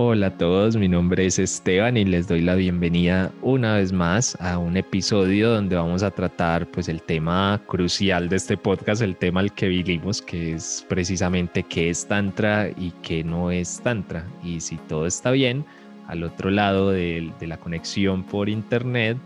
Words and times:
Hola 0.00 0.28
a 0.28 0.38
todos, 0.38 0.76
mi 0.76 0.86
nombre 0.86 1.26
es 1.26 1.40
Esteban 1.40 1.96
y 1.96 2.04
les 2.04 2.28
doy 2.28 2.40
la 2.40 2.54
bienvenida 2.54 3.32
una 3.42 3.74
vez 3.74 3.92
más 3.92 4.40
a 4.40 4.56
un 4.56 4.76
episodio 4.76 5.50
donde 5.50 5.74
vamos 5.74 6.04
a 6.04 6.12
tratar 6.12 6.68
pues 6.68 6.88
el 6.88 7.02
tema 7.02 7.60
crucial 7.66 8.28
de 8.28 8.36
este 8.36 8.56
podcast, 8.56 9.02
el 9.02 9.16
tema 9.16 9.40
al 9.40 9.52
que 9.52 9.66
vivimos, 9.66 10.22
que 10.22 10.52
es 10.52 10.86
precisamente 10.88 11.64
qué 11.64 11.90
es 11.90 12.06
Tantra 12.06 12.68
y 12.76 12.92
qué 13.02 13.24
no 13.24 13.50
es 13.50 13.80
Tantra. 13.80 14.24
Y 14.44 14.60
si 14.60 14.76
todo 14.76 15.04
está 15.04 15.32
bien, 15.32 15.64
al 16.06 16.22
otro 16.22 16.48
lado 16.50 16.92
de, 16.92 17.32
de 17.40 17.46
la 17.48 17.56
conexión 17.56 18.22
por 18.22 18.48
internet 18.48 19.18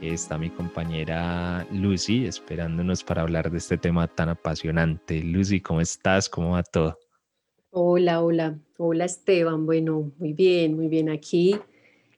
está 0.00 0.38
mi 0.38 0.50
compañera 0.50 1.66
Lucy 1.72 2.26
esperándonos 2.26 3.02
para 3.02 3.22
hablar 3.22 3.50
de 3.50 3.58
este 3.58 3.78
tema 3.78 4.06
tan 4.06 4.28
apasionante. 4.28 5.24
Lucy, 5.24 5.60
¿cómo 5.60 5.80
estás? 5.80 6.28
¿Cómo 6.28 6.50
va 6.50 6.62
todo? 6.62 6.96
Hola, 7.72 8.20
hola, 8.20 8.58
hola 8.78 9.04
Esteban. 9.04 9.64
Bueno, 9.64 10.10
muy 10.18 10.32
bien, 10.32 10.74
muy 10.74 10.88
bien 10.88 11.08
aquí. 11.08 11.54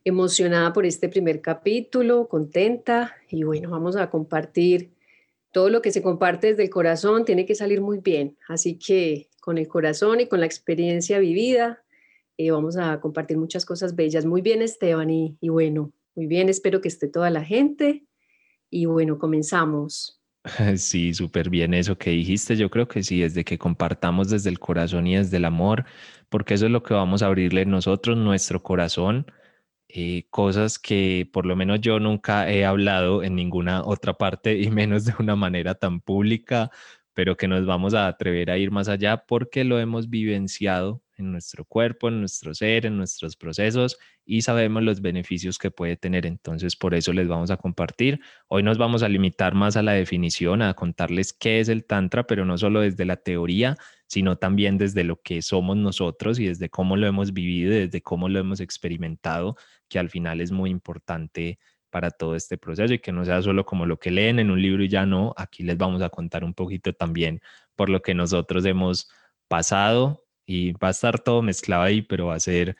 Emocionada 0.02 0.72
por 0.72 0.86
este 0.86 1.10
primer 1.10 1.42
capítulo, 1.42 2.26
contenta 2.26 3.14
y 3.28 3.42
bueno, 3.44 3.68
vamos 3.70 3.96
a 3.96 4.08
compartir 4.08 4.94
todo 5.52 5.68
lo 5.68 5.82
que 5.82 5.92
se 5.92 6.02
comparte 6.02 6.48
desde 6.48 6.62
el 6.62 6.70
corazón, 6.70 7.26
tiene 7.26 7.44
que 7.44 7.54
salir 7.54 7.82
muy 7.82 7.98
bien. 7.98 8.38
Así 8.48 8.78
que 8.78 9.28
con 9.42 9.58
el 9.58 9.68
corazón 9.68 10.20
y 10.20 10.26
con 10.26 10.40
la 10.40 10.46
experiencia 10.46 11.18
vivida, 11.18 11.84
eh, 12.38 12.50
vamos 12.50 12.78
a 12.78 12.98
compartir 13.00 13.36
muchas 13.36 13.66
cosas 13.66 13.94
bellas. 13.94 14.24
Muy 14.24 14.40
bien 14.40 14.62
Esteban 14.62 15.10
y, 15.10 15.36
y 15.38 15.50
bueno, 15.50 15.92
muy 16.14 16.26
bien, 16.26 16.48
espero 16.48 16.80
que 16.80 16.88
esté 16.88 17.08
toda 17.08 17.28
la 17.28 17.44
gente 17.44 18.06
y 18.70 18.86
bueno, 18.86 19.18
comenzamos. 19.18 20.21
Sí, 20.76 21.14
súper 21.14 21.50
bien 21.50 21.74
eso 21.74 21.96
que 21.98 22.10
dijiste. 22.10 22.56
Yo 22.56 22.70
creo 22.70 22.88
que 22.88 23.02
sí, 23.02 23.20
desde 23.20 23.44
que 23.44 23.58
compartamos 23.58 24.28
desde 24.30 24.50
el 24.50 24.58
corazón 24.58 25.06
y 25.06 25.16
desde 25.16 25.36
el 25.36 25.44
amor, 25.44 25.84
porque 26.28 26.54
eso 26.54 26.66
es 26.66 26.72
lo 26.72 26.82
que 26.82 26.94
vamos 26.94 27.22
a 27.22 27.26
abrirle 27.26 27.64
nosotros, 27.66 28.16
nuestro 28.16 28.62
corazón, 28.62 29.26
eh, 29.88 30.26
cosas 30.30 30.78
que 30.78 31.28
por 31.32 31.46
lo 31.46 31.56
menos 31.56 31.80
yo 31.80 32.00
nunca 32.00 32.50
he 32.50 32.64
hablado 32.64 33.22
en 33.22 33.36
ninguna 33.36 33.84
otra 33.84 34.14
parte 34.14 34.58
y 34.60 34.70
menos 34.70 35.04
de 35.04 35.14
una 35.18 35.36
manera 35.36 35.74
tan 35.76 36.00
pública, 36.00 36.70
pero 37.14 37.36
que 37.36 37.48
nos 37.48 37.66
vamos 37.66 37.94
a 37.94 38.08
atrever 38.08 38.50
a 38.50 38.58
ir 38.58 38.70
más 38.70 38.88
allá 38.88 39.24
porque 39.26 39.64
lo 39.64 39.78
hemos 39.80 40.10
vivenciado 40.10 41.02
en 41.22 41.32
nuestro 41.32 41.64
cuerpo, 41.64 42.08
en 42.08 42.20
nuestro 42.20 42.54
ser, 42.54 42.86
en 42.86 42.96
nuestros 42.96 43.36
procesos 43.36 43.98
y 44.24 44.42
sabemos 44.42 44.82
los 44.82 45.00
beneficios 45.00 45.58
que 45.58 45.70
puede 45.70 45.96
tener. 45.96 46.26
Entonces, 46.26 46.76
por 46.76 46.94
eso 46.94 47.12
les 47.12 47.28
vamos 47.28 47.50
a 47.50 47.56
compartir. 47.56 48.20
Hoy 48.48 48.62
nos 48.62 48.78
vamos 48.78 49.02
a 49.02 49.08
limitar 49.08 49.54
más 49.54 49.76
a 49.76 49.82
la 49.82 49.92
definición, 49.92 50.62
a 50.62 50.74
contarles 50.74 51.32
qué 51.32 51.60
es 51.60 51.68
el 51.68 51.84
Tantra, 51.84 52.26
pero 52.26 52.44
no 52.44 52.58
solo 52.58 52.80
desde 52.80 53.04
la 53.04 53.16
teoría, 53.16 53.76
sino 54.06 54.36
también 54.36 54.78
desde 54.78 55.04
lo 55.04 55.20
que 55.22 55.42
somos 55.42 55.76
nosotros 55.76 56.38
y 56.38 56.46
desde 56.46 56.68
cómo 56.68 56.96
lo 56.96 57.06
hemos 57.06 57.32
vivido, 57.32 57.72
desde 57.72 58.02
cómo 58.02 58.28
lo 58.28 58.38
hemos 58.38 58.60
experimentado, 58.60 59.56
que 59.88 59.98
al 59.98 60.10
final 60.10 60.40
es 60.40 60.52
muy 60.52 60.70
importante 60.70 61.58
para 61.90 62.10
todo 62.10 62.36
este 62.36 62.56
proceso 62.56 62.94
y 62.94 62.98
que 63.00 63.12
no 63.12 63.24
sea 63.24 63.42
solo 63.42 63.66
como 63.66 63.84
lo 63.84 63.98
que 63.98 64.10
leen 64.10 64.38
en 64.38 64.50
un 64.50 64.62
libro 64.62 64.82
y 64.82 64.88
ya 64.88 65.04
no, 65.04 65.34
aquí 65.36 65.62
les 65.62 65.76
vamos 65.76 66.00
a 66.00 66.08
contar 66.08 66.42
un 66.42 66.54
poquito 66.54 66.94
también 66.94 67.42
por 67.76 67.90
lo 67.90 68.02
que 68.02 68.14
nosotros 68.14 68.64
hemos 68.64 69.10
pasado 69.48 70.21
y 70.46 70.72
va 70.72 70.88
a 70.88 70.90
estar 70.92 71.18
todo 71.20 71.42
mezclado 71.42 71.82
ahí, 71.82 72.02
pero 72.02 72.26
va 72.26 72.34
a 72.34 72.40
ser 72.40 72.76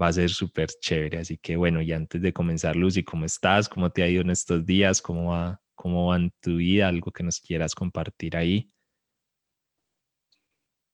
va 0.00 0.08
a 0.08 0.12
ser 0.12 0.30
súper 0.30 0.68
chévere. 0.80 1.18
Así 1.18 1.38
que 1.38 1.56
bueno, 1.56 1.82
y 1.82 1.92
antes 1.92 2.20
de 2.20 2.32
comenzar, 2.32 2.76
Lucy, 2.76 3.02
¿cómo 3.02 3.24
estás? 3.24 3.68
¿Cómo 3.68 3.90
te 3.90 4.02
ha 4.02 4.08
ido 4.08 4.22
en 4.22 4.30
estos 4.30 4.64
días? 4.64 5.00
¿Cómo 5.00 5.30
va, 5.30 5.60
cómo 5.74 6.08
va 6.08 6.16
en 6.16 6.32
tu 6.40 6.56
vida? 6.56 6.88
¿Algo 6.88 7.10
que 7.10 7.22
nos 7.22 7.40
quieras 7.40 7.74
compartir 7.74 8.36
ahí? 8.36 8.70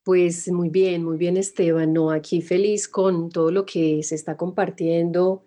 Pues 0.04 0.50
muy 0.50 0.69
bien, 0.69 1.04
muy 1.04 1.16
bien 1.16 1.36
Esteban, 1.36 1.92
no, 1.92 2.10
aquí 2.10 2.42
feliz 2.42 2.88
con 2.88 3.30
todo 3.30 3.52
lo 3.52 3.64
que 3.64 4.02
se 4.02 4.16
está 4.16 4.36
compartiendo. 4.36 5.44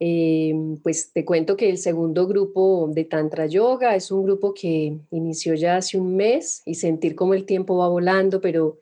Em, 0.00 0.78
pues 0.78 1.12
te 1.12 1.24
cuento 1.24 1.56
que 1.56 1.70
el 1.70 1.78
segundo 1.78 2.26
grupo 2.26 2.90
de 2.92 3.04
Tantra 3.04 3.46
Yoga 3.46 3.94
es 3.94 4.10
un 4.10 4.24
grupo 4.24 4.52
que 4.52 4.98
inició 5.12 5.54
ya 5.54 5.76
hace 5.76 5.96
un 5.96 6.16
mes 6.16 6.62
y 6.66 6.74
sentir 6.74 7.14
cómo 7.14 7.34
el 7.34 7.44
tiempo 7.46 7.76
va 7.76 7.88
volando, 7.88 8.40
pero 8.40 8.80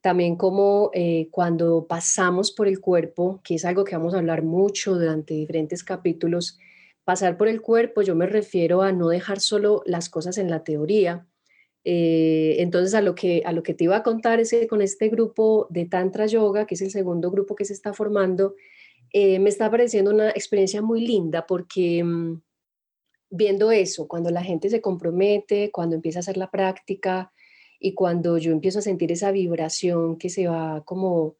también 0.00 0.36
como 0.36 0.90
eh, 0.94 1.28
cuando 1.30 1.86
pasamos 1.86 2.52
por 2.52 2.66
el 2.66 2.80
cuerpo, 2.80 3.40
que 3.44 3.56
es 3.56 3.64
algo 3.64 3.84
que 3.84 3.96
vamos 3.96 4.14
a 4.14 4.18
hablar 4.18 4.42
mucho 4.42 4.94
durante 4.94 5.34
diferentes 5.34 5.84
capítulos, 5.84 6.58
pasar 7.04 7.36
por 7.36 7.48
el 7.48 7.60
cuerpo, 7.60 8.02
yo 8.02 8.14
me 8.14 8.26
refiero 8.26 8.82
a 8.82 8.92
no 8.92 9.08
dejar 9.08 9.40
solo 9.40 9.82
las 9.84 10.08
cosas 10.08 10.38
en 10.38 10.50
la 10.50 10.64
teoría. 10.64 11.26
Eh, 11.84 12.56
entonces, 12.58 12.94
a 12.94 13.00
lo, 13.00 13.14
que, 13.14 13.42
a 13.44 13.52
lo 13.52 13.62
que 13.62 13.74
te 13.74 13.84
iba 13.84 13.96
a 13.96 14.02
contar 14.02 14.40
es 14.40 14.50
que 14.50 14.66
con 14.66 14.82
este 14.82 15.08
grupo 15.08 15.66
de 15.70 15.86
Tantra 15.86 16.26
Yoga, 16.26 16.66
que 16.66 16.74
es 16.74 16.82
el 16.82 16.90
segundo 16.90 17.30
grupo 17.30 17.54
que 17.54 17.64
se 17.64 17.72
está 17.72 17.92
formando, 17.92 18.54
eh, 19.12 19.38
me 19.38 19.48
está 19.48 19.70
pareciendo 19.70 20.10
una 20.12 20.30
experiencia 20.30 20.82
muy 20.82 21.00
linda 21.06 21.46
porque 21.46 22.04
mm, 22.04 22.40
viendo 23.30 23.72
eso, 23.72 24.06
cuando 24.08 24.30
la 24.30 24.44
gente 24.44 24.70
se 24.70 24.80
compromete, 24.80 25.70
cuando 25.70 25.96
empieza 25.96 26.18
a 26.18 26.20
hacer 26.20 26.36
la 26.36 26.50
práctica, 26.50 27.32
y 27.80 27.94
cuando 27.94 28.36
yo 28.36 28.52
empiezo 28.52 28.78
a 28.78 28.82
sentir 28.82 29.10
esa 29.10 29.32
vibración 29.32 30.18
que 30.18 30.28
se 30.28 30.46
va 30.46 30.84
como, 30.84 31.36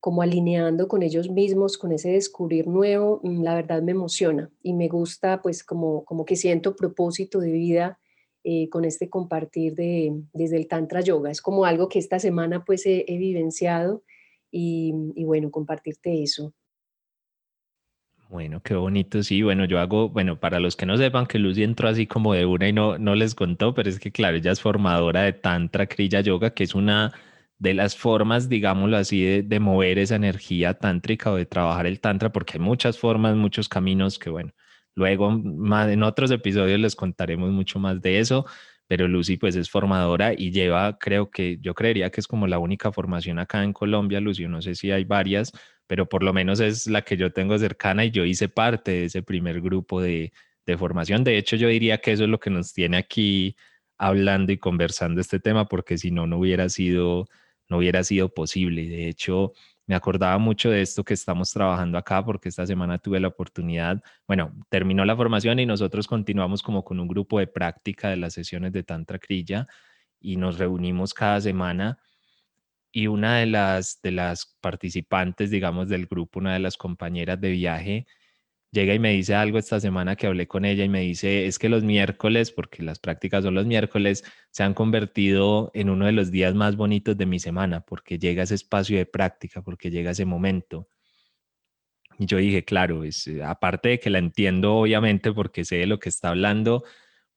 como 0.00 0.22
alineando 0.22 0.88
con 0.88 1.02
ellos 1.02 1.30
mismos, 1.30 1.76
con 1.76 1.92
ese 1.92 2.10
descubrir 2.10 2.66
nuevo, 2.66 3.20
mm, 3.22 3.42
la 3.42 3.54
verdad 3.54 3.82
me 3.82 3.92
emociona 3.92 4.50
y 4.62 4.72
me 4.72 4.88
gusta 4.88 5.42
pues 5.42 5.62
como, 5.62 6.04
como 6.06 6.24
que 6.24 6.36
siento 6.36 6.74
propósito 6.74 7.38
de 7.38 7.52
vida 7.52 8.00
eh, 8.44 8.70
con 8.70 8.86
este 8.86 9.10
compartir 9.10 9.74
de, 9.74 10.22
desde 10.32 10.56
el 10.56 10.68
Tantra 10.68 11.02
Yoga. 11.02 11.30
Es 11.30 11.42
como 11.42 11.66
algo 11.66 11.88
que 11.88 11.98
esta 11.98 12.18
semana 12.18 12.64
pues 12.64 12.86
he, 12.86 13.04
vivenciado 13.06 14.02
y, 14.50 14.94
y 15.14 15.24
bueno, 15.24 15.50
compartirte 15.50 16.22
eso. 16.22 16.54
Bueno, 18.34 18.60
qué 18.64 18.74
bonito, 18.74 19.22
sí. 19.22 19.42
Bueno, 19.42 19.64
yo 19.64 19.78
hago, 19.78 20.08
bueno, 20.08 20.40
para 20.40 20.58
los 20.58 20.74
que 20.74 20.86
no 20.86 20.96
sepan 20.96 21.26
que 21.26 21.38
Lucy 21.38 21.62
entró 21.62 21.88
así 21.88 22.08
como 22.08 22.34
de 22.34 22.44
una 22.46 22.68
y 22.68 22.72
no, 22.72 22.98
no 22.98 23.14
les 23.14 23.32
contó, 23.36 23.74
pero 23.74 23.88
es 23.88 24.00
que 24.00 24.10
claro, 24.10 24.36
ella 24.36 24.50
es 24.50 24.60
formadora 24.60 25.22
de 25.22 25.32
Tantra 25.32 25.86
Kriya 25.86 26.20
Yoga, 26.20 26.50
que 26.50 26.64
es 26.64 26.74
una 26.74 27.12
de 27.58 27.74
las 27.74 27.96
formas, 27.96 28.48
digámoslo 28.48 28.96
así, 28.96 29.22
de, 29.22 29.42
de, 29.44 29.60
mover 29.60 30.00
esa 30.00 30.16
energía 30.16 30.74
tántrica 30.74 31.30
o 31.30 31.36
de 31.36 31.46
trabajar 31.46 31.86
el 31.86 32.00
Tantra, 32.00 32.32
porque 32.32 32.54
hay 32.54 32.60
muchas 32.60 32.98
formas, 32.98 33.36
muchos 33.36 33.68
caminos 33.68 34.18
que, 34.18 34.30
bueno, 34.30 34.52
luego 34.96 35.30
más 35.30 35.88
en 35.90 36.02
otros 36.02 36.32
episodios 36.32 36.80
les 36.80 36.96
contaremos 36.96 37.52
mucho 37.52 37.78
más 37.78 38.02
de 38.02 38.18
eso, 38.18 38.46
pero 38.86 39.08
Lucy 39.08 39.36
pues 39.36 39.56
es 39.56 39.70
formadora 39.70 40.34
y 40.36 40.50
lleva, 40.50 40.98
creo 40.98 41.30
que, 41.30 41.58
yo 41.60 41.74
creería 41.74 42.10
que 42.10 42.20
es 42.20 42.26
como 42.26 42.46
la 42.46 42.58
única 42.58 42.92
formación 42.92 43.38
acá 43.38 43.62
en 43.64 43.72
Colombia, 43.72 44.20
Lucy, 44.20 44.46
no 44.46 44.62
sé 44.62 44.74
si 44.74 44.90
hay 44.90 45.04
varias, 45.04 45.52
pero 45.86 46.08
por 46.08 46.22
lo 46.22 46.32
menos 46.32 46.60
es 46.60 46.86
la 46.86 47.02
que 47.02 47.16
yo 47.16 47.32
tengo 47.32 47.58
cercana 47.58 48.04
y 48.04 48.10
yo 48.10 48.24
hice 48.24 48.48
parte 48.48 48.90
de 48.92 49.04
ese 49.06 49.22
primer 49.22 49.60
grupo 49.60 50.00
de, 50.00 50.32
de 50.66 50.78
formación. 50.78 51.24
De 51.24 51.36
hecho, 51.38 51.56
yo 51.56 51.68
diría 51.68 51.98
que 51.98 52.12
eso 52.12 52.24
es 52.24 52.30
lo 52.30 52.40
que 52.40 52.50
nos 52.50 52.72
tiene 52.72 52.96
aquí 52.96 53.56
hablando 53.98 54.52
y 54.52 54.58
conversando 54.58 55.20
este 55.20 55.40
tema, 55.40 55.66
porque 55.68 55.98
si 55.98 56.10
no, 56.10 56.26
no 56.26 56.38
hubiera 56.38 56.68
sido, 56.68 57.26
no 57.68 57.78
hubiera 57.78 58.02
sido 58.04 58.32
posible. 58.32 58.88
De 58.88 59.08
hecho, 59.08 59.52
me 59.86 59.94
acordaba 59.94 60.38
mucho 60.38 60.70
de 60.70 60.80
esto 60.82 61.04
que 61.04 61.14
estamos 61.14 61.50
trabajando 61.52 61.98
acá, 61.98 62.24
porque 62.24 62.48
esta 62.48 62.66
semana 62.66 62.98
tuve 62.98 63.20
la 63.20 63.28
oportunidad, 63.28 64.02
bueno, 64.26 64.54
terminó 64.70 65.04
la 65.04 65.16
formación 65.16 65.58
y 65.58 65.66
nosotros 65.66 66.06
continuamos 66.06 66.62
como 66.62 66.84
con 66.84 67.00
un 67.00 67.08
grupo 67.08 67.38
de 67.38 67.46
práctica 67.46 68.08
de 68.08 68.16
las 68.16 68.32
sesiones 68.32 68.72
de 68.72 68.82
Tantra 68.82 69.18
Kriya 69.18 69.66
y 70.20 70.36
nos 70.36 70.58
reunimos 70.58 71.12
cada 71.12 71.40
semana. 71.40 71.98
Y 72.92 73.08
una 73.08 73.38
de 73.38 73.46
las, 73.46 74.00
de 74.02 74.12
las 74.12 74.56
participantes, 74.60 75.50
digamos, 75.50 75.88
del 75.88 76.06
grupo, 76.06 76.38
una 76.38 76.54
de 76.54 76.60
las 76.60 76.76
compañeras 76.76 77.40
de 77.40 77.50
viaje, 77.50 78.06
llega 78.74 78.92
y 78.94 78.98
me 78.98 79.12
dice 79.12 79.34
algo 79.34 79.58
esta 79.58 79.80
semana 79.80 80.16
que 80.16 80.26
hablé 80.26 80.46
con 80.46 80.64
ella 80.66 80.84
y 80.84 80.88
me 80.90 81.00
dice, 81.00 81.46
es 81.46 81.58
que 81.58 81.70
los 81.70 81.84
miércoles, 81.84 82.50
porque 82.50 82.82
las 82.82 82.98
prácticas 82.98 83.44
son 83.44 83.54
los 83.54 83.66
miércoles, 83.66 84.24
se 84.50 84.64
han 84.64 84.74
convertido 84.74 85.70
en 85.74 85.88
uno 85.90 86.06
de 86.06 86.12
los 86.12 86.30
días 86.30 86.54
más 86.54 86.76
bonitos 86.76 87.16
de 87.16 87.26
mi 87.26 87.38
semana, 87.38 87.80
porque 87.80 88.18
llega 88.18 88.42
ese 88.42 88.56
espacio 88.56 88.98
de 88.98 89.06
práctica, 89.06 89.62
porque 89.62 89.90
llega 89.90 90.10
ese 90.10 90.26
momento. 90.26 90.88
Y 92.18 92.26
yo 92.26 92.38
dije, 92.38 92.64
claro, 92.64 93.04
es, 93.04 93.26
eh, 93.26 93.42
aparte 93.42 93.90
de 93.90 94.00
que 94.00 94.10
la 94.10 94.18
entiendo 94.18 94.74
obviamente 94.76 95.32
porque 95.32 95.64
sé 95.64 95.76
de 95.76 95.86
lo 95.86 95.98
que 95.98 96.08
está 96.08 96.30
hablando, 96.30 96.84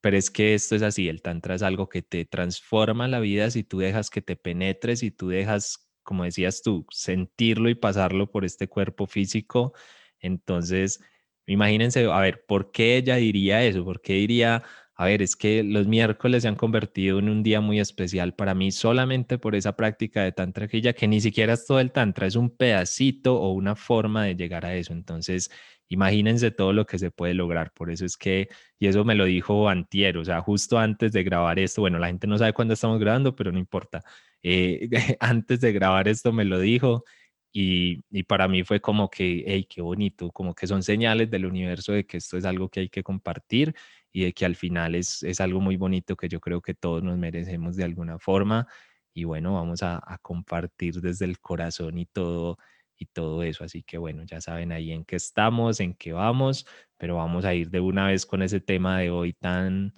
pero 0.01 0.17
es 0.17 0.29
que 0.29 0.53
esto 0.53 0.75
es 0.75 0.81
así, 0.83 1.09
el 1.09 1.21
tantra 1.21 1.55
es 1.55 1.63
algo 1.63 1.89
que 1.89 2.01
te 2.01 2.25
transforma 2.25 3.07
la 3.07 3.19
vida 3.19 3.49
si 3.51 3.63
tú 3.63 3.79
dejas 3.79 4.09
que 4.09 4.21
te 4.21 4.35
penetres, 4.35 4.99
si 4.99 5.11
tú 5.11 5.29
dejas, 5.29 5.89
como 6.03 6.23
decías 6.23 6.61
tú, 6.61 6.85
sentirlo 6.91 7.69
y 7.69 7.75
pasarlo 7.75 8.31
por 8.31 8.45
este 8.45 8.67
cuerpo 8.67 9.07
físico. 9.07 9.73
Entonces, 10.19 11.01
imagínense, 11.47 12.05
a 12.05 12.19
ver, 12.19 12.45
¿por 12.47 12.71
qué 12.71 12.97
ella 12.97 13.15
diría 13.15 13.63
eso? 13.63 13.83
¿Por 13.83 14.01
qué 14.01 14.13
diría, 14.13 14.63
a 14.95 15.05
ver, 15.05 15.21
es 15.21 15.35
que 15.35 15.63
los 15.63 15.87
miércoles 15.87 16.43
se 16.43 16.47
han 16.49 16.55
convertido 16.55 17.19
en 17.19 17.29
un 17.29 17.43
día 17.43 17.61
muy 17.61 17.79
especial 17.79 18.33
para 18.35 18.53
mí 18.53 18.71
solamente 18.71 19.37
por 19.37 19.55
esa 19.55 19.75
práctica 19.75 20.23
de 20.23 20.31
tantra 20.31 20.67
que 20.67 20.81
que 20.93 21.07
ni 21.07 21.21
siquiera 21.21 21.53
es 21.53 21.65
todo 21.65 21.79
el 21.79 21.91
tantra, 21.91 22.27
es 22.27 22.35
un 22.35 22.49
pedacito 22.49 23.35
o 23.39 23.51
una 23.53 23.75
forma 23.75 24.25
de 24.25 24.35
llegar 24.35 24.65
a 24.65 24.75
eso. 24.75 24.93
Entonces, 24.93 25.49
imagínense 25.89 26.51
todo 26.51 26.73
lo 26.73 26.85
que 26.85 26.99
se 26.99 27.11
puede 27.11 27.33
lograr. 27.33 27.71
Por 27.73 27.91
eso 27.91 28.05
es 28.05 28.17
que, 28.17 28.49
y 28.79 28.87
eso 28.87 29.03
me 29.05 29.15
lo 29.15 29.25
dijo 29.25 29.69
Antier, 29.69 30.17
o 30.17 30.25
sea, 30.25 30.41
justo 30.41 30.77
antes 30.79 31.11
de 31.11 31.23
grabar 31.23 31.59
esto, 31.59 31.81
bueno, 31.81 31.99
la 31.99 32.07
gente 32.07 32.27
no 32.27 32.37
sabe 32.37 32.53
cuándo 32.53 32.73
estamos 32.73 32.99
grabando, 32.99 33.35
pero 33.35 33.51
no 33.51 33.59
importa. 33.59 34.03
Eh, 34.43 34.89
antes 35.19 35.61
de 35.61 35.71
grabar 35.73 36.07
esto 36.07 36.31
me 36.33 36.45
lo 36.45 36.59
dijo 36.59 37.03
y, 37.51 38.03
y, 38.11 38.23
para 38.23 38.47
mí 38.47 38.63
fue 38.63 38.81
como 38.81 39.09
que, 39.09 39.43
hey, 39.47 39.65
qué 39.69 39.81
bonito, 39.81 40.31
como 40.31 40.53
que 40.53 40.67
son 40.67 40.83
señales 40.83 41.29
del 41.31 41.45
universo 41.45 41.93
de 41.93 42.05
que 42.05 42.17
esto 42.17 42.37
es 42.37 42.45
algo 42.45 42.69
que 42.69 42.81
hay 42.81 42.89
que 42.89 43.03
compartir 43.03 43.73
y 44.11 44.23
de 44.25 44.33
que 44.33 44.45
al 44.45 44.55
final 44.55 44.95
es, 44.95 45.23
es 45.23 45.39
algo 45.41 45.59
muy 45.61 45.77
bonito 45.77 46.15
que 46.15 46.29
yo 46.29 46.39
creo 46.39 46.61
que 46.61 46.73
todos 46.73 47.03
nos 47.03 47.17
merecemos 47.17 47.75
de 47.75 47.83
alguna 47.85 48.19
forma. 48.19 48.67
Y 49.13 49.23
bueno, 49.23 49.53
vamos 49.55 49.81
a, 49.83 49.97
a 50.05 50.17
compartir 50.19 51.01
desde 51.01 51.25
el 51.25 51.39
corazón 51.39 51.97
y 51.97 52.05
todo, 52.05 52.57
y 52.97 53.05
todo 53.05 53.43
eso. 53.43 53.63
Así 53.63 53.83
que 53.83 53.97
bueno, 53.97 54.23
ya 54.23 54.41
saben 54.41 54.71
ahí 54.71 54.91
en 54.91 55.05
qué 55.05 55.15
estamos, 55.15 55.79
en 55.79 55.93
qué 55.93 56.13
vamos, 56.13 56.65
pero 56.97 57.15
vamos 57.17 57.45
a 57.45 57.53
ir 57.53 57.69
de 57.69 57.79
una 57.79 58.07
vez 58.07 58.25
con 58.25 58.41
ese 58.41 58.59
tema 58.59 58.99
de 58.99 59.09
hoy 59.11 59.33
tan, 59.33 59.93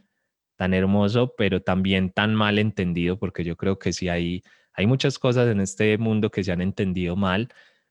tan 0.57 0.73
hermoso, 0.73 1.35
pero 1.37 1.61
también 1.61 2.11
tan 2.11 2.35
mal 2.35 2.59
entendido, 2.59 3.17
porque 3.19 3.43
yo 3.43 3.55
creo 3.57 3.79
que 3.79 3.93
sí 3.93 4.09
hay, 4.09 4.43
hay 4.79 4.87
muchas 4.87 5.19
cosas 5.19 5.49
en 5.49 5.59
este 5.59 5.97
mundo 5.97 6.31
que 6.31 6.41
se 6.41 6.53
han 6.53 6.61
entendido 6.61 7.17
mal, 7.17 7.49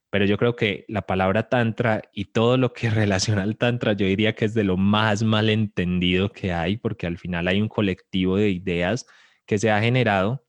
pero 0.09 0.25
yo 0.25 0.39
creo 0.39 0.55
que 0.55 0.85
la 0.87 1.03
palabra 1.03 1.47
tantra 1.47 2.01
y 2.13 2.25
todo 2.25 2.57
lo 2.57 2.73
que 2.73 2.89
relaciona 2.89 3.43
al 3.43 3.57
tantra, 3.57 3.93
yo 3.93 4.07
diría 4.07 4.33
que 4.33 4.45
es 4.45 4.55
de 4.55 4.63
lo 4.63 4.75
más 4.75 5.21
mal 5.21 5.49
entendido 5.51 6.31
que 6.31 6.51
hay, 6.51 6.77
porque 6.77 7.05
al 7.05 7.19
final 7.19 7.47
hay 7.47 7.61
un 7.61 7.69
colectivo 7.69 8.37
de 8.37 8.49
ideas 8.49 9.05
que 9.45 9.59
se 9.59 9.69
ha 9.69 9.79
generado 9.81 10.43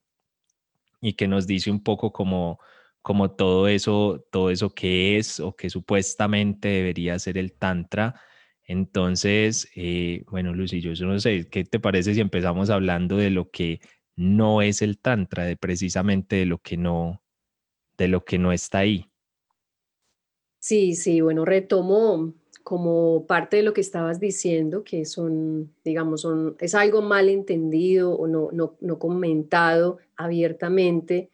y 1.02 1.12
que 1.12 1.28
nos 1.28 1.46
dice 1.46 1.70
un 1.70 1.82
poco 1.82 2.10
como, 2.10 2.58
como 3.02 3.32
todo 3.32 3.68
eso, 3.68 4.26
todo 4.32 4.50
eso 4.50 4.74
que 4.74 5.18
es 5.18 5.40
o 5.40 5.54
que 5.54 5.68
supuestamente 5.68 6.68
debería 6.68 7.18
ser 7.18 7.36
el 7.36 7.52
tantra. 7.52 8.18
Entonces, 8.64 9.70
eh, 9.76 10.24
bueno, 10.30 10.54
Lucy, 10.54 10.80
yo 10.80 10.94
no 11.06 11.18
sé, 11.20 11.50
¿qué 11.50 11.64
te 11.64 11.80
parece 11.80 12.14
si 12.14 12.20
empezamos 12.20 12.70
hablando 12.70 13.18
de 13.18 13.30
lo 13.30 13.50
que 13.50 13.80
no 14.20 14.60
es 14.60 14.82
el 14.82 14.98
tantra, 14.98 15.46
de 15.46 15.56
precisamente 15.56 16.36
de 16.36 16.44
lo 16.44 16.58
que 16.58 16.76
no, 16.76 17.22
de 17.96 18.06
lo 18.06 18.22
que 18.22 18.38
no 18.38 18.52
está 18.52 18.80
ahí? 18.80 19.10
Sí, 20.58 20.94
sí, 20.94 21.22
bueno, 21.22 21.46
retomo 21.46 22.34
como 22.62 23.26
parte 23.26 23.56
de 23.56 23.62
lo 23.62 23.72
que 23.72 23.80
estabas 23.80 24.20
diciendo, 24.20 24.84
que 24.84 25.06
son, 25.06 25.74
digamos, 25.82 26.20
son, 26.20 26.54
es 26.60 26.74
algo 26.74 27.00
mal 27.00 27.30
entendido 27.30 28.12
o 28.12 28.26
no, 28.26 28.50
no, 28.52 28.76
no 28.80 28.98
comentado 28.98 29.96
abiertamente, 30.16 31.30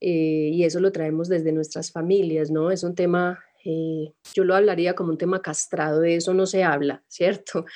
eh, 0.00 0.48
y 0.54 0.64
eso 0.64 0.80
lo 0.80 0.90
traemos 0.90 1.28
desde 1.28 1.52
nuestras 1.52 1.92
familias, 1.92 2.50
¿no? 2.50 2.70
Es 2.70 2.82
un 2.82 2.94
tema, 2.94 3.44
eh, 3.62 4.14
yo 4.32 4.44
lo 4.44 4.54
hablaría 4.54 4.94
como 4.94 5.10
un 5.10 5.18
tema 5.18 5.42
castrado, 5.42 6.00
de 6.00 6.16
eso 6.16 6.32
no 6.32 6.46
se 6.46 6.64
habla, 6.64 7.02
¿cierto? 7.08 7.66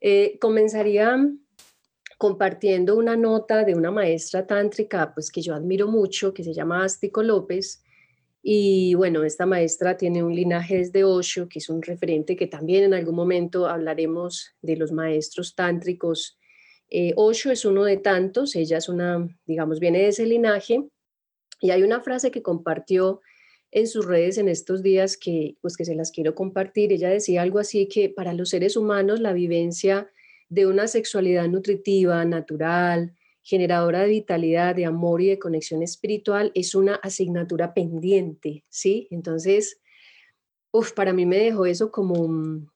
Eh, 0.00 0.38
comenzaría 0.40 1.18
compartiendo 2.18 2.96
una 2.96 3.16
nota 3.16 3.64
de 3.64 3.74
una 3.74 3.90
maestra 3.90 4.46
tántrica, 4.46 5.14
pues 5.14 5.30
que 5.30 5.40
yo 5.40 5.54
admiro 5.54 5.88
mucho, 5.88 6.34
que 6.34 6.44
se 6.44 6.52
llama 6.52 6.84
Astico 6.84 7.22
López, 7.22 7.82
y 8.42 8.94
bueno, 8.94 9.24
esta 9.24 9.46
maestra 9.46 9.96
tiene 9.96 10.22
un 10.22 10.34
linaje 10.34 10.78
desde 10.78 11.04
Osho, 11.04 11.48
que 11.48 11.58
es 11.58 11.68
un 11.68 11.82
referente 11.82 12.36
que 12.36 12.46
también 12.46 12.84
en 12.84 12.94
algún 12.94 13.14
momento 13.14 13.66
hablaremos 13.66 14.54
de 14.62 14.76
los 14.76 14.92
maestros 14.92 15.54
tántricos. 15.54 16.38
Eh, 16.88 17.12
Osho 17.16 17.50
es 17.50 17.64
uno 17.64 17.84
de 17.84 17.96
tantos, 17.98 18.56
ella 18.56 18.78
es 18.78 18.88
una, 18.88 19.28
digamos, 19.44 19.80
viene 19.80 19.98
de 19.98 20.08
ese 20.08 20.24
linaje. 20.24 20.82
Y 21.60 21.70
hay 21.72 21.82
una 21.82 22.00
frase 22.00 22.30
que 22.30 22.40
compartió 22.40 23.20
en 23.70 23.86
sus 23.86 24.06
redes 24.06 24.38
en 24.38 24.48
estos 24.48 24.82
días 24.82 25.16
que, 25.16 25.56
pues, 25.60 25.76
que 25.76 25.84
se 25.84 25.94
las 25.94 26.12
quiero 26.12 26.34
compartir. 26.34 26.92
Ella 26.92 27.10
decía 27.10 27.42
algo 27.42 27.58
así 27.58 27.86
que 27.86 28.08
para 28.08 28.32
los 28.32 28.50
seres 28.50 28.76
humanos 28.76 29.20
la 29.20 29.32
vivencia 29.32 30.08
de 30.48 30.66
una 30.66 30.88
sexualidad 30.88 31.48
nutritiva, 31.48 32.24
natural, 32.24 33.14
generadora 33.42 34.00
de 34.00 34.08
vitalidad, 34.08 34.74
de 34.74 34.84
amor 34.84 35.22
y 35.22 35.28
de 35.28 35.38
conexión 35.38 35.82
espiritual 35.82 36.52
es 36.54 36.74
una 36.74 36.96
asignatura 36.96 37.72
pendiente, 37.72 38.64
¿sí? 38.68 39.08
Entonces, 39.10 39.80
uf, 40.70 40.92
para 40.92 41.12
mí 41.12 41.24
me 41.24 41.38
dejó 41.38 41.64
eso 41.64 41.90
como, 41.90 42.68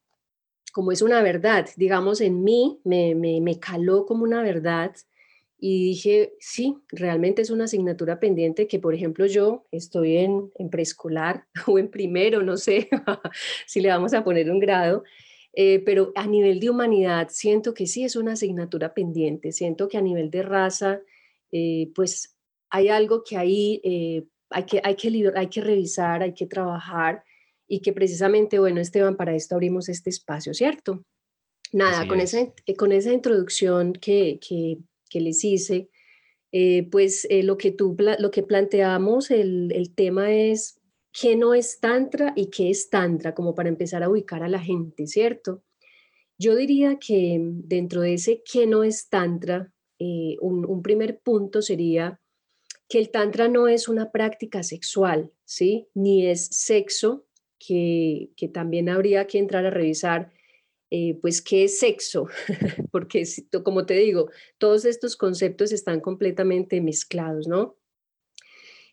como 0.72 0.92
es 0.92 1.02
una 1.02 1.22
verdad, 1.22 1.69
digamos, 1.76 2.20
en 2.20 2.42
mí 2.42 2.80
me, 2.84 3.14
me, 3.14 3.40
me 3.40 3.58
caló 3.58 4.06
como 4.06 4.24
una 4.24 4.42
verdad 4.42 4.94
y 5.64 5.84
dije, 5.90 6.32
sí, 6.40 6.78
realmente 6.88 7.40
es 7.42 7.50
una 7.50 7.64
asignatura 7.64 8.19
pendiente 8.19 8.66
que, 8.66 8.80
por 8.80 8.94
ejemplo, 8.94 9.26
yo 9.26 9.66
estoy 9.70 10.16
en, 10.16 10.50
en 10.56 10.70
preescolar 10.70 11.46
o 11.66 11.78
en 11.78 11.88
primero, 11.88 12.42
no 12.42 12.56
sé 12.56 12.88
si 13.66 13.80
le 13.80 13.90
vamos 13.90 14.14
a 14.14 14.24
poner 14.24 14.50
un 14.50 14.58
grado, 14.58 15.04
eh, 15.54 15.81
pero 15.81 16.12
a 16.14 16.26
nivel 16.26 16.60
de 16.60 16.70
humanidad 16.70 17.28
siento 17.31 17.75
que 17.75 17.87
sí 17.87 18.04
es 18.04 18.16
una 18.16 18.32
asignatura 18.32 18.94
pendiente, 18.94 19.52
siento 19.52 19.87
que 19.87 19.99
a 19.99 20.02
nivel 20.02 20.31
de 20.31 20.43
raza, 20.43 21.00
eh, 21.50 21.90
pues 21.94 22.37
hay 22.70 22.88
algo 22.88 23.22
que 23.22 23.37
ahí 23.37 23.81
eh, 23.84 24.25
hay, 24.49 24.64
que, 24.64 24.81
hay, 24.82 24.96
que, 24.96 25.31
hay 25.34 25.49
que 25.49 25.60
revisar, 25.60 26.22
hay 26.22 26.32
que 26.32 26.46
trabajar 26.46 27.22
y 27.69 27.81
que 27.81 27.93
precisamente, 27.93 28.58
bueno, 28.58 28.81
Esteban, 28.81 29.16
para 29.16 29.34
esto 29.34 29.54
abrimos 29.54 29.88
este 29.90 30.08
espacio, 30.10 30.54
¿cierto? 30.54 31.04
Nada, 31.72 32.06
con 32.06 32.20
esa, 32.20 32.52
con 32.76 32.93
esa 32.93 33.12
introducción 33.12 33.94
que, 33.94 34.38
que, 34.46 34.78
que 35.08 35.20
les 35.20 35.43
hice, 35.43 35.88
pues 36.90 37.26
lo, 37.31 37.56
que 37.56 37.70
tú, 37.70 37.96
lo 38.19 38.31
que 38.31 38.43
planteamos, 38.43 39.31
el, 39.31 39.72
el 39.72 39.94
tema 39.94 40.32
es 40.32 40.81
qué 41.12 41.37
no 41.37 41.55
es 41.55 41.79
tantra 41.81 42.32
y 42.35 42.47
qué 42.47 42.70
es 42.70 42.88
tantra, 42.88 43.35
como 43.35 43.55
para 43.55 43.69
empezar 43.69 44.03
a 44.03 44.09
ubicar 44.09 44.43
a 44.43 44.49
la 44.49 44.61
gente, 44.61 45.06
¿cierto? 45.06 45.62
Yo 46.38 46.56
diría 46.56 46.99
que 46.99 47.38
dentro 47.41 48.00
de 48.00 48.14
ese 48.14 48.43
qué 48.50 48.67
no 48.67 48.82
es 48.82 49.09
tantra, 49.09 49.73
eh, 49.99 50.37
un, 50.41 50.82
primer 50.82 51.20
punto 51.20 51.62
sería 51.62 52.20
que 52.88 52.99
el 52.99 53.11
tantra 53.11 53.49
no 53.49 53.69
es 53.69 53.88
una 53.88 54.11
práctica 54.11 54.62
sexual, 54.62 55.31
¿sí? 55.44 55.88
Ni 55.94 56.26
es 56.26 56.47
sexo, 56.47 57.26
que, 57.58 58.31
también 58.53 58.88
habría 58.88 59.26
que 59.26 59.38
entrar 59.38 59.65
a 59.67 59.70
revisar, 59.70 60.32
eh, 60.91 61.19
pues, 61.20 61.41
qué 61.41 61.65
es 61.65 61.79
sexo, 61.79 62.26
porque 62.91 63.25
como 63.62 63.87
te 63.87 63.94
digo, 63.94 64.31
todos 64.58 64.85
estos 64.85 65.17
conceptos 65.17 65.73
están 65.73 66.00
completamente 66.00 66.81
mezclados, 66.81 67.47
¿no? 67.47 67.76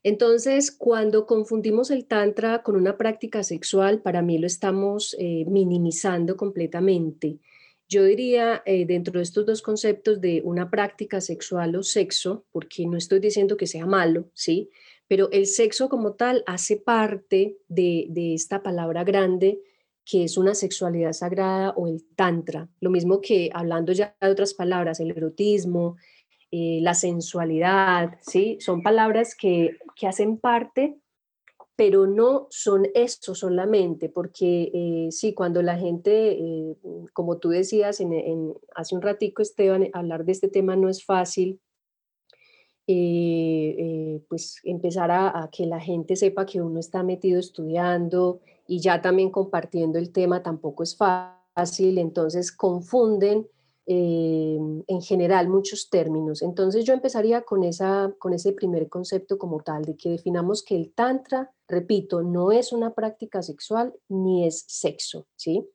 Entonces, 0.04 0.72
cuando 0.72 1.26
confundimos 1.26 1.92
el 1.92 2.06
tantra 2.06 2.64
con 2.64 2.76
una 2.76 2.98
práctica 2.98 3.44
sexual, 3.44 4.02
para 4.02 4.22
mí 4.22 4.38
lo 4.38 4.48
estamos 4.48 5.16
eh, 5.20 5.46
minimizando 5.48 6.38
completamente. 6.38 7.40
Yo 7.88 8.04
diría, 8.04 8.62
eh, 8.66 8.86
dentro 8.86 9.14
de 9.14 9.24
estos 9.24 9.46
dos 9.46 9.62
conceptos 9.62 10.22
de 10.22 10.42
una 10.46 10.70
práctica 10.70 11.20
sexual 11.20 11.76
o 11.76 11.84
sexo, 11.84 12.46
porque 12.52 12.86
no 12.86 12.98
estoy 12.98 13.20
diciendo 13.20 13.58
que 13.58 13.68
sea 13.68 13.86
malo, 13.86 14.30
¿sí? 14.34 14.70
Pero 15.08 15.30
el 15.32 15.48
sexo 15.48 15.90
como 15.90 16.14
tal 16.14 16.44
hace 16.46 16.78
parte 16.78 17.58
de, 17.68 18.06
de 18.10 18.36
esta 18.36 18.64
palabra 18.64 19.04
grande 19.04 19.60
que 20.10 20.24
es 20.24 20.38
una 20.38 20.56
sexualidad 20.56 21.14
sagrada 21.14 21.72
o 21.76 21.88
el 21.88 22.04
tantra. 22.16 22.68
Lo 22.80 22.90
mismo 22.90 23.22
que 23.22 23.52
hablando 23.54 23.92
ya 23.92 24.16
de 24.20 24.32
otras 24.32 24.56
palabras, 24.56 25.00
el 25.00 25.12
erotismo, 25.12 25.98
eh, 26.52 26.80
la 26.82 26.96
sensualidad, 26.96 28.18
¿sí? 28.22 28.58
Son 28.60 28.82
palabras 28.82 29.36
que, 29.36 29.78
hacen 30.02 30.40
parte, 30.40 30.98
pero 31.76 32.08
no 32.08 32.48
son 32.50 32.88
eso 32.96 33.36
solamente, 33.36 34.10
porque 34.10 34.72
eh, 34.74 35.12
sí, 35.12 35.36
cuando 35.36 35.62
la 35.62 35.78
gente, 35.78 36.32
eh, 36.32 36.76
como 37.14 37.38
tú 37.38 37.50
decías 37.50 38.00
en, 38.00 38.56
hace 38.74 38.96
un 38.96 39.04
ratico, 39.04 39.44
Esteban, 39.44 39.90
hablar 39.94 40.26
de 40.26 40.32
este 40.32 40.48
tema 40.48 40.76
no 40.76 40.90
es 40.90 41.06
fácil, 41.06 41.60
pues 44.28 44.60
empezar 44.64 45.12
a, 45.12 45.44
a, 45.44 45.52
que 45.52 45.68
la 45.68 45.80
gente 45.80 46.16
sepa 46.16 46.48
que 46.48 46.60
uno 46.60 46.80
está 46.80 47.04
metido 47.04 47.40
estudiando 47.40 48.40
y 48.66 48.80
ya 48.80 49.04
también 49.04 49.30
compartiendo 49.30 50.00
el 50.00 50.12
tema 50.12 50.42
tampoco 50.42 50.82
es 50.82 50.98
fácil, 50.98 52.00
entonces 52.00 52.52
confunden 52.52 53.48
eh, 53.92 54.60
en 54.86 55.02
general 55.02 55.50
muchos 55.50 55.90
términos. 55.90 56.44
Entonces 56.44 56.86
yo 56.86 56.94
empezaría 56.94 57.42
con, 57.42 57.64
esa, 57.64 58.14
con 58.20 58.34
ese 58.34 58.54
primer 58.54 58.88
concepto 58.88 59.40
como 59.40 59.62
tal, 59.62 59.84
de 59.84 59.98
que 59.98 60.12
definamos 60.12 60.62
que 60.62 60.76
el 60.76 60.94
tantra, 60.94 61.52
repito, 61.68 62.22
no 62.22 62.52
es 62.52 62.72
una 62.72 62.94
práctica 62.94 63.42
sexual 63.42 63.96
ni 64.08 64.46
es 64.46 64.64
sexo, 64.68 65.26
¿sí? 65.36 65.68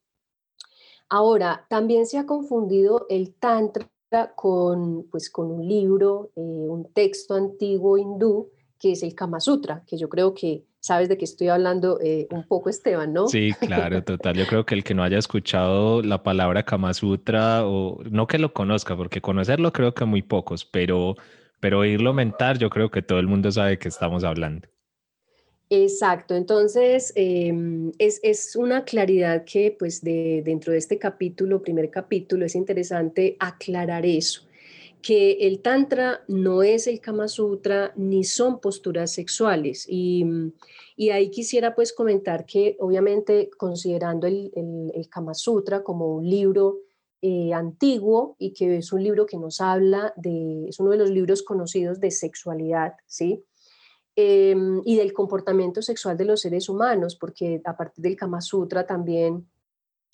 Ahora, 1.08 1.66
también 1.68 2.06
se 2.06 2.18
ha 2.18 2.24
confundido 2.24 3.06
el 3.08 3.34
tantra 3.34 3.90
con, 4.36 5.08
pues, 5.10 5.28
con 5.28 5.50
un 5.50 5.66
libro, 5.66 6.30
eh, 6.36 6.40
un 6.40 6.92
texto 6.92 7.34
antiguo 7.34 7.98
hindú, 7.98 8.48
que 8.78 8.92
es 8.92 9.02
el 9.02 9.16
Kama 9.16 9.40
Sutra, 9.40 9.82
que 9.88 9.96
yo 9.96 10.08
creo 10.08 10.34
que 10.34 10.64
sabes 10.84 11.08
de 11.08 11.16
qué 11.16 11.24
estoy 11.24 11.48
hablando 11.48 11.98
eh, 12.02 12.26
un 12.30 12.46
poco, 12.46 12.68
Esteban, 12.68 13.14
¿no? 13.14 13.26
Sí, 13.26 13.52
claro, 13.58 14.04
total. 14.04 14.36
Yo 14.36 14.46
creo 14.46 14.66
que 14.66 14.74
el 14.74 14.84
que 14.84 14.92
no 14.92 15.02
haya 15.02 15.16
escuchado 15.16 16.02
la 16.02 16.22
palabra 16.22 16.62
Kama 16.62 16.92
Sutra, 16.92 17.66
o 17.66 18.02
no 18.10 18.26
que 18.26 18.38
lo 18.38 18.52
conozca, 18.52 18.94
porque 18.94 19.22
conocerlo 19.22 19.72
creo 19.72 19.94
que 19.94 20.04
muy 20.04 20.20
pocos, 20.20 20.66
pero, 20.66 21.16
pero 21.58 21.78
oírlo 21.78 22.12
mentar, 22.12 22.58
yo 22.58 22.68
creo 22.68 22.90
que 22.90 23.00
todo 23.00 23.18
el 23.18 23.26
mundo 23.28 23.50
sabe 23.50 23.70
de 23.70 23.78
qué 23.78 23.88
estamos 23.88 24.24
hablando. 24.24 24.68
Exacto, 25.70 26.36
entonces 26.36 27.14
em, 27.16 27.90
es, 27.98 28.54
una 28.54 28.84
claridad 28.84 29.44
que 29.46 29.74
pues 29.78 30.02
de, 30.02 30.42
dentro 30.44 30.72
de 30.72 30.78
este 30.78 30.98
capítulo, 30.98 31.62
primer 31.62 31.88
capítulo, 31.88 32.44
es 32.44 32.54
interesante 32.54 33.38
aclarar 33.40 34.04
eso, 34.04 34.42
que 35.04 35.32
el 35.46 35.60
tantra 35.60 36.24
no 36.28 36.62
es 36.62 36.86
el 36.86 36.98
Kama 36.98 37.28
Sutra 37.28 37.92
ni 37.94 38.24
son 38.24 38.58
posturas 38.58 39.12
sexuales. 39.12 39.84
Y, 39.86 40.24
ahí 41.12 41.30
quisiera 41.30 41.74
pues 41.74 41.92
comentar 41.92 42.46
que 42.46 42.78
obviamente 42.80 43.50
considerando 43.58 44.26
el, 44.26 44.50
el, 44.94 45.08
Kama 45.10 45.34
Sutra 45.34 45.82
como 45.82 46.14
un 46.14 46.28
libro 46.28 46.78
eh, 47.20 47.52
antiguo 47.52 48.34
y 48.38 48.54
que 48.54 48.78
es 48.78 48.92
un 48.94 49.02
libro 49.02 49.26
que 49.26 49.36
nos 49.36 49.60
habla 49.60 50.14
de, 50.16 50.68
es 50.68 50.80
uno 50.80 50.92
de 50.92 50.98
los 50.98 51.10
libros 51.10 51.42
conocidos 51.42 52.00
de 52.00 52.10
sexualidad, 52.10 52.94
¿sí? 53.06 53.44
Em, 54.16 54.80
y 54.86 54.96
del 54.96 55.12
comportamiento 55.12 55.82
sexual 55.82 56.16
de 56.16 56.24
los 56.24 56.40
seres 56.40 56.70
humanos, 56.70 57.14
porque 57.16 57.60
a 57.66 57.76
partir 57.76 58.02
del 58.02 58.16
Kama 58.16 58.40
Sutra 58.40 58.86
también, 58.86 59.50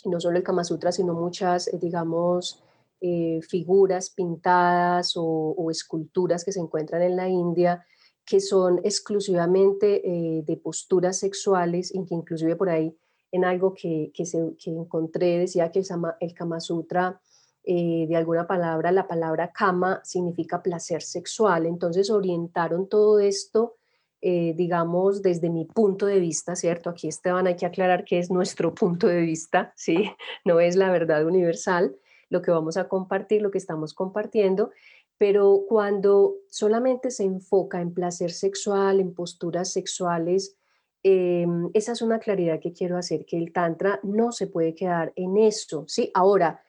no 0.04 0.18
solo 0.20 0.36
el 0.36 0.42
Kama 0.42 0.64
Sutra, 0.64 0.90
sino 0.90 1.14
muchas, 1.14 1.68
eh, 1.68 1.78
digamos, 1.80 2.64
eh, 3.00 3.40
figuras 3.42 4.10
pintadas 4.10 5.14
o, 5.16 5.70
esculturas 5.70 6.44
que 6.44 6.52
se 6.52 6.60
encuentran 6.60 7.02
en 7.02 7.16
la 7.16 7.28
India, 7.28 7.84
que 8.24 8.40
son 8.40 8.80
exclusivamente 8.84 10.02
eh, 10.04 10.42
de 10.44 10.56
posturas 10.56 11.18
sexuales 11.18 11.94
y 11.94 12.04
que 12.04 12.14
inclusive 12.14 12.56
por 12.56 12.70
ahí 12.70 12.96
en 13.32 13.44
algo 13.44 13.74
que, 13.74 14.10
que, 14.14 14.26
se, 14.26 14.38
que 14.62 14.70
encontré 14.70 15.38
decía 15.38 15.70
que 15.70 15.80
el, 15.80 15.86
el 16.20 16.34
Kama 16.34 16.60
Sutra, 16.60 17.20
de 17.62 18.16
alguna 18.16 18.46
palabra, 18.46 18.90
la 18.90 19.06
palabra 19.06 19.52
kama 19.52 20.00
significa 20.02 20.62
placer 20.62 21.02
sexual, 21.02 21.66
entonces 21.66 22.10
orientaron 22.10 22.88
todo 22.88 23.20
esto 23.20 23.76
eh, 24.22 24.52
digamos, 24.54 25.22
desde 25.22 25.48
mi 25.48 25.64
punto 25.64 26.04
de 26.04 26.20
vista, 26.20 26.54
¿cierto? 26.54 26.90
Aquí 26.90 27.08
Esteban 27.08 27.46
hay 27.46 27.56
que 27.56 27.64
aclarar 27.64 28.04
que 28.04 28.18
es 28.18 28.30
nuestro 28.30 28.74
punto 28.74 29.06
de 29.06 29.22
vista, 29.22 29.72
¿sí? 29.76 30.10
No 30.44 30.60
es 30.60 30.76
la 30.76 30.90
verdad 30.90 31.24
universal, 31.24 31.96
lo 32.30 32.40
que 32.40 32.50
vamos 32.50 32.76
a 32.78 32.88
compartir, 32.88 33.42
lo 33.42 33.50
que 33.50 33.58
estamos 33.58 33.92
compartiendo, 33.92 34.70
pero 35.18 35.64
cuando 35.68 36.36
solamente 36.48 37.10
se 37.10 37.24
enfoca 37.24 37.82
en 37.82 37.92
placer 37.92 38.30
sexual, 38.30 39.00
en 39.00 39.14
posturas 39.14 39.70
sexuales, 39.70 40.56
em, 41.02 41.68
esa 41.74 41.92
es 41.92 42.00
una 42.00 42.18
claridad 42.18 42.60
que 42.60 42.72
quiero 42.72 42.96
hacer, 42.96 43.26
que 43.26 43.36
el 43.36 43.52
Tantra 43.52 44.00
no 44.02 44.32
se 44.32 44.46
puede 44.46 44.74
quedar 44.74 45.12
en 45.16 45.36
eso, 45.36 45.84
¿sí? 45.88 46.10
Ahora, 46.14 46.62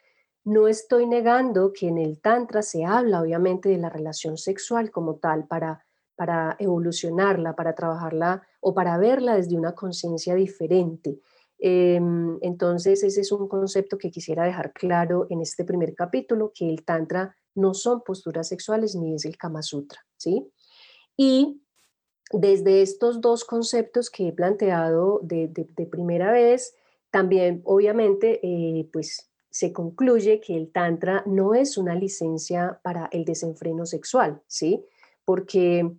no 0.44 0.68
estoy 0.68 1.06
negando 1.08 1.72
que 1.72 1.88
en 1.88 1.98
el 1.98 2.20
Tantra 2.20 2.62
se 2.62 2.84
habla 2.84 3.22
obviamente 3.22 3.70
de 3.70 3.78
la 3.78 3.90
relación 3.90 4.38
sexual 4.38 4.92
como 4.92 5.16
tal 5.16 5.48
para 5.48 5.86
para 6.22 6.56
evolucionarla, 6.60 7.56
para 7.56 7.74
trabajarla 7.74 8.44
o 8.60 8.76
para 8.76 9.00
verla 9.00 9.38
desde 9.38 9.58
una 9.58 9.74
conciencia 9.74 10.36
diferente. 10.36 11.20
Em, 11.64 12.40
entonces, 12.42 13.04
ese 13.04 13.22
es 13.22 13.32
un 13.32 13.48
concepto 13.48 14.00
que 14.00 14.10
quisiera 14.10 14.44
dejar 14.44 14.74
claro 14.74 15.28
en 15.30 15.42
este 15.42 15.64
primer 15.64 15.94
capítulo, 15.94 16.52
que 16.56 16.68
el 16.68 16.84
Tantra 16.84 17.36
no 17.54 17.76
son 17.76 18.02
posturas 18.02 18.48
sexuales 18.48 18.96
ni 18.96 19.14
es 19.14 19.26
el 19.26 19.38
Kama 19.38 19.62
Sutra, 19.62 20.04
¿sí? 20.18 20.52
Y 21.16 21.62
desde 22.34 22.82
estos 22.82 23.22
dos 23.22 23.46
conceptos 23.46 24.10
que 24.10 24.30
he 24.30 24.34
planteado 24.34 25.20
de, 25.22 25.50
primera 25.92 26.32
vez, 26.32 26.74
también 27.12 27.62
obviamente 27.64 28.40
eh, 28.42 28.90
pues 28.92 29.30
se 29.52 29.72
concluye 29.72 30.40
que 30.40 30.58
el 30.58 30.72
Tantra 30.72 31.22
no 31.28 31.54
es 31.54 31.78
una 31.78 31.94
licencia 31.94 32.80
para 32.84 33.08
el 33.12 33.24
desenfreno 33.24 33.86
sexual, 33.86 34.42
¿sí? 34.48 34.84
Porque 35.26 35.92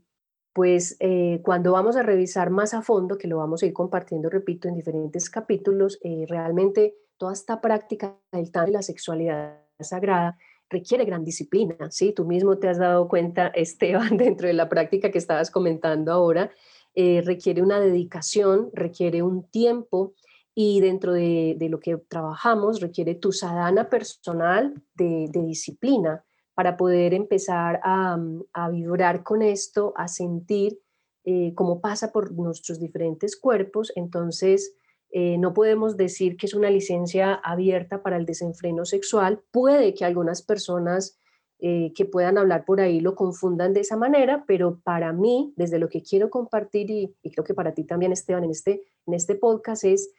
pues 0.52 0.96
eh, 1.00 1.40
cuando 1.42 1.72
vamos 1.72 1.96
a 1.96 2.02
revisar 2.02 2.50
más 2.50 2.74
a 2.74 2.82
fondo, 2.82 3.16
que 3.16 3.28
lo 3.28 3.38
vamos 3.38 3.62
a 3.62 3.66
ir 3.66 3.72
compartiendo, 3.72 4.28
repito, 4.28 4.68
en 4.68 4.74
diferentes 4.74 5.30
capítulos, 5.30 5.98
eh, 6.02 6.26
realmente 6.28 6.94
toda 7.16 7.32
esta 7.32 7.60
práctica 7.60 8.16
del 8.32 8.50
tantra 8.50 8.70
y 8.70 8.72
la 8.72 8.82
sexualidad 8.82 9.60
sagrada 9.80 10.36
requiere 10.68 11.04
gran 11.04 11.24
disciplina, 11.24 11.90
¿sí? 11.90 12.12
Tú 12.12 12.24
mismo 12.24 12.58
te 12.58 12.68
has 12.68 12.78
dado 12.78 13.08
cuenta, 13.08 13.46
Esteban, 13.54 14.16
dentro 14.16 14.46
de 14.46 14.54
la 14.54 14.68
práctica 14.68 15.10
que 15.10 15.18
estabas 15.18 15.50
comentando 15.50 16.12
ahora, 16.12 16.50
eh, 16.94 17.22
requiere 17.24 17.62
una 17.62 17.80
dedicación, 17.80 18.70
requiere 18.74 19.22
un 19.22 19.44
tiempo 19.44 20.14
y 20.54 20.80
dentro 20.80 21.14
de, 21.14 21.56
lo 21.70 21.80
que 21.80 21.96
trabajamos 21.96 22.80
requiere 22.80 23.14
tu 23.14 23.32
sadhana 23.32 23.88
personal 23.88 24.74
de, 24.94 25.28
de 25.30 25.42
disciplina, 25.42 26.24
para 26.54 26.76
poder 26.76 27.14
empezar 27.14 27.80
a, 27.82 28.16
mm, 28.16 28.44
vibrar 28.72 29.22
con 29.22 29.42
esto, 29.42 29.92
a 29.96 30.08
sentir 30.08 30.78
eh, 31.24 31.52
cómo 31.54 31.80
pasa 31.80 32.10
por 32.10 32.32
nuestros 32.32 32.80
diferentes 32.80 33.36
cuerpos. 33.36 33.92
Entonces, 33.94 34.76
eh, 35.10 35.36
no 35.38 35.52
podemos 35.52 35.96
decir 35.96 36.36
que 36.36 36.46
es 36.46 36.54
una 36.54 36.70
licencia 36.70 37.34
abierta 37.34 38.02
para 38.02 38.16
el 38.16 38.26
desenfreno 38.26 38.84
sexual. 38.84 39.42
Puede 39.52 39.94
que 39.94 40.04
algunas 40.04 40.42
personas 40.42 41.18
eh, 41.64 41.92
que 41.94 42.06
puedan 42.06 42.38
hablar 42.38 42.64
por 42.64 42.80
ahí 42.80 42.98
lo 42.98 43.14
confundan 43.14 43.72
de 43.72 43.80
esa 43.80 43.96
manera, 43.96 44.44
pero 44.48 44.80
para 44.82 45.12
mí, 45.12 45.52
desde 45.56 45.78
lo 45.78 45.88
que 45.88 46.02
quiero 46.02 46.28
compartir, 46.28 46.90
y, 46.90 47.14
creo 47.30 47.44
que 47.44 47.54
para 47.54 47.72
ti 47.72 47.84
también, 47.84 48.10
Esteban, 48.10 48.42
en 48.42 48.50
este, 48.50 48.82
en 49.06 49.14
este 49.14 49.36
podcast, 49.36 49.84
es 49.84 50.12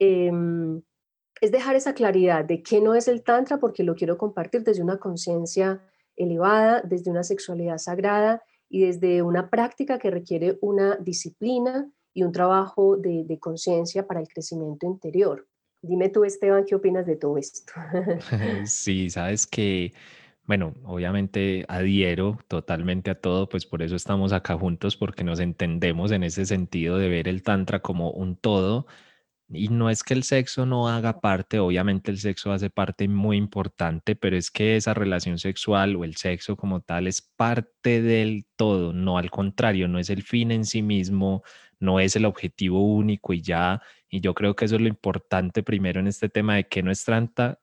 em, 0.00 0.82
es 1.40 1.52
dejar 1.52 1.76
esa 1.76 1.94
claridad 1.94 2.44
de 2.44 2.62
qué 2.62 2.80
no 2.80 2.94
es 2.94 3.08
el 3.08 3.22
tantra 3.22 3.58
porque 3.58 3.82
lo 3.82 3.94
quiero 3.94 4.18
compartir 4.18 4.62
desde 4.64 4.82
una 4.82 4.98
conciencia 4.98 5.80
elevada, 6.16 6.82
desde 6.82 7.10
una 7.10 7.22
sexualidad 7.22 7.78
sagrada 7.78 8.42
y 8.68 8.82
desde 8.82 9.22
una 9.22 9.48
práctica 9.48 9.98
que 9.98 10.10
requiere 10.10 10.58
una 10.60 10.96
disciplina 10.96 11.90
y 12.12 12.22
un 12.22 12.32
trabajo 12.32 12.96
de, 12.96 13.38
conciencia 13.40 14.06
para 14.06 14.20
el 14.20 14.28
crecimiento 14.28 14.86
interior. 14.86 15.46
Dime 15.80 16.08
tú, 16.08 16.24
Esteban, 16.24 16.64
¿qué 16.64 16.74
opinas 16.74 17.06
de 17.06 17.16
todo 17.16 17.38
esto? 17.38 17.72
sí, 18.64 19.08
sabes 19.10 19.46
que, 19.46 19.92
bueno, 20.44 20.74
obviamente 20.84 21.64
adhiero 21.68 22.38
totalmente 22.48 23.10
a 23.10 23.20
todo, 23.20 23.48
pues 23.48 23.64
por 23.64 23.82
eso 23.82 23.94
estamos 23.94 24.32
acá 24.32 24.58
juntos, 24.58 24.96
porque 24.96 25.22
nos 25.22 25.38
entendemos 25.38 26.10
en 26.10 26.24
ese 26.24 26.44
sentido 26.44 26.98
de 26.98 27.08
ver 27.08 27.28
el 27.28 27.44
tantra 27.44 27.80
como 27.80 28.10
un 28.10 28.34
todo 28.34 28.86
y 29.50 29.68
no 29.68 29.88
es 29.88 30.02
que 30.02 30.14
el 30.14 30.24
sexo 30.24 30.66
no 30.66 30.88
haga 30.88 31.20
parte, 31.20 31.58
obviamente 31.58 32.10
el 32.10 32.18
sexo 32.18 32.52
hace 32.52 32.68
parte 32.70 33.08
muy 33.08 33.36
importante, 33.38 34.14
pero 34.14 34.36
es 34.36 34.50
que 34.50 34.76
esa 34.76 34.92
relación 34.94 35.38
sexual 35.38 35.96
o 35.96 36.04
el 36.04 36.16
sexo 36.16 36.56
como 36.56 36.80
tal 36.82 37.06
es 37.06 37.22
parte 37.22 38.02
del 38.02 38.46
todo, 38.56 38.92
no 38.92 39.16
al 39.18 39.30
contrario, 39.30 39.88
no 39.88 39.98
es 39.98 40.10
el 40.10 40.22
fin 40.22 40.50
en 40.52 40.64
sí 40.66 40.82
mismo, 40.82 41.42
no 41.80 42.00
es 42.00 42.16
el 42.16 42.24
objetivo 42.24 42.82
único 42.82 43.32
y 43.32 43.40
ya. 43.42 43.80
Y 44.10 44.20
yo 44.20 44.34
creo 44.34 44.56
que 44.56 44.64
eso 44.64 44.76
es 44.76 44.82
lo 44.82 44.88
importante 44.88 45.62
primero 45.62 46.00
en 46.00 46.08
este 46.08 46.28
tema 46.28 46.56
de 46.56 46.68
que 46.68 46.82
no 46.82 46.90
es 46.90 47.04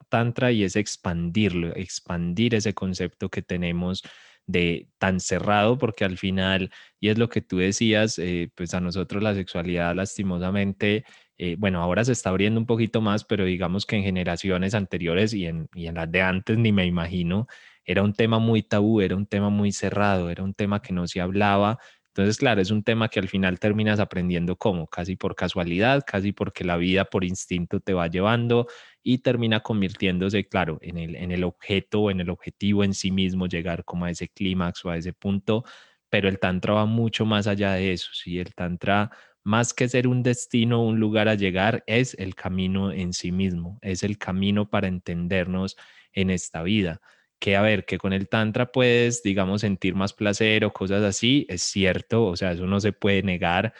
tantra 0.08 0.52
y 0.52 0.64
es 0.64 0.76
expandirlo, 0.76 1.74
expandir 1.76 2.54
ese 2.54 2.74
concepto 2.74 3.28
que 3.30 3.42
tenemos 3.42 4.02
de 4.46 4.88
tan 4.98 5.20
cerrado, 5.20 5.76
porque 5.76 6.04
al 6.04 6.18
final, 6.18 6.70
y 7.00 7.08
es 7.08 7.18
lo 7.18 7.28
que 7.28 7.42
tú 7.42 7.58
decías, 7.58 8.18
eh, 8.18 8.50
pues 8.54 8.74
a 8.74 8.80
nosotros 8.80 9.22
la 9.22 9.34
sexualidad 9.34 9.94
lastimosamente 9.94 11.04
eh, 11.38 11.56
bueno, 11.58 11.82
ahora 11.82 12.04
se 12.04 12.12
está 12.12 12.30
abriendo 12.30 12.58
un 12.60 12.66
poquito 12.66 13.00
más, 13.00 13.24
pero 13.24 13.44
digamos 13.44 13.86
que 13.86 13.96
en 13.96 14.02
generaciones 14.02 14.74
anteriores 14.74 15.34
y 15.34 15.46
en, 15.46 15.68
y 15.74 15.86
en 15.86 15.96
las 15.96 16.10
de 16.10 16.22
antes 16.22 16.56
ni 16.58 16.72
me 16.72 16.86
imagino, 16.86 17.46
era 17.84 18.02
un 18.02 18.14
tema 18.14 18.38
muy 18.38 18.62
tabú, 18.62 19.00
era 19.00 19.16
un 19.16 19.26
tema 19.26 19.50
muy 19.50 19.72
cerrado, 19.72 20.30
era 20.30 20.42
un 20.42 20.54
tema 20.54 20.80
que 20.82 20.92
no 20.92 21.06
se 21.06 21.20
hablaba. 21.20 21.78
Entonces, 22.08 22.38
claro, 22.38 22.62
es 22.62 22.70
un 22.70 22.82
tema 22.82 23.08
que 23.08 23.20
al 23.20 23.28
final 23.28 23.58
terminas 23.60 24.00
aprendiendo 24.00 24.56
como, 24.56 24.86
casi 24.86 25.16
por 25.16 25.34
casualidad, 25.36 26.02
casi 26.06 26.32
porque 26.32 26.64
la 26.64 26.78
vida 26.78 27.04
por 27.04 27.24
instinto 27.24 27.80
te 27.80 27.92
va 27.92 28.08
llevando 28.08 28.66
y 29.02 29.18
termina 29.18 29.60
convirtiéndose, 29.60 30.48
claro, 30.48 30.78
en 30.80 30.96
el, 30.98 31.14
en 31.16 31.30
el 31.30 31.44
objeto 31.44 32.02
o 32.02 32.10
en 32.10 32.20
el 32.20 32.30
objetivo 32.30 32.82
en 32.84 32.94
sí 32.94 33.10
mismo, 33.10 33.46
llegar 33.46 33.84
como 33.84 34.06
a 34.06 34.10
ese 34.10 34.28
clímax 34.28 34.84
o 34.86 34.90
a 34.90 34.96
ese 34.96 35.12
punto, 35.12 35.64
pero 36.08 36.28
el 36.28 36.38
tantra 36.38 36.74
va 36.74 36.86
mucho 36.86 37.26
más 37.26 37.46
allá 37.46 37.74
de 37.74 37.92
eso, 37.92 38.08
¿sí? 38.14 38.38
El 38.38 38.54
tantra 38.54 39.10
más 39.46 39.72
que 39.74 39.88
ser 39.88 40.08
un 40.08 40.22
destino, 40.24 40.82
un 40.84 40.98
lugar 41.00 41.28
a 41.28 41.34
llegar, 41.36 41.84
es 41.86 42.14
el 42.18 42.34
camino 42.34 42.90
en 42.92 43.12
sí 43.12 43.30
mismo, 43.32 43.78
es 43.82 44.02
el 44.02 44.18
camino 44.18 44.68
para 44.68 44.88
entendernos 44.88 45.76
en 46.12 46.30
esta 46.30 46.62
vida. 46.64 47.00
Que 47.38 47.56
a 47.56 47.62
ver, 47.62 47.84
que 47.86 47.98
con 47.98 48.12
el 48.12 48.28
tantra 48.28 48.72
puedes, 48.72 49.22
digamos, 49.22 49.60
sentir 49.60 49.94
más 49.94 50.12
placer 50.14 50.64
o 50.64 50.72
cosas 50.72 51.02
así, 51.04 51.46
es 51.48 51.62
cierto, 51.62 52.24
o 52.26 52.36
sea, 52.36 52.52
eso 52.52 52.66
no 52.66 52.80
se 52.80 52.92
puede 52.92 53.22
negar, 53.22 53.72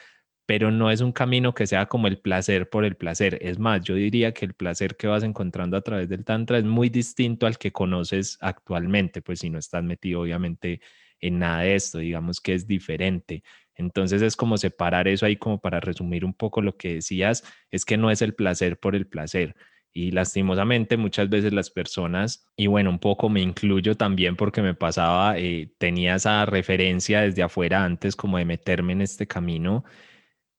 pero 0.46 0.70
no 0.70 0.90
es 0.92 1.00
un 1.00 1.12
camino 1.12 1.54
que 1.54 1.66
sea 1.66 1.86
como 1.86 2.06
el 2.06 2.18
placer 2.20 2.70
por 2.70 2.84
el 2.84 2.96
placer. 2.96 3.38
Es 3.42 3.58
más, 3.58 3.82
yo 3.82 3.94
diría 3.96 4.32
que 4.32 4.44
el 4.44 4.54
placer 4.54 4.96
que 4.96 5.08
vas 5.08 5.24
encontrando 5.24 5.76
a 5.76 5.82
través 5.82 6.08
del 6.08 6.24
tantra 6.24 6.58
es 6.58 6.64
muy 6.64 6.88
distinto 6.90 7.46
al 7.46 7.58
que 7.58 7.72
conoces 7.72 8.38
actualmente, 8.40 9.22
pues 9.22 9.40
si 9.40 9.50
no 9.50 9.58
estás 9.58 9.82
metido 9.84 10.20
obviamente 10.22 10.80
en 11.20 11.38
nada 11.40 11.62
de 11.62 11.74
esto, 11.74 11.98
digamos 11.98 12.40
que 12.40 12.54
es 12.54 12.66
diferente. 12.68 13.42
Entonces 13.76 14.22
es 14.22 14.36
como 14.36 14.58
separar 14.58 15.08
eso 15.08 15.26
ahí 15.26 15.36
como 15.36 15.60
para 15.60 15.80
resumir 15.80 16.24
un 16.24 16.34
poco 16.34 16.62
lo 16.62 16.76
que 16.76 16.94
decías, 16.94 17.44
es 17.70 17.84
que 17.84 17.96
no 17.96 18.10
es 18.10 18.22
el 18.22 18.34
placer 18.34 18.78
por 18.78 18.96
el 18.96 19.06
placer. 19.06 19.54
Y 19.92 20.10
lastimosamente 20.10 20.98
muchas 20.98 21.30
veces 21.30 21.52
las 21.54 21.70
personas, 21.70 22.46
y 22.56 22.66
bueno, 22.66 22.90
un 22.90 22.98
poco 22.98 23.28
me 23.30 23.40
incluyo 23.40 23.96
también 23.96 24.36
porque 24.36 24.60
me 24.60 24.74
pasaba, 24.74 25.38
eh, 25.38 25.72
tenía 25.78 26.16
esa 26.16 26.44
referencia 26.46 27.22
desde 27.22 27.42
afuera 27.42 27.84
antes 27.84 28.14
como 28.16 28.36
de 28.38 28.44
meterme 28.44 28.92
en 28.92 29.00
este 29.02 29.26
camino, 29.26 29.84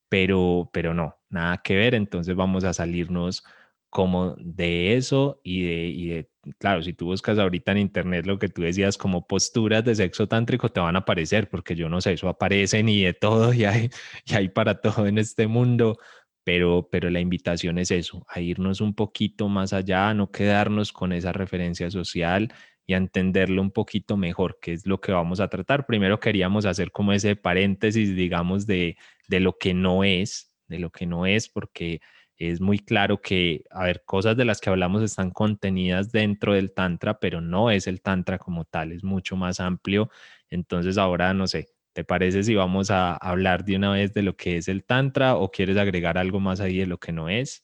pero, 0.10 0.70
pero 0.74 0.94
no, 0.94 1.18
nada 1.30 1.58
que 1.64 1.76
ver. 1.76 1.96
Entonces 1.96 2.36
vamos 2.36 2.64
a 2.64 2.74
salirnos 2.74 3.44
como 3.90 4.36
de 4.40 4.96
eso 4.96 5.42
y 5.44 5.64
de, 5.64 5.86
y 5.88 6.08
de, 6.10 6.30
claro, 6.58 6.82
si 6.84 6.94
tú 6.94 7.06
buscas 7.06 7.38
ahorita 7.40 7.72
en 7.74 7.80
internet 7.80 8.26
lo 8.26 8.40
que 8.40 8.50
tú 8.50 8.62
decías 8.62 8.98
como 8.98 9.28
posturas 9.28 9.84
de 9.84 9.96
sexo 9.96 10.28
tántrico 10.28 10.70
te 10.70 10.80
van 10.80 10.96
a 10.96 11.00
aparecer, 11.00 11.50
porque 11.50 11.76
yo 11.76 11.90
no 11.90 12.02
sé, 12.02 12.14
eso 12.14 12.30
aparece 12.30 12.84
ni 12.84 13.04
de 13.04 13.14
todo 13.14 13.54
y 13.54 13.66
hay, 13.66 13.90
y 14.26 14.36
hay 14.36 14.50
para 14.50 14.82
todo 14.82 15.08
en 15.08 15.18
este 15.18 15.48
mundo, 15.48 15.98
pero, 16.44 16.88
pero 16.92 17.10
la 17.10 17.20
invitación 17.20 17.78
es 17.78 17.92
eso, 17.92 18.26
a 18.30 18.40
irnos 18.40 18.82
un 18.82 18.94
poquito 18.94 19.50
más 19.50 19.74
allá, 19.74 20.10
a 20.10 20.14
no 20.14 20.32
quedarnos 20.32 20.94
con 20.94 21.12
esa 21.12 21.34
referencia 21.34 21.90
social 21.92 22.54
y 22.86 22.94
a 22.94 22.98
entenderlo 22.98 23.62
un 23.62 23.72
poquito 23.72 24.16
mejor, 24.16 24.58
que 24.62 24.72
es 24.74 24.88
lo 24.88 25.02
que 25.02 25.12
vamos 25.12 25.42
a 25.42 25.50
tratar. 25.50 25.86
Primero 25.86 26.22
queríamos 26.22 26.66
hacer 26.66 26.92
como 26.94 27.12
ese 27.12 27.36
paréntesis, 27.36 28.16
digamos, 28.16 28.66
de, 28.66 28.96
de 29.28 29.42
lo 29.42 29.58
que 29.58 29.74
no 29.74 30.06
es, 30.06 30.54
de 30.68 30.80
lo 30.80 30.90
que 30.90 31.06
no 31.06 31.26
es, 31.26 31.50
porque 31.50 32.00
es 32.38 32.62
muy 32.62 32.80
claro 32.80 33.22
que, 33.22 33.64
a 33.72 33.86
ver, 33.86 34.04
cosas 34.06 34.38
de 34.38 34.46
las 34.46 34.62
que 34.62 34.70
hablamos 34.70 35.02
están 35.04 35.32
contenidas 35.32 36.12
dentro 36.12 36.54
del 36.54 36.72
Tantra, 36.72 37.20
pero 37.20 37.42
no 37.42 37.72
es 37.72 37.88
el 37.88 38.02
Tantra 38.02 38.38
como 38.38 38.66
tal, 38.66 38.92
es 38.92 39.04
mucho 39.04 39.36
más 39.36 39.60
amplio. 39.60 40.10
Entonces 40.50 40.98
ahora, 40.98 41.34
no 41.34 41.48
sé, 41.48 41.70
¿te 41.94 42.04
parece 42.04 42.44
si 42.44 42.56
vamos 42.56 42.92
a 42.92 43.16
hablar 43.16 43.66
de 43.66 43.76
una 43.76 43.92
vez 43.92 44.14
de 44.14 44.22
lo 44.22 44.36
que 44.38 44.58
es 44.58 44.68
el 44.68 44.84
Tantra 44.84 45.36
o 45.36 45.50
quieres 45.52 45.78
agregar 45.78 46.18
algo 46.18 46.40
más 46.40 46.60
ahí 46.60 46.78
de 46.78 46.86
lo 46.86 47.00
que 47.00 47.12
no 47.12 47.28
es? 47.30 47.64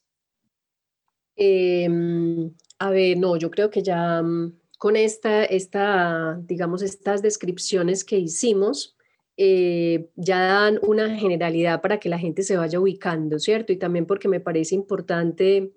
Em, 1.35 2.51
a 2.79 2.89
ver, 2.89 3.17
no, 3.17 3.37
yo 3.37 3.49
creo 3.49 3.69
que 3.69 3.81
ya 3.81 4.21
mm, 4.21 4.53
con 4.77 4.95
esta, 4.95 5.45
esta, 5.45 6.39
digamos, 6.43 6.81
estas 6.81 7.21
descripciones 7.21 8.03
que 8.03 8.17
hicimos, 8.17 8.92
eh, 9.37 10.09
ya 10.15 10.39
dan 10.39 10.79
una 10.83 11.17
generalidad 11.17 11.81
para 11.81 11.99
que 11.99 12.09
la 12.09 12.19
gente 12.19 12.43
se 12.43 12.57
vaya 12.57 12.79
ubicando, 12.79 13.39
¿cierto? 13.39 13.73
Y 13.73 13.77
también 13.77 14.05
porque 14.05 14.27
me 14.27 14.39
parece 14.39 14.75
importante 14.75 15.73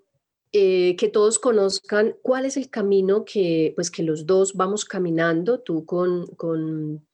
eh, 0.53 0.95
que 0.97 1.09
todos 1.09 1.39
conozcan 1.39 2.17
cuál 2.23 2.45
es 2.45 2.57
el 2.57 2.71
camino 2.71 3.25
que, 3.25 3.73
pues, 3.75 3.91
que 3.91 4.03
los 4.03 4.27
dos 4.27 4.55
vamos 4.55 4.85
caminando, 4.85 5.61
tú 5.61 5.85
con, 5.87 6.27
con 6.37 7.07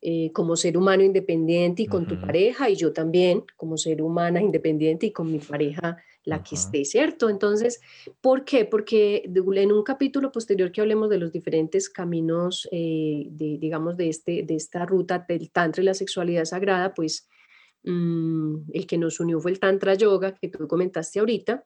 eh, 0.00 0.30
como 0.32 0.56
ser 0.56 0.78
humano 0.78 1.02
independiente 1.02 1.82
y 1.82 1.86
con 1.86 2.06
tu 2.06 2.20
pareja, 2.20 2.70
y 2.70 2.76
yo 2.76 2.92
también 2.92 3.44
como 3.56 3.76
ser 3.76 4.02
humana 4.02 4.40
independiente 4.40 5.06
y 5.06 5.10
con 5.12 5.30
mi 5.30 5.38
pareja 5.38 5.98
la 6.26 6.42
que 6.42 6.56
esté, 6.56 6.84
¿cierto? 6.84 7.30
Entonces, 7.30 7.80
¿por 8.20 8.44
qué? 8.44 8.64
Porque 8.64 9.22
en 9.24 9.72
un 9.72 9.82
capítulo 9.84 10.32
posterior 10.32 10.72
que 10.72 10.80
hablemos 10.80 11.08
de 11.08 11.18
los 11.18 11.32
diferentes 11.32 11.88
caminos, 11.88 12.68
eh, 12.72 13.28
de, 13.30 13.56
digamos, 13.58 13.96
de, 13.96 14.08
este, 14.08 14.42
de 14.42 14.56
esta 14.56 14.84
ruta 14.84 15.24
del 15.26 15.50
Tantra 15.50 15.82
y 15.82 15.86
la 15.86 15.94
sexualidad 15.94 16.44
sagrada, 16.44 16.92
pues 16.92 17.28
mm, 17.84 18.56
el 18.72 18.86
que 18.86 18.98
nos 18.98 19.20
unió 19.20 19.40
fue 19.40 19.52
el 19.52 19.60
Tantra 19.60 19.94
Yoga, 19.94 20.34
que 20.34 20.48
tú 20.48 20.66
comentaste 20.66 21.20
ahorita, 21.20 21.64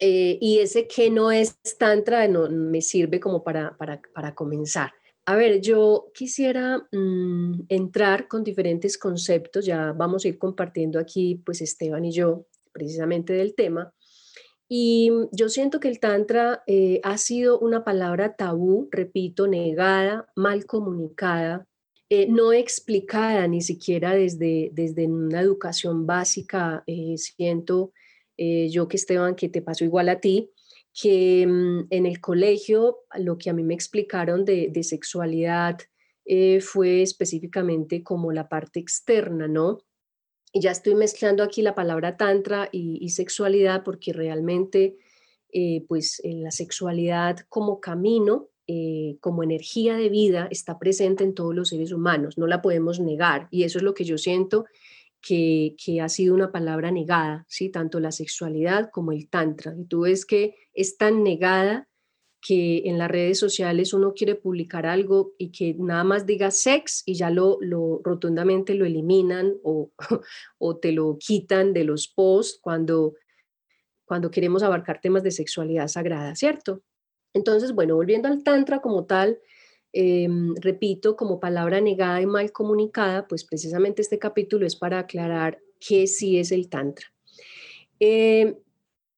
eh, 0.00 0.38
y 0.40 0.58
ese 0.58 0.88
que 0.88 1.08
no 1.08 1.30
es 1.30 1.56
Tantra 1.78 2.26
no, 2.26 2.50
me 2.50 2.82
sirve 2.82 3.20
como 3.20 3.44
para, 3.44 3.76
para, 3.76 4.02
para 4.12 4.34
comenzar. 4.34 4.92
A 5.26 5.36
ver, 5.36 5.60
yo 5.60 6.10
quisiera 6.12 6.86
mm, 6.90 7.66
entrar 7.68 8.26
con 8.26 8.42
diferentes 8.42 8.98
conceptos, 8.98 9.64
ya 9.64 9.92
vamos 9.92 10.24
a 10.24 10.28
ir 10.28 10.36
compartiendo 10.36 10.98
aquí, 10.98 11.40
pues 11.46 11.60
Esteban 11.60 12.04
y 12.04 12.10
yo, 12.10 12.46
precisamente 12.74 13.32
del 13.32 13.54
tema. 13.54 13.94
Y 14.68 15.10
yo 15.32 15.48
siento 15.48 15.78
que 15.78 15.88
el 15.88 16.00
Tantra 16.00 16.62
eh, 16.66 17.00
ha 17.04 17.18
sido 17.18 17.58
una 17.58 17.84
palabra 17.84 18.34
tabú, 18.34 18.88
repito, 18.90 19.46
negada, 19.46 20.26
mal 20.34 20.66
comunicada, 20.66 21.66
eh, 22.08 22.26
no 22.28 22.52
explicada 22.52 23.46
ni 23.46 23.60
siquiera 23.60 24.14
desde, 24.14 24.70
desde 24.72 25.06
una 25.06 25.40
educación 25.40 26.06
básica. 26.06 26.82
Eh, 26.86 27.16
siento 27.18 27.92
yo 28.36 28.88
que 28.88 28.96
Esteban, 28.96 29.36
que 29.36 29.48
te 29.48 29.62
pasó 29.62 29.84
igual 29.84 30.08
a 30.08 30.18
ti, 30.18 30.50
que 30.92 31.46
mm, 31.46 31.86
en 31.90 32.06
el 32.06 32.20
colegio 32.20 32.98
lo 33.16 33.38
que 33.38 33.48
a 33.48 33.52
mí 33.52 33.62
me 33.62 33.74
explicaron 33.74 34.44
de, 34.44 34.70
de 34.72 34.82
sexualidad 34.82 35.78
fue 36.60 37.02
específicamente 37.02 38.02
como 38.02 38.32
la 38.32 38.48
parte 38.48 38.80
externa, 38.80 39.46
¿no? 39.46 39.78
Y 40.56 40.60
ya 40.60 40.70
estoy 40.70 40.94
mezclando 40.94 41.42
aquí 41.42 41.62
la 41.62 41.74
palabra 41.74 42.16
tantra 42.16 42.68
y, 42.70 43.08
sexualidad 43.08 43.82
porque 43.82 44.12
realmente 44.12 44.96
eh, 45.52 45.84
pues 45.88 46.22
la 46.24 46.52
sexualidad 46.52 47.40
como 47.48 47.80
camino, 47.80 48.50
eh, 48.68 49.16
como 49.20 49.42
energía 49.42 49.96
de 49.96 50.08
vida 50.08 50.46
está 50.52 50.78
presente 50.78 51.24
en 51.24 51.34
todos 51.34 51.56
los 51.56 51.70
seres 51.70 51.90
humanos, 51.90 52.38
no 52.38 52.46
la 52.46 52.62
podemos 52.62 53.00
negar 53.00 53.48
y 53.50 53.64
eso 53.64 53.78
es 53.78 53.82
lo 53.82 53.94
que 53.94 54.04
yo 54.04 54.16
siento 54.16 54.64
que, 55.20 55.74
que, 55.84 56.00
ha 56.00 56.08
sido 56.08 56.34
una 56.34 56.52
palabra 56.52 56.92
negada, 56.92 57.44
¿sí? 57.48 57.68
tanto 57.68 57.98
la 57.98 58.12
sexualidad 58.12 58.90
como 58.92 59.10
el 59.10 59.28
tantra. 59.28 59.74
Y 59.76 59.86
tú 59.86 60.02
ves 60.02 60.24
que 60.24 60.54
es 60.72 60.96
tan 60.98 61.24
negada 61.24 61.88
que 62.46 62.82
en 62.84 62.98
las 62.98 63.10
redes 63.10 63.38
sociales 63.38 63.94
uno 63.94 64.12
quiere 64.12 64.34
publicar 64.34 64.84
algo 64.84 65.32
y 65.38 65.50
que 65.50 65.74
nada 65.78 66.04
más 66.04 66.26
diga 66.26 66.50
sex 66.50 67.02
y 67.06 67.14
ya 67.14 67.30
lo, 67.30 67.56
lo 67.62 68.02
rotundamente 68.04 68.74
lo 68.74 68.84
eliminan 68.84 69.54
o, 69.62 69.90
o 70.58 70.76
te 70.76 70.92
lo 70.92 71.16
quitan 71.18 71.72
de 71.72 71.84
los 71.84 72.06
posts 72.06 72.60
cuando, 72.60 73.14
cuando 74.04 74.30
queremos 74.30 74.62
abarcar 74.62 75.00
temas 75.00 75.22
de 75.22 75.30
sexualidad 75.30 75.88
sagrada, 75.88 76.34
¿cierto? 76.34 76.82
Entonces, 77.32 77.72
bueno, 77.72 77.96
volviendo 77.96 78.28
al 78.28 78.42
tantra 78.42 78.82
como 78.82 79.06
tal, 79.06 79.38
em, 79.92 80.54
repito, 80.56 81.16
como 81.16 81.40
palabra 81.40 81.80
negada 81.80 82.20
y 82.20 82.26
mal 82.26 82.52
comunicada, 82.52 83.26
pues 83.26 83.44
precisamente 83.44 84.02
este 84.02 84.18
capítulo 84.18 84.66
es 84.66 84.76
para 84.76 84.98
aclarar 84.98 85.62
qué 85.80 86.06
sí 86.06 86.38
es 86.38 86.52
el 86.52 86.68
tantra. 86.68 87.06
Eh, 88.00 88.58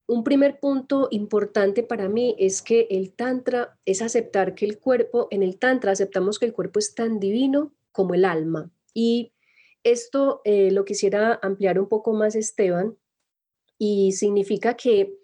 un 0.09 0.23
primer 0.23 0.61
punto 0.61 1.09
importante 1.11 1.83
para 1.83 2.09
mí 2.09 2.37
es 2.39 2.63
que 2.63 2.87
el 2.91 3.13
tantra 3.13 3.77
es 3.85 4.03
aceptar 4.03 4.55
que 4.55 4.65
el 4.65 4.79
cuerpo, 4.79 5.27
en 5.31 5.43
el 5.43 5.59
tantra 5.59 5.93
aceptamos 5.93 6.39
que 6.39 6.47
el 6.47 6.53
cuerpo 6.53 6.79
es 6.79 6.95
tan 6.95 7.19
divino 7.19 7.73
como 7.91 8.15
el 8.15 8.25
alma. 8.25 8.71
Y 8.95 9.33
esto 9.83 10.43
eh, 10.45 10.71
lo 10.71 10.85
quisiera 10.85 11.39
ampliar 11.43 11.81
un 11.81 11.89
poco 11.89 12.13
más, 12.13 12.37
Esteban, 12.37 12.97
y 13.79 14.13
significa 14.13 14.75
que 14.75 15.19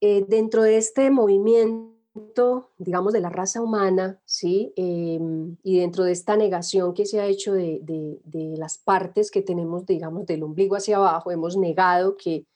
eh, 0.00 0.24
dentro 0.26 0.62
de 0.62 0.78
este 0.78 1.10
movimiento, 1.10 2.72
digamos, 2.78 3.12
de 3.12 3.20
la 3.20 3.28
raza 3.28 3.62
humana, 3.62 4.20
¿sí? 4.24 4.72
Em, 4.76 5.56
y 5.62 5.78
dentro 5.78 6.04
de 6.04 6.12
esta 6.12 6.36
negación 6.36 6.94
que 6.94 7.06
se 7.06 7.20
ha 7.20 7.26
hecho 7.26 7.52
de, 7.52 7.80
de 7.82 8.56
las 8.56 8.78
partes 8.78 9.30
que 9.30 9.42
tenemos, 9.42 9.86
digamos, 9.86 10.26
del 10.26 10.42
ombligo 10.42 10.76
hacia 10.76 10.96
abajo, 10.96 11.30
hemos 11.30 11.56
negado 11.56 12.16
que 12.16 12.46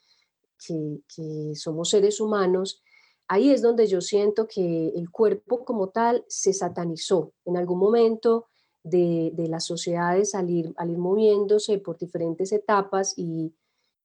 que, 0.59 1.55
somos 1.55 1.91
seres 1.91 2.21
humanos, 2.21 2.83
ahí 3.29 3.51
es 3.51 3.63
donde 3.63 3.87
yo 3.87 4.01
siento 4.01 4.47
que 4.47 4.89
el 4.89 5.11
cuerpo 5.11 5.65
como 5.65 5.89
tal 5.89 6.25
se 6.29 6.53
satanizó 6.53 7.33
en 7.45 7.57
algún 7.57 7.79
momento 7.79 8.47
de, 8.83 9.33
las 9.49 9.65
sociedades 9.65 10.35
al 10.35 10.51
ir, 10.51 10.75
moviéndose 10.97 11.79
por 11.79 11.99
diferentes 11.99 12.53
etapas 12.53 13.15
y, 13.17 13.55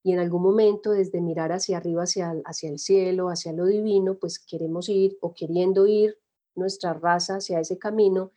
en 0.04 0.18
algún 0.18 0.42
momento 0.42 0.92
desde 0.92 1.22
mirar 1.22 1.52
hacia 1.52 1.78
arriba, 1.78 2.04
hacia, 2.04 2.34
hacia 2.46 2.70
el 2.72 2.80
cielo, 2.80 3.30
hacia 3.30 3.54
lo 3.54 3.68
divino, 3.68 4.16
pues 4.16 4.40
queremos 4.40 4.90
ir 4.90 5.16
o 5.22 5.36
queriendo 5.36 5.86
ir 5.86 6.18
nuestra 6.56 6.94
raza 6.94 7.36
hacia 7.36 7.60
ese 7.60 7.78
camino, 7.78 8.32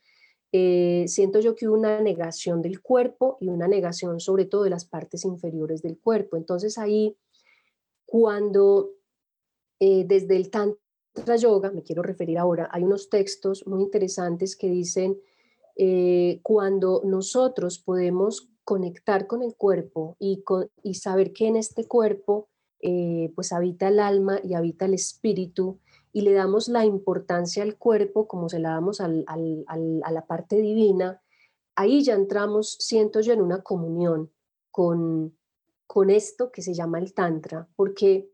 eh, 0.57 1.05
siento 1.09 1.41
yo 1.41 1.53
que 1.53 1.67
una 1.67 1.99
negación 1.99 2.61
del 2.61 2.81
cuerpo 2.81 3.37
y 3.41 3.49
una 3.49 3.67
negación 3.67 4.21
sobre 4.21 4.45
todo 4.45 4.63
de 4.63 4.69
las 4.69 4.85
partes 4.85 5.25
inferiores 5.25 5.81
del 5.81 5.99
cuerpo. 5.99 6.37
Entonces 6.37 6.77
ahí 6.77 7.17
cuando 8.15 8.93
eh, 9.77 10.05
desde 10.07 10.37
el 10.37 10.49
Tantra 10.49 11.35
Yoga, 11.35 11.69
me 11.69 11.83
quiero 11.83 12.01
referir 12.01 12.37
ahora, 12.37 12.69
hay 12.71 12.81
unos 12.81 13.09
textos 13.09 13.67
muy 13.67 13.83
interesantes 13.83 14.55
que 14.55 14.69
dicen, 14.69 15.19
eh, 15.75 16.39
cuando 16.41 17.01
nosotros 17.03 17.77
podemos 17.77 18.49
conectar 18.63 19.27
con 19.27 19.43
el 19.43 19.55
cuerpo 19.55 20.15
y, 20.17 20.45
y 20.81 20.93
saber 20.93 21.33
que 21.33 21.47
en 21.47 21.57
este 21.57 21.89
cuerpo 21.89 22.47
eh, 22.79 23.33
pues 23.35 23.51
habita 23.51 23.89
el 23.89 23.99
alma 23.99 24.39
y 24.41 24.53
habita 24.53 24.85
el 24.85 24.93
espíritu 24.93 25.81
y 26.13 26.21
le 26.21 26.31
damos 26.31 26.69
la 26.69 26.85
importancia 26.85 27.63
al 27.63 27.77
cuerpo 27.77 28.29
como 28.29 28.47
se 28.47 28.59
la 28.59 28.69
damos 28.69 29.01
a 29.01 29.09
la 29.09 30.25
parte 30.25 30.55
divina, 30.61 31.21
ahí 31.75 32.01
ya 32.01 32.13
entramos, 32.13 32.77
siento 32.79 33.19
yo, 33.19 33.33
en 33.33 33.41
una 33.41 33.61
comunión 33.61 34.31
con, 34.71 35.35
con 35.87 36.09
esto 36.09 36.51
que 36.51 36.61
se 36.61 36.73
llama 36.73 36.99
el 36.99 37.13
Tantra, 37.13 37.67
porque 37.75 38.29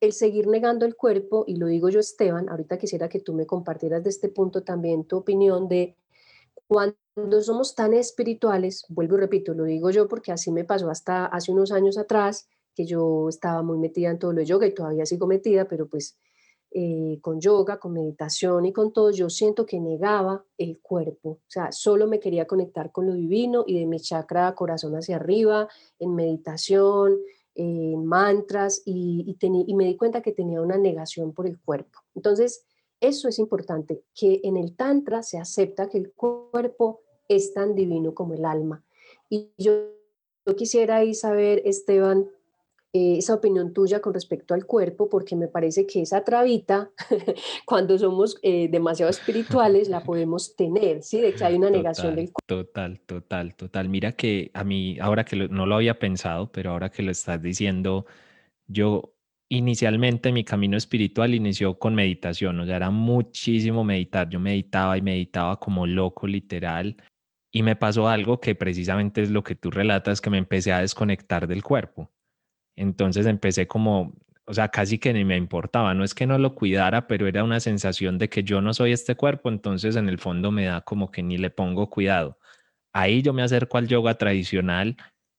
el 0.00 0.12
seguir 0.12 0.46
negando 0.46 0.84
el 0.86 0.96
cuerpo, 0.96 1.44
y 1.46 1.56
lo 1.56 1.66
digo 1.66 1.88
yo 1.88 2.00
Esteban, 2.00 2.48
ahorita 2.48 2.78
quisiera 2.78 3.08
que 3.08 3.20
tú 3.20 3.34
me 3.34 3.46
compartieras 3.46 4.04
de 4.04 4.10
este 4.10 4.28
punto 4.28 4.62
también 4.62 5.04
tu 5.04 5.16
opinión 5.16 5.68
de 5.68 5.96
cuando 6.66 7.40
somos 7.42 7.74
tan 7.74 7.94
espirituales, 7.94 8.84
vuelvo 8.88 9.16
y 9.16 9.20
repito, 9.20 9.54
lo 9.54 9.64
digo 9.64 9.90
yo 9.90 10.08
porque 10.08 10.32
así 10.32 10.50
me 10.50 10.64
pasó 10.64 10.90
hasta 10.90 11.26
hace 11.26 11.52
unos 11.52 11.72
años 11.72 11.96
atrás, 11.96 12.48
que 12.74 12.84
yo 12.84 13.28
estaba 13.28 13.62
muy 13.62 13.78
metida 13.78 14.10
en 14.10 14.18
todo 14.18 14.32
lo 14.32 14.40
de 14.40 14.46
yoga 14.46 14.66
y 14.66 14.74
todavía 14.74 15.06
sigo 15.06 15.26
metida, 15.26 15.66
pero 15.66 15.88
pues 15.88 16.18
eh, 16.70 17.18
con 17.22 17.40
yoga, 17.40 17.78
con 17.78 17.92
meditación 17.92 18.66
y 18.66 18.72
con 18.72 18.92
todo, 18.92 19.10
yo 19.10 19.30
siento 19.30 19.64
que 19.64 19.80
negaba 19.80 20.44
el 20.58 20.78
cuerpo, 20.80 21.30
o 21.30 21.40
sea, 21.48 21.72
solo 21.72 22.06
me 22.06 22.20
quería 22.20 22.46
conectar 22.46 22.92
con 22.92 23.06
lo 23.06 23.14
divino 23.14 23.64
y 23.66 23.78
de 23.78 23.86
mi 23.86 23.98
chakra 23.98 24.54
corazón 24.54 24.94
hacia 24.94 25.16
arriba, 25.16 25.68
en 25.98 26.14
meditación, 26.14 27.18
en 27.54 28.04
mantras, 28.04 28.82
y, 28.84 29.36
me 29.74 29.86
di 29.86 29.96
cuenta 29.96 30.20
que 30.20 30.32
tenía 30.32 30.60
una 30.60 30.76
negación 30.76 31.32
por 31.32 31.46
el 31.46 31.58
cuerpo. 31.58 32.00
Entonces, 32.14 32.66
eso 33.00 33.28
es 33.28 33.38
importante, 33.38 34.02
que 34.14 34.40
en 34.44 34.56
el 34.56 34.76
Tantra 34.76 35.22
se 35.22 35.38
acepta 35.38 35.88
que 35.88 35.98
el 35.98 36.12
cuerpo 36.12 37.00
es 37.28 37.54
tan 37.54 37.74
divino 37.74 38.14
como 38.14 38.34
el 38.34 38.44
alma. 38.44 38.84
Y 39.30 39.50
yo, 39.56 39.92
yo 40.44 40.56
quisiera 40.56 40.96
ahí 40.96 41.14
saber, 41.14 41.62
Esteban, 41.64 42.28
eh, 42.96 43.18
esa 43.18 43.34
opinión 43.34 43.74
tuya 43.74 44.00
con 44.00 44.14
respecto 44.14 44.54
al 44.54 44.64
cuerpo, 44.64 45.10
porque 45.10 45.36
me 45.36 45.48
parece 45.48 45.86
que 45.86 46.00
esa 46.00 46.24
trabita, 46.24 46.90
cuando 47.66 47.98
somos 47.98 48.38
eh, 48.42 48.68
demasiado 48.70 49.10
espirituales, 49.10 49.90
la 49.90 50.00
podemos 50.04 50.56
tener, 50.56 51.02
¿sí? 51.02 51.20
De 51.20 51.34
que 51.34 51.44
hay 51.44 51.56
una 51.56 51.68
negación 51.68 52.16
del 52.16 52.32
cuerpo. 52.32 52.40
Total, 52.46 52.98
total, 53.00 53.54
total. 53.54 53.90
Mira 53.90 54.12
que 54.12 54.50
a 54.54 54.64
mí, 54.64 54.96
ahora 54.98 55.26
que 55.26 55.36
no 55.36 55.66
lo 55.66 55.74
había 55.74 55.98
pensado, 55.98 56.50
pero 56.50 56.70
ahora 56.70 56.88
que 56.88 57.02
lo 57.02 57.10
estás 57.10 57.42
diciendo, 57.42 58.06
yo 58.66 59.12
inicialmente 59.50 60.32
mi 60.32 60.42
camino 60.42 60.78
espiritual 60.78 61.34
inició 61.34 61.78
con 61.78 61.94
meditación, 61.94 62.58
o 62.60 62.64
sea, 62.64 62.76
era 62.76 62.90
muchísimo 62.90 63.84
meditar. 63.84 64.30
Yo 64.30 64.40
meditaba 64.40 64.96
y 64.96 65.02
meditaba 65.02 65.60
como 65.60 65.86
loco, 65.86 66.26
literal. 66.26 66.96
Y 67.52 67.62
me 67.62 67.76
pasó 67.76 68.08
algo 68.08 68.40
que 68.40 68.54
precisamente 68.54 69.20
es 69.20 69.30
lo 69.30 69.42
que 69.44 69.54
tú 69.54 69.70
relatas, 69.70 70.22
que 70.22 70.30
me 70.30 70.38
empecé 70.38 70.72
a 70.72 70.80
desconectar 70.80 71.46
del 71.46 71.62
cuerpo. 71.62 72.10
Entonces 72.76 73.26
empecé 73.26 73.66
como, 73.66 74.14
o 74.46 74.54
sea, 74.54 74.68
casi 74.68 74.98
que 74.98 75.12
ni 75.12 75.24
me 75.24 75.36
importaba, 75.36 75.94
no 75.94 76.04
es 76.04 76.14
que 76.14 76.26
no 76.26 76.38
lo 76.38 76.54
cuidara, 76.54 77.06
pero 77.06 77.26
era 77.26 77.44
una 77.44 77.60
sensación 77.60 78.18
de 78.18 78.28
que 78.28 78.42
yo 78.44 78.60
no 78.60 78.74
soy 78.74 78.92
este 78.92 79.16
cuerpo, 79.16 79.48
entonces 79.48 79.96
en 79.96 80.08
el 80.08 80.18
fondo 80.18 80.50
me 80.52 80.66
da 80.66 80.82
como 80.82 81.10
que 81.10 81.22
ni 81.22 81.38
le 81.38 81.50
pongo 81.50 81.90
cuidado. 81.90 82.38
Ahí 82.92 83.22
yo 83.22 83.32
me 83.32 83.42
acerco 83.42 83.78
al 83.78 83.88
yoga 83.88 84.14
tradicional 84.16 84.96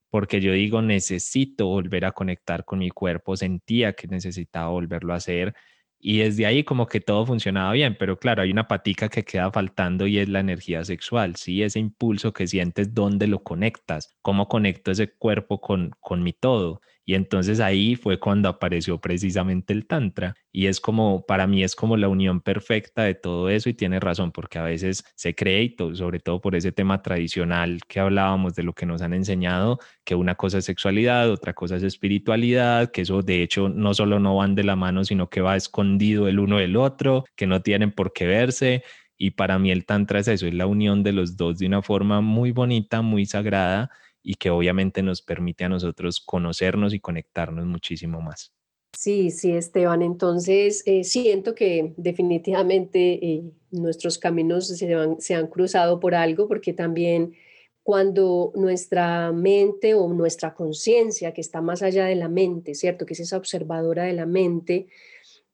porque 0.09 0.41
yo 0.41 0.53
digo, 0.53 0.81
necesito 0.81 1.67
volver 1.67 2.05
a 2.05 2.11
conectar 2.13 2.65
con 2.65 2.79
mi 2.79 2.89
cuerpo, 2.89 3.35
sentía 3.35 3.93
que 3.93 4.07
necesitaba 4.07 4.69
volverlo 4.69 5.13
a 5.13 5.17
hacer 5.17 5.53
y 5.99 6.19
desde 6.19 6.45
ahí 6.45 6.63
como 6.63 6.87
que 6.87 7.01
todo 7.01 7.25
funcionaba 7.25 7.71
bien, 7.73 7.95
pero 7.99 8.19
claro, 8.19 8.41
hay 8.43 8.51
una 8.51 8.67
patica 8.67 9.09
que 9.09 9.23
queda 9.23 9.51
faltando 9.51 10.05
y 10.07 10.19
es 10.19 10.29
la 10.29 10.39
energía 10.41 10.83
sexual, 10.85 11.35
¿sí? 11.35 11.63
Ese 11.63 11.79
impulso 11.79 12.33
que 12.33 12.47
sientes, 12.47 12.93
¿dónde 12.93 13.27
lo 13.27 13.43
conectas? 13.43 14.15
¿Cómo 14.21 14.47
conecto 14.47 14.91
ese 14.91 15.11
cuerpo 15.13 15.59
con, 15.59 15.91
con 15.99 16.21
mi 16.23 16.33
todo? 16.33 16.81
Y 17.09 17.15
entonces 17.15 17.61
ahí 17.61 17.95
fue 17.95 18.19
cuando 18.19 18.49
apareció 18.49 18.99
precisamente 18.99 19.71
el 19.71 19.87
Tantra. 19.87 20.35
Y 20.51 20.65
es 20.65 20.81
como, 20.81 21.25
para 21.25 21.47
mí 21.47 21.63
es 21.63 21.73
como 21.73 21.95
la 21.95 22.09
unión 22.09 22.41
perfecta 22.41 23.03
de 23.03 23.15
todo 23.15 23.49
eso 23.49 23.69
y 23.69 23.73
tiene 23.73 24.01
razón, 24.01 24.33
porque 24.33 24.59
a 24.59 24.63
veces 24.63 25.05
se 25.15 25.33
cree, 25.33 25.73
sobre 25.93 26.19
todo 26.19 26.41
por 26.41 26.53
ese 26.53 26.73
tema 26.73 27.01
tradicional 27.01 27.79
que 27.87 28.01
hablábamos 28.01 28.55
de 28.55 28.63
lo 28.63 28.73
que 28.73 28.85
nos 28.85 29.01
han 29.01 29.13
enseñado, 29.13 29.79
que 30.03 30.15
una 30.15 30.35
cosa 30.35 30.57
es 30.57 30.65
sexualidad, 30.65 31.31
otra 31.31 31.53
cosa 31.53 31.77
es 31.77 31.83
espiritualidad, 31.83 32.91
que 32.91 33.03
eso 33.03 33.21
de 33.21 33.41
hecho 33.41 33.69
no 33.69 33.93
solo 33.93 34.19
no 34.19 34.35
van 34.35 34.53
de 34.55 34.65
la 34.65 34.75
mano, 34.75 35.05
sino 35.05 35.29
que 35.29 35.39
va 35.39 35.55
escondido 35.55 36.27
el 36.27 36.39
uno 36.39 36.57
del 36.57 36.75
otro, 36.75 37.23
que 37.37 37.47
no 37.47 37.61
tienen 37.61 37.93
por 37.93 38.11
qué 38.11 38.27
verse. 38.27 38.83
Y 39.17 39.31
para 39.31 39.57
mí 39.59 39.71
el 39.71 39.85
Tantra 39.85 40.19
es 40.19 40.27
eso, 40.27 40.45
es 40.45 40.53
la 40.53 40.67
unión 40.67 41.03
de 41.03 41.13
los 41.13 41.37
dos 41.37 41.57
de 41.57 41.67
una 41.67 41.81
forma 41.81 42.19
muy 42.19 42.51
bonita, 42.51 43.01
muy 43.01 43.25
sagrada 43.25 43.91
y 44.27 44.35
que 44.35 44.49
obviamente 44.49 45.01
nos 45.01 45.21
permite 45.21 45.63
a 45.63 45.69
nosotros 45.69 46.19
conocernos 46.19 46.93
y 46.93 46.99
conectarnos 46.99 47.65
muchísimo 47.65 48.19
más. 48.19 48.51
Sí, 48.93 49.31
sí, 49.31 49.51
Esteban. 49.51 50.01
Entonces, 50.01 50.83
eh, 50.85 51.05
siento 51.05 51.55
que 51.55 51.93
definitivamente 51.95 53.25
eh, 53.25 53.43
nuestros 53.71 54.17
caminos 54.17 54.67
se, 54.67 54.97
se 55.19 55.33
han 55.33 55.47
cruzado 55.47 56.01
por 56.01 56.13
algo, 56.13 56.49
porque 56.49 56.73
también 56.73 57.35
cuando 57.83 58.51
nuestra 58.53 59.31
mente 59.31 59.93
o 59.93 60.09
nuestra 60.13 60.53
conciencia, 60.53 61.33
que 61.33 61.39
está 61.39 61.61
más 61.61 61.81
allá 61.81 62.03
de 62.03 62.15
la 62.15 62.27
mente, 62.27 62.75
¿cierto? 62.75 63.05
Que 63.05 63.13
es 63.13 63.21
esa 63.21 63.37
observadora 63.37 64.03
de 64.03 64.13
la 64.13 64.25
mente, 64.25 64.87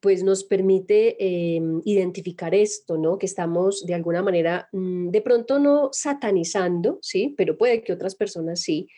pues 0.04 0.22
nos 0.22 0.44
permite 0.44 1.16
em, 1.18 1.82
identificar 1.86 2.54
esto, 2.54 2.98
¿no? 2.98 3.18
Que 3.18 3.26
estamos 3.26 3.86
de 3.86 3.94
alguna 3.94 4.22
manera, 4.22 4.68
mm, 4.74 5.12
de 5.12 5.22
pronto 5.22 5.60
no 5.60 5.92
satanizando, 5.94 7.00
¿sí? 7.02 7.34
Pero 7.38 7.58
puede 7.58 7.82
que 7.84 7.94
otras 7.94 8.14
personas 8.14 8.60
sí, 8.60 8.90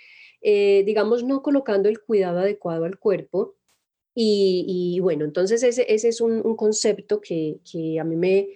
eh, 0.41 0.81
digamos, 0.83 1.23
no 1.23 1.43
colocando 1.43 1.89
el 1.89 2.01
cuidado 2.01 2.39
adecuado 2.39 2.85
al 2.85 2.97
cuerpo. 2.97 3.53
Y, 4.15 4.97
bueno, 4.99 5.25
entonces 5.25 5.61
ese, 5.61 5.85
es 5.87 6.21
un, 6.21 6.41
concepto 6.55 7.21
que, 7.21 7.59
a 7.99 8.03
mí 8.03 8.15
me, 8.15 8.47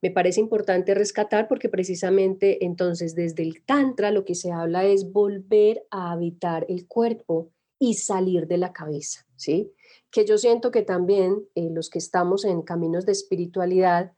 me 0.00 0.10
parece 0.10 0.40
importante 0.40 0.94
rescatar 0.94 1.46
porque 1.46 1.68
precisamente 1.68 2.64
entonces 2.64 3.14
desde 3.14 3.42
el 3.42 3.62
Tantra 3.64 4.12
lo 4.12 4.24
que 4.24 4.34
se 4.34 4.50
habla 4.50 4.86
es 4.86 5.12
volver 5.12 5.84
a 5.90 6.12
habitar 6.12 6.64
el 6.70 6.86
cuerpo 6.86 7.50
y 7.78 7.94
salir 7.94 8.46
de 8.46 8.56
la 8.56 8.72
cabeza, 8.72 9.26
¿sí? 9.36 9.72
Que 10.18 10.26
yo 10.26 10.36
siento 10.36 10.72
que 10.72 10.82
también 10.82 11.46
eh, 11.54 11.70
los 11.70 11.90
que 11.90 12.00
estamos 12.00 12.44
en 12.44 12.62
caminos 12.62 13.06
de 13.06 13.12
espiritualidad 13.12 14.14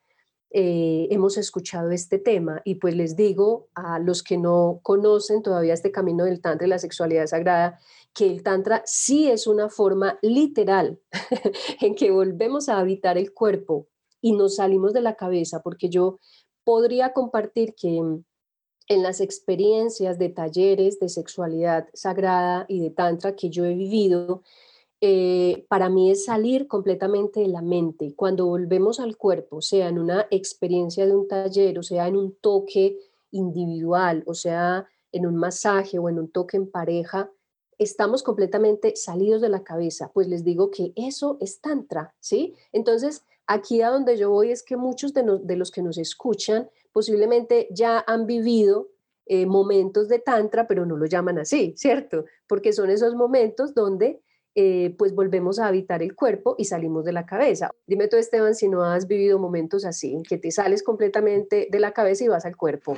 eh, 0.50 1.08
hemos 1.10 1.36
escuchado 1.36 1.90
este 1.90 2.18
tema 2.18 2.62
y 2.64 2.76
pues 2.76 2.96
les 2.96 3.16
digo 3.16 3.68
a 3.74 3.98
los 3.98 4.22
que 4.22 4.38
no 4.38 4.80
conocen 4.82 5.42
todavía 5.42 5.74
este 5.74 5.92
camino 5.92 6.24
del 6.24 6.40
Tantra 6.40 6.66
y 6.66 6.70
la 6.70 6.78
sexualidad 6.78 7.26
sagrada, 7.26 7.78
que 8.14 8.30
el 8.30 8.42
Tantra 8.42 8.82
sí 8.86 9.30
es 9.30 9.46
una 9.46 9.68
forma 9.68 10.18
literal 10.22 10.98
en 11.82 11.94
que 11.94 12.10
volvemos 12.10 12.70
a 12.70 12.78
habitar 12.78 13.18
el 13.18 13.34
cuerpo 13.34 13.86
y 14.22 14.32
nos 14.32 14.56
salimos 14.56 14.94
de 14.94 15.02
la 15.02 15.16
cabeza, 15.16 15.62
porque 15.62 15.90
yo 15.90 16.18
podría 16.64 17.12
compartir 17.12 17.74
que 17.74 17.98
en 17.98 19.02
las 19.02 19.20
experiencias 19.20 20.18
de 20.18 20.30
talleres 20.30 20.98
de 20.98 21.10
sexualidad 21.10 21.90
sagrada 21.92 22.64
y 22.68 22.80
de 22.80 22.88
Tantra 22.88 23.36
que 23.36 23.50
yo 23.50 23.66
he 23.66 23.74
vivido, 23.74 24.42
eh, 25.02 25.64
para 25.68 25.88
mí 25.88 26.10
es 26.10 26.26
salir 26.26 26.66
completamente 26.68 27.40
de 27.40 27.48
la 27.48 27.62
mente. 27.62 28.14
Cuando 28.14 28.46
volvemos 28.46 29.00
al 29.00 29.16
cuerpo, 29.16 29.62
sea 29.62 29.88
en 29.88 29.98
una 29.98 30.26
experiencia 30.30 31.06
de 31.06 31.16
un 31.16 31.26
taller, 31.26 31.78
o 31.78 31.82
sea 31.82 32.06
en 32.06 32.16
un 32.16 32.34
toque 32.34 32.98
individual, 33.30 34.22
o 34.26 34.34
sea 34.34 34.86
en 35.12 35.26
un 35.26 35.36
masaje 35.36 35.98
o 35.98 36.08
en 36.08 36.18
un 36.18 36.30
toque 36.30 36.56
en 36.56 36.70
pareja, 36.70 37.30
estamos 37.78 38.22
completamente 38.22 38.94
salidos 38.94 39.40
de 39.40 39.48
la 39.48 39.64
cabeza. 39.64 40.10
Pues 40.12 40.28
les 40.28 40.44
digo 40.44 40.70
que 40.70 40.92
eso 40.96 41.38
es 41.40 41.60
tantra, 41.60 42.14
¿sí? 42.20 42.54
Entonces, 42.72 43.24
aquí 43.46 43.80
a 43.80 43.88
donde 43.88 44.18
yo 44.18 44.30
voy 44.30 44.50
es 44.50 44.62
que 44.62 44.76
muchos 44.76 45.14
de, 45.14 45.24
los 45.56 45.70
que 45.70 45.82
nos 45.82 45.96
escuchan 45.96 46.68
posiblemente 46.92 47.68
ya 47.70 48.04
han 48.06 48.26
vivido 48.26 48.88
eh, 49.24 49.46
momentos 49.46 50.08
de 50.08 50.18
tantra, 50.18 50.66
pero 50.66 50.84
no 50.84 50.96
lo 50.96 51.06
llaman 51.06 51.38
así, 51.38 51.72
¿cierto? 51.76 52.26
Porque 52.46 52.74
son 52.74 52.90
esos 52.90 53.14
momentos 53.14 53.74
donde 53.74 54.20
eh, 54.54 54.94
pues 54.98 55.14
volvemos 55.14 55.58
a 55.58 55.68
habitar 55.68 56.02
el 56.02 56.14
cuerpo 56.14 56.56
y 56.58 56.64
salimos 56.64 57.04
de 57.04 57.12
la 57.12 57.26
cabeza. 57.26 57.70
Dime 57.86 58.08
tú, 58.08 58.16
Esteban, 58.16 58.54
si 58.54 58.68
no 58.68 58.84
has 58.84 59.06
vivido 59.06 59.38
momentos 59.38 59.84
así, 59.84 60.12
en 60.12 60.22
que 60.22 60.38
te 60.38 60.50
sales 60.50 60.82
completamente 60.82 61.68
de 61.70 61.80
la 61.80 61.92
cabeza 61.92 62.24
y 62.24 62.28
vas 62.28 62.44
al 62.44 62.56
cuerpo. 62.56 62.96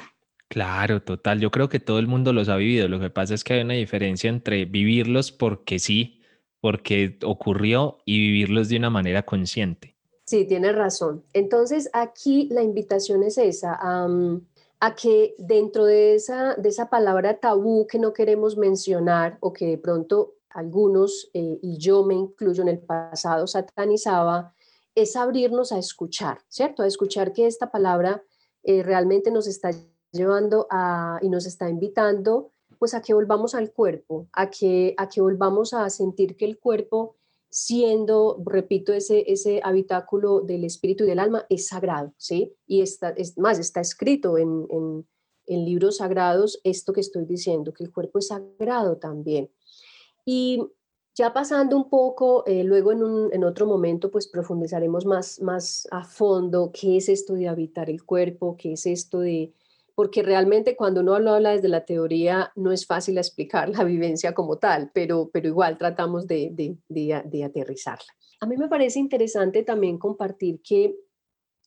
Claro, 0.49 1.03
total. 1.03 1.41
Yo 1.41 1.51
creo 1.51 1.69
que 1.69 1.81
todo 1.81 1.99
el 1.99 2.07
mundo 2.07 2.33
los 2.33 2.49
ha 2.49 2.57
vivido. 2.57 2.89
Lo 2.89 3.01
que 3.01 3.11
pasa 3.11 3.35
es 3.35 3.43
que 3.43 3.55
hay 3.55 3.63
una 3.63 3.75
diferencia 3.75 4.29
entre 4.29 4.67
vivirlos 4.67 5.33
porque 5.33 5.79
sí, 5.79 6.21
porque 6.61 7.19
ocurrió, 7.25 7.99
y 8.05 8.19
vivirlos 8.19 8.69
de 8.69 8.77
una 8.77 8.91
manera 8.91 9.25
consciente. 9.25 9.97
Sí, 10.27 10.45
tienes 10.45 10.75
razón. 10.75 11.25
Entonces, 11.33 11.91
aquí 11.93 12.49
la 12.51 12.63
invitación 12.63 13.23
es 13.23 13.37
esa, 13.39 13.79
a 13.83 14.95
que 14.95 15.35
dentro 15.39 15.85
de 15.85 16.15
esa, 16.15 16.55
de 16.55 16.69
esa 16.69 16.89
palabra 16.89 17.39
tabú 17.39 17.87
que 17.87 17.99
no 17.99 18.13
queremos 18.13 18.57
mencionar 18.57 19.39
o 19.41 19.53
que 19.53 19.67
de 19.67 19.79
pronto 19.79 20.35
algunos, 20.55 21.31
eh, 21.35 21.59
y 21.63 21.79
yo 21.79 22.05
me 22.05 22.15
incluyo 22.15 22.63
en 22.63 22.69
el 22.69 22.79
pasado, 22.79 23.47
satanizaba, 23.47 24.55
es 24.95 25.17
abrirnos 25.17 25.73
a 25.73 25.79
escuchar, 25.79 26.39
¿cierto? 26.49 26.83
A 26.83 26.87
escuchar 26.87 27.33
que 27.33 27.47
esta 27.47 27.71
palabra 27.71 28.23
eh, 28.63 28.83
realmente 28.83 29.31
nos 29.31 29.47
está 29.47 29.71
llevando 30.13 30.67
a, 30.71 31.19
y 31.23 31.29
nos 31.29 31.47
está 31.47 31.69
invitando 31.69 32.51
pues 32.79 32.95
a 32.95 33.01
que 33.03 33.15
volvamos 33.15 33.55
al 33.55 33.73
cuerpo, 33.73 34.27
a 34.33 34.51
que, 34.51 34.95
a 34.97 35.09
que 35.09 35.21
volvamos 35.21 35.73
a 35.73 35.89
sentir 35.89 36.37
que 36.37 36.45
el 36.45 36.59
cuerpo, 36.59 37.15
siendo, 37.49 38.43
repito, 38.45 38.93
ese, 38.93 39.25
ese 39.31 39.61
habitáculo 39.63 40.41
del 40.41 40.65
espíritu 40.65 41.05
y 41.05 41.07
del 41.07 41.21
alma, 41.21 41.47
es 41.49 41.69
sagrado, 41.69 42.13
¿sí? 42.17 42.57
Y 42.67 42.83
está, 42.83 43.11
es 43.11 43.39
más, 43.39 43.61
está 43.61 43.81
escrito 43.81 44.37
en, 44.37 44.67
en, 44.71 45.07
en 45.47 45.65
libros 45.65 45.99
sagrados 45.99 46.61
esto 46.65 46.93
que 46.93 47.01
estoy 47.01 47.25
diciendo, 47.25 47.73
que 47.73 47.85
el 47.85 47.93
cuerpo 47.93 48.19
es 48.19 48.29
sagrado 48.29 48.97
también. 48.97 49.49
Y 50.25 50.63
ya 51.15 51.33
pasando 51.33 51.77
un 51.77 51.91
poco, 51.91 52.45
eh, 52.47 52.65
luego 52.65 52.93
en, 52.93 53.03
un, 53.03 53.33
en, 53.33 53.45
otro 53.45 53.67
momento, 53.67 54.11
pues 54.11 54.29
profundizaremos 54.29 55.05
más, 55.05 55.41
más 55.41 55.87
a 55.91 56.05
fondo 56.05 56.71
qué 56.73 56.97
es 56.97 57.09
esto 57.09 57.35
de 57.35 57.49
habitar 57.49 57.91
el 57.91 58.05
cuerpo, 58.05 58.57
qué 58.57 58.73
es 58.73 58.87
esto 58.87 59.21
de 59.21 59.53
porque 59.95 60.23
realmente 60.23 60.77
cuando 60.77 61.01
uno 61.01 61.19
lo 61.19 61.35
habla 61.35 61.51
desde 61.51 61.69
la 61.69 61.85
teoría 61.85 62.53
no 62.57 62.73
es 62.73 62.87
fácil 62.87 63.19
explicar 63.19 63.69
la 63.69 63.85
vivencia 63.85 64.35
como 64.35 64.59
tal, 64.59 64.91
pero, 64.95 65.31
pero 65.33 65.49
igual 65.49 65.79
tratamos 65.79 66.27
de, 66.27 66.51
de, 66.53 66.77
de, 66.89 67.45
aterrizarla. 67.45 68.13
A 68.41 68.47
mí 68.47 68.57
me 68.57 68.69
parece 68.69 68.99
interesante 68.99 69.63
también 69.63 69.99
compartir 69.99 70.61
que 70.63 70.97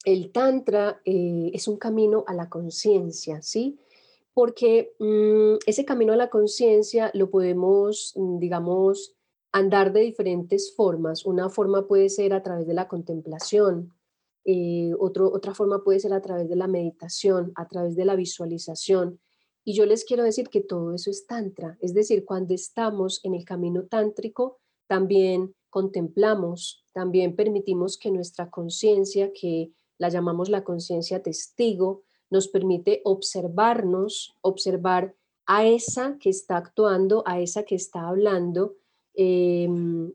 el 0.03 0.31
Tantra 0.31 1.01
eh, 1.05 1.51
es 1.53 1.67
un 1.67 1.77
camino 1.77 2.23
a 2.27 2.33
la 2.33 2.49
conciencia, 2.49 3.41
¿sí? 3.41 3.79
Porque 4.35 4.93
mm, 4.99 5.55
ese 5.65 5.83
camino 5.83 6.13
a 6.13 6.17
la 6.17 6.29
conciencia 6.29 7.09
lo 7.15 7.31
podemos, 7.31 8.13
mm, 8.15 8.37
digamos, 8.37 9.15
andar 9.51 9.93
de 9.93 10.01
diferentes 10.01 10.75
formas. 10.75 11.25
Una 11.25 11.49
forma 11.49 11.87
puede 11.87 12.09
ser 12.09 12.33
a 12.33 12.43
través 12.43 12.67
de 12.67 12.75
la 12.75 12.87
contemplación, 12.87 13.93
eh, 14.43 14.91
otra 14.99 15.55
forma 15.55 15.83
puede 15.83 15.99
ser 15.99 16.13
a 16.13 16.21
través 16.21 16.47
de 16.47 16.55
la 16.55 16.67
meditación, 16.67 17.51
a 17.55 17.67
través 17.67 17.95
de 17.95 18.05
la 18.05 18.15
visualización. 18.15 19.19
Y 19.63 19.73
yo 19.73 19.87
les 19.87 20.05
quiero 20.05 20.23
decir 20.23 20.49
que 20.49 20.61
todo 20.61 20.93
eso 20.93 21.09
es 21.09 21.25
tantra, 21.25 21.77
es 21.81 21.95
decir, 21.95 22.23
cuando 22.23 22.53
estamos 22.53 23.19
en 23.23 23.33
el 23.33 23.43
camino 23.43 23.85
tántrico, 23.85 24.59
también 24.87 25.55
contemplamos, 25.71 26.85
también 26.93 27.35
permitimos 27.35 27.97
que 27.97 28.11
nuestra 28.11 28.51
conciencia, 28.51 29.33
que 29.33 29.71
la 29.97 30.09
llamamos 30.09 30.49
la 30.49 30.63
conciencia 30.63 31.23
testigo, 31.23 32.03
nos 32.35 32.49
permite 32.49 33.01
observarnos, 33.05 34.35
observar 34.41 35.15
a 35.45 35.65
esa 35.65 36.17
que 36.19 36.29
está 36.29 36.57
actuando, 36.57 37.23
a 37.25 37.39
esa 37.39 37.63
que 37.63 37.75
está 37.75 38.09
hablando, 38.09 38.75
em, 39.13 40.11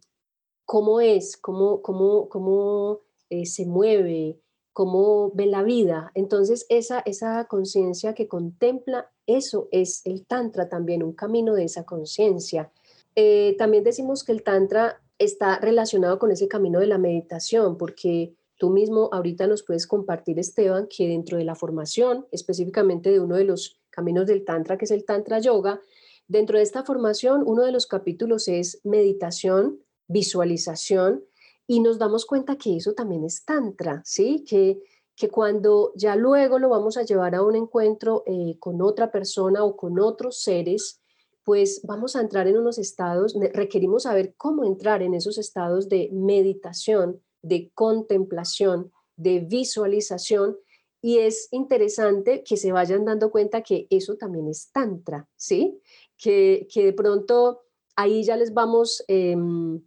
cómo 0.67 1.01
es, 1.01 1.39
cómo, 1.39 1.81
cómo, 1.81 2.29
cómo 2.29 3.01
eh, 3.31 3.47
se 3.47 3.65
mueve, 3.65 4.39
cómo 4.75 5.33
ve 5.35 5.47
la 5.47 5.63
vida. 5.63 6.13
Entonces, 6.15 6.67
esa, 6.69 7.01
esa 7.01 7.47
conciencia 7.47 8.15
que 8.15 8.29
contempla, 8.29 9.11
eso 9.27 9.69
es 9.71 10.03
el 10.05 10.27
Tantra 10.27 10.69
también, 10.69 11.03
un 11.03 11.15
camino 11.15 11.55
de 11.55 11.65
esa 11.65 11.85
conciencia. 11.85 12.71
Eh, 13.17 13.57
también 13.57 13.83
decimos 13.83 14.25
que 14.25 14.33
el 14.33 14.43
Tantra 14.43 15.01
está 15.19 15.59
relacionado 15.59 16.19
con 16.19 16.31
ese 16.31 16.49
camino 16.49 16.81
de 16.81 16.87
la 16.87 16.99
meditación, 16.99 17.79
porque 17.79 18.35
tú 18.61 18.69
mismo 18.69 19.09
ahorita 19.11 19.47
nos 19.47 19.63
puedes 19.63 19.87
compartir, 19.87 20.39
Esteban, 20.39 20.87
que 20.87 21.09
dentro 21.09 21.39
de 21.39 21.45
la 21.45 21.55
formación, 21.55 22.27
específicamente 22.31 23.11
de 23.11 23.19
uno 23.19 23.37
de 23.37 23.45
los 23.45 23.81
caminos 23.89 24.27
del 24.27 24.45
Tantra, 24.45 24.77
que 24.77 24.85
es 24.85 24.91
el 24.91 25.07
Tantra 25.07 25.39
Yoga, 25.39 25.81
dentro 26.29 26.59
de 26.59 26.63
esta 26.63 26.85
formación, 26.85 27.43
uno 27.47 27.63
de 27.63 27.73
los 27.73 27.87
capítulos 27.87 28.49
es 28.49 28.83
meditación, 28.85 29.81
visualización 30.09 31.25
y 31.67 31.81
nos 31.81 31.99
damos 31.99 32.27
cuenta 32.27 32.57
que 32.57 32.77
eso 32.77 32.93
también 32.93 33.25
es 33.25 33.47
tantra, 33.47 34.03
¿sí? 34.05 34.45
Que, 34.47 34.83
que 35.17 35.31
cuando 35.31 35.93
ya 35.97 36.15
luego 36.15 36.59
lo 36.59 36.69
vamos 36.69 36.99
a 36.99 37.03
llevar 37.03 37.35
a 37.35 37.43
un 37.43 37.57
encuentro 37.57 38.25
eh, 38.27 38.57
con 38.59 38.83
otra 38.83 39.11
persona 39.11 39.65
o 39.65 39.75
con 39.75 39.99
otros 39.99 40.43
seres, 40.43 41.01
pues 41.45 41.81
vamos 41.85 42.15
a 42.15 42.21
entrar 42.21 42.47
en 42.47 42.59
unos 42.59 42.77
estados, 42.77 43.35
requerimos 43.55 44.03
saber 44.03 44.35
cómo 44.37 44.65
entrar 44.65 45.03
en 45.03 45.15
esos 45.15 45.39
estados 45.39 45.89
de 45.89 46.11
meditación, 46.13 47.23
de 47.43 47.71
contemplación, 47.75 48.93
de 49.17 49.41
visualización. 49.41 50.57
Y 51.03 51.19
es 51.19 51.49
interesante 51.51 52.43
que 52.45 52.57
se 52.57 52.73
vayan 52.73 53.05
dando 53.05 53.31
cuenta 53.31 53.63
que 53.63 53.87
eso 53.91 54.17
también 54.17 54.49
es 54.49 54.71
tantra, 54.73 55.29
¿sí? 55.37 55.81
Que, 56.19 56.69
que 56.73 56.85
de 56.85 56.93
pronto 56.93 57.63
ahí 57.97 58.23
ya 58.25 58.37
les 58.37 58.53
vamos... 58.53 59.05
Em, 59.09 59.83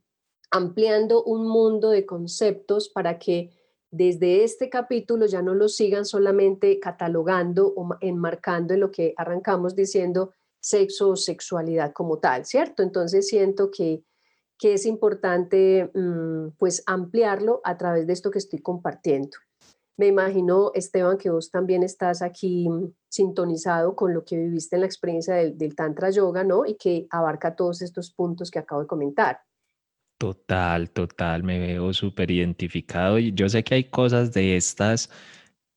ampliando 0.54 1.24
un 1.24 1.48
mundo 1.48 1.90
de 1.90 2.06
conceptos 2.06 2.88
para 2.88 3.18
que 3.18 3.50
desde 3.90 4.44
este 4.44 4.70
capítulo 4.70 5.26
ya 5.26 5.42
no 5.42 5.56
lo 5.56 5.68
sigan 5.68 6.06
solamente 6.06 6.80
catalogando 6.80 7.74
o 7.76 7.98
enmarcando 8.02 8.76
en 8.76 8.82
lo 8.82 8.92
que 8.92 9.16
arrancamos 9.18 9.76
diciendo 9.76 10.32
sexo 10.60 11.10
o 11.10 11.16
sexualidad 11.16 11.92
como 11.92 12.20
tal, 12.20 12.46
¿cierto? 12.46 12.84
Entonces 12.84 13.28
siento 13.28 13.72
que, 13.72 14.04
que 14.64 14.76
es 14.76 14.86
importante 14.86 15.92
mm, 15.94 16.52
pues 16.58 16.84
ampliarlo 16.86 17.60
a 17.66 17.78
través 17.78 18.08
de 18.08 18.14
esto 18.14 18.32
que 18.32 18.38
estoy 18.38 18.60
compartiendo. 18.60 19.38
Me 19.98 20.08
imagino, 20.08 20.72
Esteban, 20.74 21.18
que 21.18 21.30
vos 21.30 21.52
también 21.52 21.84
estás 21.84 22.22
aquí 22.22 22.70
mm, 22.70 22.94
sintonizado 23.10 23.94
con 23.94 24.14
lo 24.14 24.24
que 24.24 24.38
viviste 24.38 24.78
en 24.78 24.80
la 24.80 24.86
experiencia 24.86 25.36
del, 25.36 25.58
del 25.58 25.76
Tantra 25.76 26.12
Yoga, 26.12 26.46
¿no? 26.46 26.66
Y 26.66 26.76
que 26.76 27.08
abarca 27.10 27.58
todos 27.58 27.82
estos 27.82 28.14
puntos 28.14 28.50
que 28.50 28.60
acabo 28.60 28.80
de 28.80 28.88
comentar. 28.88 29.42
Total, 30.18 30.90
total, 30.92 31.44
me 31.44 31.60
veo 31.60 31.92
súper 31.92 32.32
identificado 32.32 33.20
y 33.20 33.34
yo 33.34 33.50
sé 33.50 33.66
que 33.66 33.76
hay 33.76 33.90
cosas 33.90 34.32
de 34.32 34.56
estas 34.56 35.10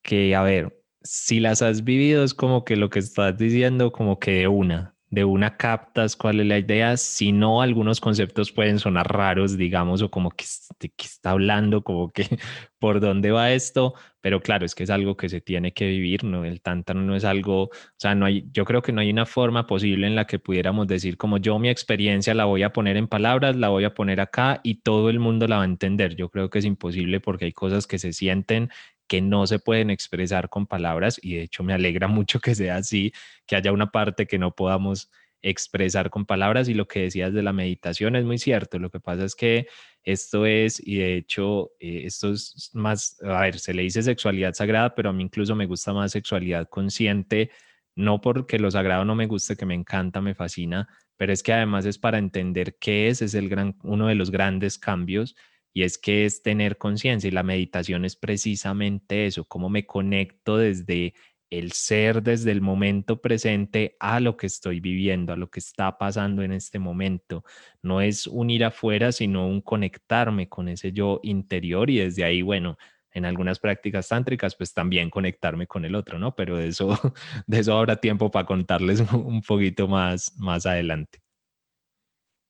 que, 0.05 0.37
a 0.37 0.45
ver, 0.45 0.81
si 1.03 1.41
las 1.41 1.61
has 1.61 1.83
vivido 1.83 2.23
es 2.23 2.35
como 2.35 2.65
que 2.65 2.77
lo 2.77 2.89
que 2.89 3.01
estás 3.01 3.37
diciendo, 3.37 3.91
como 3.91 4.21
que 4.21 4.31
de 4.31 4.47
una, 4.47 4.96
de 5.11 5.25
una 5.25 5.57
captas 5.57 6.17
cuál 6.17 6.41
es 6.41 6.47
la 6.47 6.59
idea, 6.59 6.97
si 6.97 7.31
no, 7.31 7.63
algunos 7.63 8.01
conceptos 8.01 8.51
pueden 8.51 8.79
sonar 8.79 9.07
raros, 9.13 9.57
digamos, 9.57 10.03
o 10.03 10.11
como 10.11 10.31
que, 10.31 10.45
que 10.81 11.07
está 11.07 11.31
hablando, 11.31 11.83
como 11.83 12.11
que 12.11 12.27
por 12.79 13.01
dónde 13.01 13.31
va 13.31 13.53
esto, 13.53 13.95
pero 14.21 14.41
claro, 14.41 14.67
es 14.67 14.75
que 14.75 14.83
es 14.83 14.91
algo 14.91 15.17
que 15.17 15.29
se 15.29 15.41
tiene 15.41 15.73
que 15.73 15.87
vivir, 15.87 16.25
¿no? 16.25 16.45
El 16.45 16.61
tántano 16.61 17.03
no 17.03 17.15
es 17.15 17.25
algo, 17.25 17.65
o 17.65 17.71
sea, 17.97 18.17
no 18.17 18.27
hay, 18.27 18.49
yo 18.53 18.65
creo 18.65 18.83
que 18.83 18.93
no 18.93 19.01
hay 19.01 19.11
una 19.11 19.27
forma 19.27 19.67
posible 19.67 20.09
en 20.09 20.17
la 20.17 20.27
que 20.27 20.41
pudiéramos 20.41 20.89
decir 20.89 21.17
como 21.17 21.39
yo 21.39 21.59
mi 21.61 21.69
experiencia 21.69 22.35
la 22.35 22.45
voy 22.45 22.65
a 22.65 22.73
poner 22.73 22.97
en 22.97 23.07
palabras, 23.07 23.57
la 23.57 23.69
voy 23.69 23.85
a 23.85 23.95
poner 23.95 24.21
acá 24.21 24.61
y 24.65 24.83
todo 24.83 25.11
el 25.11 25.21
mundo 25.21 25.47
la 25.47 25.59
va 25.59 25.63
a 25.63 25.67
entender. 25.67 26.17
Yo 26.17 26.29
creo 26.31 26.51
que 26.51 26.59
es 26.59 26.65
imposible 26.65 27.21
porque 27.21 27.45
hay 27.45 27.53
cosas 27.53 27.87
que 27.87 27.99
se 27.99 28.13
sienten 28.13 28.71
que 29.07 29.21
no 29.21 29.47
se 29.47 29.59
pueden 29.59 29.91
expresar 29.91 30.49
con 30.49 30.67
palabras 30.67 31.19
y 31.23 31.37
de 31.37 31.43
hecho 31.43 31.63
me 31.63 31.73
alegra 31.73 32.09
mucho 32.09 32.41
que 32.41 32.55
sea 32.55 32.77
así, 32.77 33.13
que 33.47 33.57
haya 33.57 33.73
una 33.73 33.91
parte 33.91 34.27
que 34.27 34.39
no 34.39 34.55
podamos 34.55 35.11
expresar 35.43 36.11
con 36.11 36.27
palabras 36.27 36.69
y 36.69 36.75
lo 36.75 36.89
que 36.89 37.03
decías 37.03 37.33
de 37.33 37.43
la 37.43 37.53
meditación 37.53 38.17
es 38.17 38.25
muy 38.25 38.39
cierto. 38.39 38.79
Lo 38.79 38.91
que 38.91 39.01
pasa 39.01 39.25
es 39.25 39.35
que 39.35 39.69
esto 40.03 40.47
es, 40.47 40.81
y 40.85 40.97
de 40.97 41.17
hecho, 41.17 41.73
eh, 41.81 42.03
esto 42.05 42.33
es 42.33 42.71
más, 42.75 43.21
a 43.23 43.41
ver, 43.43 43.59
se 43.59 43.75
le 43.75 43.83
dice 43.83 44.03
sexualidad 44.03 44.55
sagrada, 44.55 44.95
pero 44.95 45.11
a 45.11 45.13
mí 45.13 45.23
incluso 45.23 45.55
me 45.55 45.67
gusta 45.67 45.93
más 45.93 46.13
sexualidad 46.13 46.69
consciente, 46.69 47.51
no 47.95 48.21
porque 48.21 48.59
lo 48.59 48.71
sagrado 48.71 49.05
no 49.05 49.15
me 49.15 49.27
guste, 49.27 49.57
que 49.57 49.67
me 49.67 49.75
encanta, 49.75 50.21
me 50.21 50.35
fascina, 50.35 50.89
pero 51.17 51.33
es 51.33 51.43
que 51.43 51.53
además 51.53 51.87
es 51.87 51.99
para 51.99 52.19
entender 52.19 52.77
qué 52.79 53.09
es, 53.09 53.23
es 53.23 53.35
el 53.35 53.49
gran, 53.49 53.77
uno 53.83 54.09
de 54.09 54.15
los 54.15 54.31
grandes 54.31 54.79
cambios 54.79 55.37
y 55.77 55.83
es 55.83 55.99
que 55.99 56.25
es 56.25 56.41
tener 56.41 56.79
conciencia 56.79 57.29
y 57.29 57.33
la 57.33 57.43
meditación 57.43 58.07
es 58.07 58.17
precisamente 58.17 59.27
eso, 59.27 59.45
cómo 59.45 59.69
me 59.69 59.85
conecto 59.85 60.57
desde 60.57 61.13
el 61.51 61.73
ser, 61.73 62.23
desde 62.23 62.51
el 62.53 62.63
momento 62.63 63.21
presente 63.21 63.95
a 64.01 64.19
lo 64.21 64.39
que 64.39 64.47
estoy 64.47 64.81
viviendo, 64.81 65.35
a 65.35 65.37
lo 65.37 65.51
que 65.51 65.61
está 65.61 65.99
pasando 65.99 66.43
en 66.43 66.53
este 66.53 66.79
momento. 66.79 67.45
No 67.83 68.01
es 68.01 68.27
un 68.27 68.49
ir 68.49 68.65
afuera, 68.65 69.13
sino 69.13 69.47
un 69.47 69.61
conectarme 69.61 70.49
con 70.49 70.71
ese 70.71 70.93
yo 70.93 71.21
interior 71.23 71.91
y 71.91 71.99
desde 71.99 72.25
ahí, 72.25 72.41
bueno, 72.41 72.79
en 73.13 73.27
algunas 73.27 73.59
prácticas 73.59 74.09
tántricas, 74.09 74.57
pues 74.57 74.73
también 74.73 75.11
conectarme 75.11 75.67
con 75.67 75.85
el 75.85 75.95
otro, 75.95 76.19
¿no? 76.19 76.35
Pero 76.35 76.57
de 76.57 76.69
eso, 76.69 76.89
de 77.47 77.59
eso 77.59 77.77
habrá 77.77 77.97
tiempo 77.97 78.31
para 78.31 78.47
contarles 78.47 79.01
un 79.13 79.43
poquito 79.43 79.89
más, 79.89 80.33
más 80.39 80.65
adelante. 80.65 81.26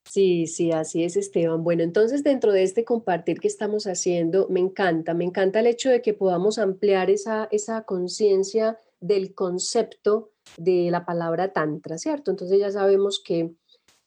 Sí, 0.09 0.47
sí, 0.47 0.71
así 0.71 1.03
es, 1.03 1.17
Esteban. 1.17 1.65
Bueno, 1.65 1.83
entonces 1.83 2.23
dentro 2.23 2.53
de 2.53 2.63
este 2.63 2.85
compartir 2.85 3.41
que 3.41 3.49
estamos 3.49 3.87
haciendo, 3.87 4.47
me 4.49 4.61
encanta, 4.61 5.15
me 5.15 5.25
encanta 5.25 5.61
el 5.61 5.67
hecho 5.67 5.91
de 5.91 6.01
que 6.01 6.15
podamos 6.15 6.59
ampliar 6.59 7.11
esa, 7.11 7.49
esa 7.51 7.83
conciencia 7.83 8.79
del 9.01 9.35
concepto 9.35 10.31
de 10.57 10.91
la 10.91 11.05
palabra 11.05 11.53
tantra, 11.53 11.99
¿cierto? 11.99 12.31
Entonces 12.31 12.59
ya 12.61 12.71
sabemos 12.71 13.21
que, 13.23 13.53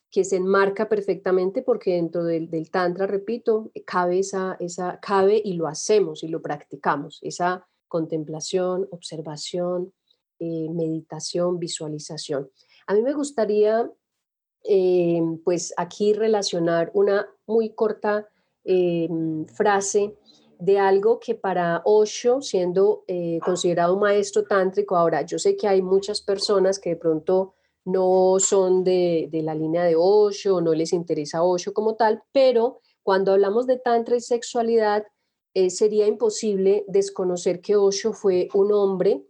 que 0.10 0.24
se 0.24 0.38
enmarca 0.38 0.88
perfectamente 0.88 1.62
porque 1.62 1.96
dentro 1.96 2.24
del, 2.24 2.50
del 2.50 2.72
tantra, 2.72 3.06
repito, 3.06 3.72
cabe, 3.86 4.20
esa, 4.20 4.56
esa, 4.62 5.00
cabe 5.02 5.42
y 5.44 5.54
lo 5.54 5.68
hacemos 5.68 6.24
y 6.24 6.30
lo 6.30 6.42
practicamos, 6.42 7.20
esa 7.22 7.68
contemplación, 7.90 8.88
observación, 8.92 9.94
eh, 10.40 10.70
meditación, 10.70 11.60
visualización. 11.60 12.50
A 12.88 12.94
mí 12.94 13.02
me 13.02 13.14
gustaría 13.14 13.92
eh, 14.64 15.22
pues 15.44 15.74
aquí 15.78 16.14
relacionar 16.14 16.92
una 16.94 17.28
muy 17.48 17.70
corta 17.70 18.28
eh, 18.66 19.08
frase 19.54 20.16
de 20.60 20.78
algo 20.78 21.20
que 21.20 21.36
para 21.36 21.82
Osho, 21.86 22.42
siendo 22.42 23.04
eh, 23.08 23.40
considerado 23.44 23.94
un 23.94 24.02
maestro 24.02 24.44
tántrico, 24.44 24.98
ahora 24.98 25.22
yo 25.22 25.40
sé 25.40 25.56
que 25.56 25.68
hay 25.68 25.82
muchas 25.82 26.22
personas 26.22 26.80
que 26.80 26.92
de 26.92 26.96
pronto 26.98 27.54
no 27.86 28.36
son 28.40 28.84
de, 28.84 29.30
de 29.32 29.42
la 29.42 29.56
línea 29.56 29.86
de 29.86 29.96
Osho, 29.96 30.60
no 30.60 30.74
les 30.74 30.92
interesa 30.92 31.44
Osho 31.44 31.74
como 31.74 31.96
tal, 31.96 32.22
pero 32.34 32.82
cuando 33.02 33.32
hablamos 33.32 33.66
de 33.66 33.78
tantra 33.78 34.18
y 34.18 34.22
sexualidad, 34.22 35.06
sería 35.70 36.06
imposible 36.06 36.86
desconocer 36.88 37.60
que 37.60 37.76
Osho 37.76 38.14
fue 38.14 38.50
un 38.54 38.72
hombre 38.72 39.26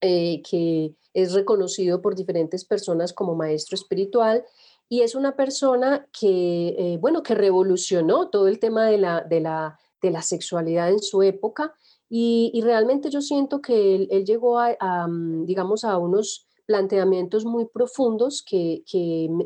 que 0.00 0.94
es 1.14 1.32
reconocido 1.32 2.00
por 2.00 2.14
diferentes 2.14 2.64
personas 2.64 3.12
como 3.12 3.34
maestro 3.34 3.74
espiritual 3.74 4.44
y 4.88 5.02
es 5.02 5.14
una 5.14 5.36
persona 5.36 6.08
que, 6.12 6.74
eh, 6.76 6.98
bueno, 7.00 7.22
que 7.22 7.34
revolucionó 7.34 8.28
todo 8.28 8.48
el 8.48 8.58
tema 8.58 8.86
de 8.86 8.98
la, 8.98 9.22
de, 9.22 9.40
la, 9.40 9.78
de 10.02 10.10
la 10.10 10.20
sexualidad 10.20 10.90
en 10.90 10.98
su 10.98 11.22
época 11.22 11.74
Y, 12.12 12.60
realmente 12.64 13.08
yo 13.08 13.20
siento 13.20 13.60
que 13.60 14.08
él, 14.10 14.24
llegó 14.24 14.58
a, 14.58 15.06
mm, 15.06 15.46
digamos, 15.46 15.84
a 15.84 15.96
unos 15.96 16.48
planteamientos 16.66 17.44
muy 17.44 17.66
profundos 17.66 18.42
que, 18.42 18.82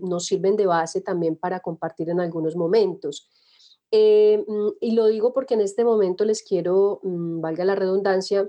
nos 0.02 0.24
sirven 0.26 0.56
de 0.56 0.66
base 0.66 1.02
también 1.02 1.36
para 1.36 1.60
compartir 1.60 2.08
en 2.08 2.20
algunos 2.20 2.56
momentos. 2.56 3.28
Eh, 3.90 4.44
mm, 4.48 4.68
y 4.80 4.92
lo 4.92 5.06
digo 5.08 5.34
porque 5.34 5.54
en 5.54 5.60
este 5.60 5.84
momento 5.84 6.24
les 6.24 6.42
quiero, 6.42 7.00
mm, 7.02 7.40
valga 7.42 7.64
la 7.66 7.74
redundancia, 7.74 8.48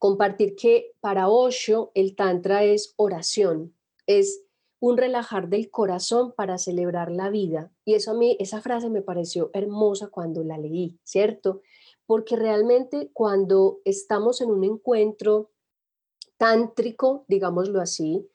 compartir 0.00 0.56
que 0.56 0.94
para 1.00 1.28
Osho 1.28 1.92
el 1.94 2.16
Tantra 2.16 2.64
es 2.64 2.94
oración, 2.96 3.76
es 4.06 4.42
un 4.80 4.96
relajar 4.96 5.50
del 5.50 5.70
corazón 5.70 6.32
para 6.32 6.56
celebrar 6.56 7.12
la 7.12 7.28
vida. 7.28 7.70
Y 7.84 7.92
eso 7.92 8.12
a 8.12 8.14
mí, 8.14 8.34
esa 8.40 8.62
frase 8.62 8.88
me 8.88 9.02
pareció 9.02 9.50
hermosa 9.52 10.08
cuando 10.08 10.42
la 10.42 10.56
leí, 10.56 10.98
¿cierto? 11.04 11.60
Porque 12.06 12.34
realmente 12.34 13.10
cuando 13.12 13.80
estamos 13.84 14.40
en 14.40 14.50
un 14.50 14.64
encuentro 14.64 15.50
tántrico, 16.38 17.26
digámoslo 17.28 17.78
así, 17.82 18.26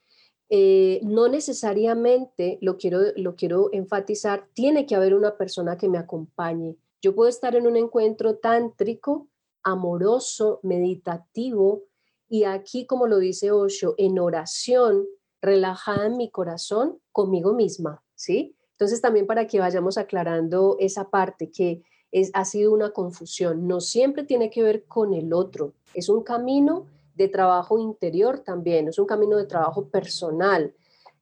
eh, 0.50 1.00
no 1.02 1.28
necesariamente, 1.30 2.60
lo 2.62 2.78
quiero, 2.78 3.00
lo 3.16 3.36
quiero 3.36 3.70
enfatizar, 3.72 4.48
tiene 4.54 4.86
que 4.86 4.94
haber 4.94 5.16
una 5.16 5.36
persona 5.36 5.80
que 5.80 5.90
me 5.90 5.98
acompañe. 5.98 6.78
Yo 7.02 7.16
puedo 7.16 7.28
estar 7.28 7.56
en 7.56 7.66
un 7.66 7.76
encuentro 7.76 8.36
tántrico, 8.36 9.28
amoroso, 9.66 10.62
meditativo, 10.64 11.84
y 12.30 12.46
aquí, 12.46 12.86
como 12.86 13.08
lo 13.08 13.20
dice 13.20 13.52
Osho, 13.52 13.96
en 13.98 14.18
oración, 14.20 15.06
relajada 15.42 16.06
en 16.06 16.18
mi 16.18 16.32
corazón 16.32 17.00
conmigo 17.12 17.54
misma, 17.54 18.02
¿sí? 18.16 18.56
Entonces 18.72 19.02
también 19.02 19.28
para 19.28 19.48
que 19.48 19.60
vayamos 19.60 19.98
aclarando 19.98 20.78
esa 20.80 21.10
parte 21.10 21.52
que 21.52 21.84
es, 22.12 22.32
ha 22.34 22.46
sido 22.46 22.74
una 22.74 22.92
confusión, 22.92 23.68
no 23.68 23.82
siempre 23.82 24.24
tiene 24.24 24.50
que 24.50 24.64
ver 24.64 24.86
con 24.86 25.14
el 25.14 25.34
otro, 25.34 25.74
es 25.94 26.10
un 26.10 26.24
camino 26.24 26.88
de 27.16 27.28
trabajo 27.28 27.80
interior 27.80 28.40
también, 28.40 28.88
es 28.88 29.00
un 29.00 29.06
camino 29.06 29.38
de 29.38 29.46
trabajo 29.46 29.88
personal, 29.90 30.74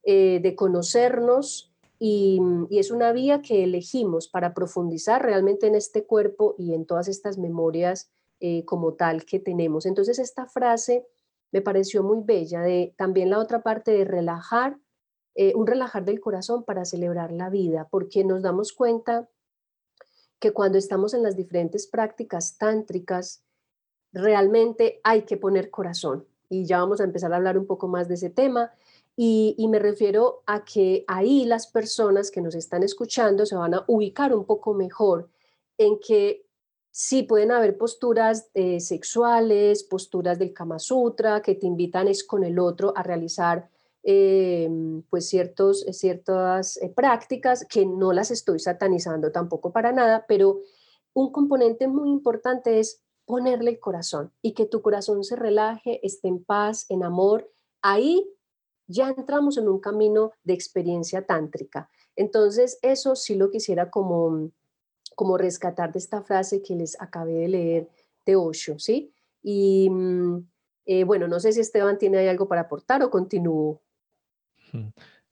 eh, 0.04 0.40
de 0.42 0.54
conocernos 0.54 1.72
y, 1.98 2.40
es 2.70 2.90
una 2.90 3.12
vía 3.12 3.40
que 3.40 3.64
elegimos 3.64 4.28
para 4.28 4.52
profundizar 4.52 5.22
realmente 5.22 5.66
en 5.66 5.74
este 5.74 6.04
cuerpo 6.04 6.54
y 6.58 6.74
en 6.74 6.86
todas 6.86 7.08
estas 7.08 7.38
memorias 7.38 8.10
eh, 8.46 8.62
como 8.66 8.92
tal 8.92 9.24
que 9.24 9.40
tenemos. 9.40 9.86
Entonces 9.86 10.18
esta 10.18 10.44
frase 10.44 11.06
me 11.50 11.62
pareció 11.62 12.02
muy 12.02 12.20
bella, 12.20 12.60
de 12.60 12.92
también 12.98 13.30
la 13.30 13.38
otra 13.38 13.62
parte 13.62 13.90
de 13.92 14.04
relajar, 14.04 14.76
eh, 15.34 15.54
un 15.54 15.66
relajar 15.66 16.04
del 16.04 16.20
corazón 16.20 16.62
para 16.62 16.84
celebrar 16.84 17.32
la 17.32 17.48
vida, 17.48 17.88
porque 17.90 18.22
nos 18.22 18.42
damos 18.42 18.74
cuenta 18.74 19.30
que 20.38 20.52
cuando 20.52 20.76
estamos 20.76 21.14
en 21.14 21.22
las 21.22 21.36
diferentes 21.36 21.86
prácticas 21.86 22.58
tántricas, 22.58 23.42
realmente 24.12 25.00
hay 25.04 25.22
que 25.22 25.38
poner 25.38 25.70
corazón. 25.70 26.26
Y 26.50 26.66
ya 26.66 26.80
vamos 26.80 27.00
a 27.00 27.04
empezar 27.04 27.32
a 27.32 27.36
hablar 27.36 27.56
un 27.56 27.64
poco 27.64 27.88
más 27.88 28.08
de 28.08 28.16
ese 28.16 28.28
tema. 28.28 28.72
Y, 29.16 29.54
y, 29.56 29.68
me 29.68 29.78
refiero 29.78 30.42
a 30.44 30.66
que 30.66 31.06
ahí 31.06 31.46
las 31.46 31.66
personas 31.66 32.30
que 32.30 32.42
nos 32.42 32.54
están 32.54 32.82
escuchando 32.82 33.46
se 33.46 33.56
van 33.56 33.72
a 33.72 33.84
ubicar 33.86 34.34
un 34.34 34.44
poco 34.44 34.74
mejor 34.74 35.30
en 35.78 35.98
que 35.98 36.43
Sí, 36.96 37.24
pueden 37.24 37.50
haber 37.50 37.76
posturas 37.76 38.50
eh, 38.54 38.78
sexuales, 38.78 39.82
posturas 39.82 40.38
del 40.38 40.54
Kama 40.54 40.78
Sutra, 40.78 41.42
que 41.42 41.56
te 41.56 41.66
invitan 41.66 42.06
es 42.06 42.22
con 42.22 42.44
el 42.44 42.56
otro 42.60 42.92
a 42.96 43.02
realizar 43.02 43.68
eh, 44.04 44.70
pues 45.10 45.28
ciertos, 45.28 45.84
ciertas 45.90 46.76
eh, 46.76 46.92
prácticas 46.94 47.66
que 47.68 47.84
no 47.84 48.12
las 48.12 48.30
estoy 48.30 48.60
satanizando 48.60 49.32
tampoco 49.32 49.72
para 49.72 49.90
nada, 49.90 50.24
pero 50.28 50.60
un 51.14 51.32
componente 51.32 51.88
muy 51.88 52.10
importante 52.10 52.78
es 52.78 53.02
ponerle 53.24 53.72
el 53.72 53.80
corazón 53.80 54.32
y 54.40 54.52
que 54.54 54.66
tu 54.66 54.80
corazón 54.80 55.24
se 55.24 55.34
relaje, 55.34 55.98
esté 56.06 56.28
en 56.28 56.44
paz, 56.44 56.86
en 56.90 57.02
amor. 57.02 57.50
Ahí 57.82 58.24
ya 58.86 59.08
entramos 59.08 59.58
en 59.58 59.66
un 59.68 59.80
camino 59.80 60.30
de 60.44 60.54
experiencia 60.54 61.26
tántrica. 61.26 61.90
Entonces, 62.14 62.78
eso 62.82 63.16
sí 63.16 63.34
lo 63.34 63.50
quisiera 63.50 63.90
como 63.90 64.52
como 65.14 65.38
rescatar 65.38 65.92
de 65.92 65.98
esta 65.98 66.22
frase 66.22 66.62
que 66.62 66.74
les 66.74 67.00
acabé 67.00 67.32
de 67.34 67.48
leer 67.48 67.88
de 68.26 68.36
Osho, 68.36 68.78
¿sí? 68.78 69.12
Y 69.42 69.88
mm, 69.90 70.46
eh, 70.86 71.04
bueno, 71.04 71.28
no 71.28 71.40
sé 71.40 71.52
si 71.52 71.60
Esteban 71.60 71.98
tiene 71.98 72.28
algo 72.28 72.48
para 72.48 72.62
aportar 72.62 73.02
o 73.02 73.10
continúo. 73.10 73.82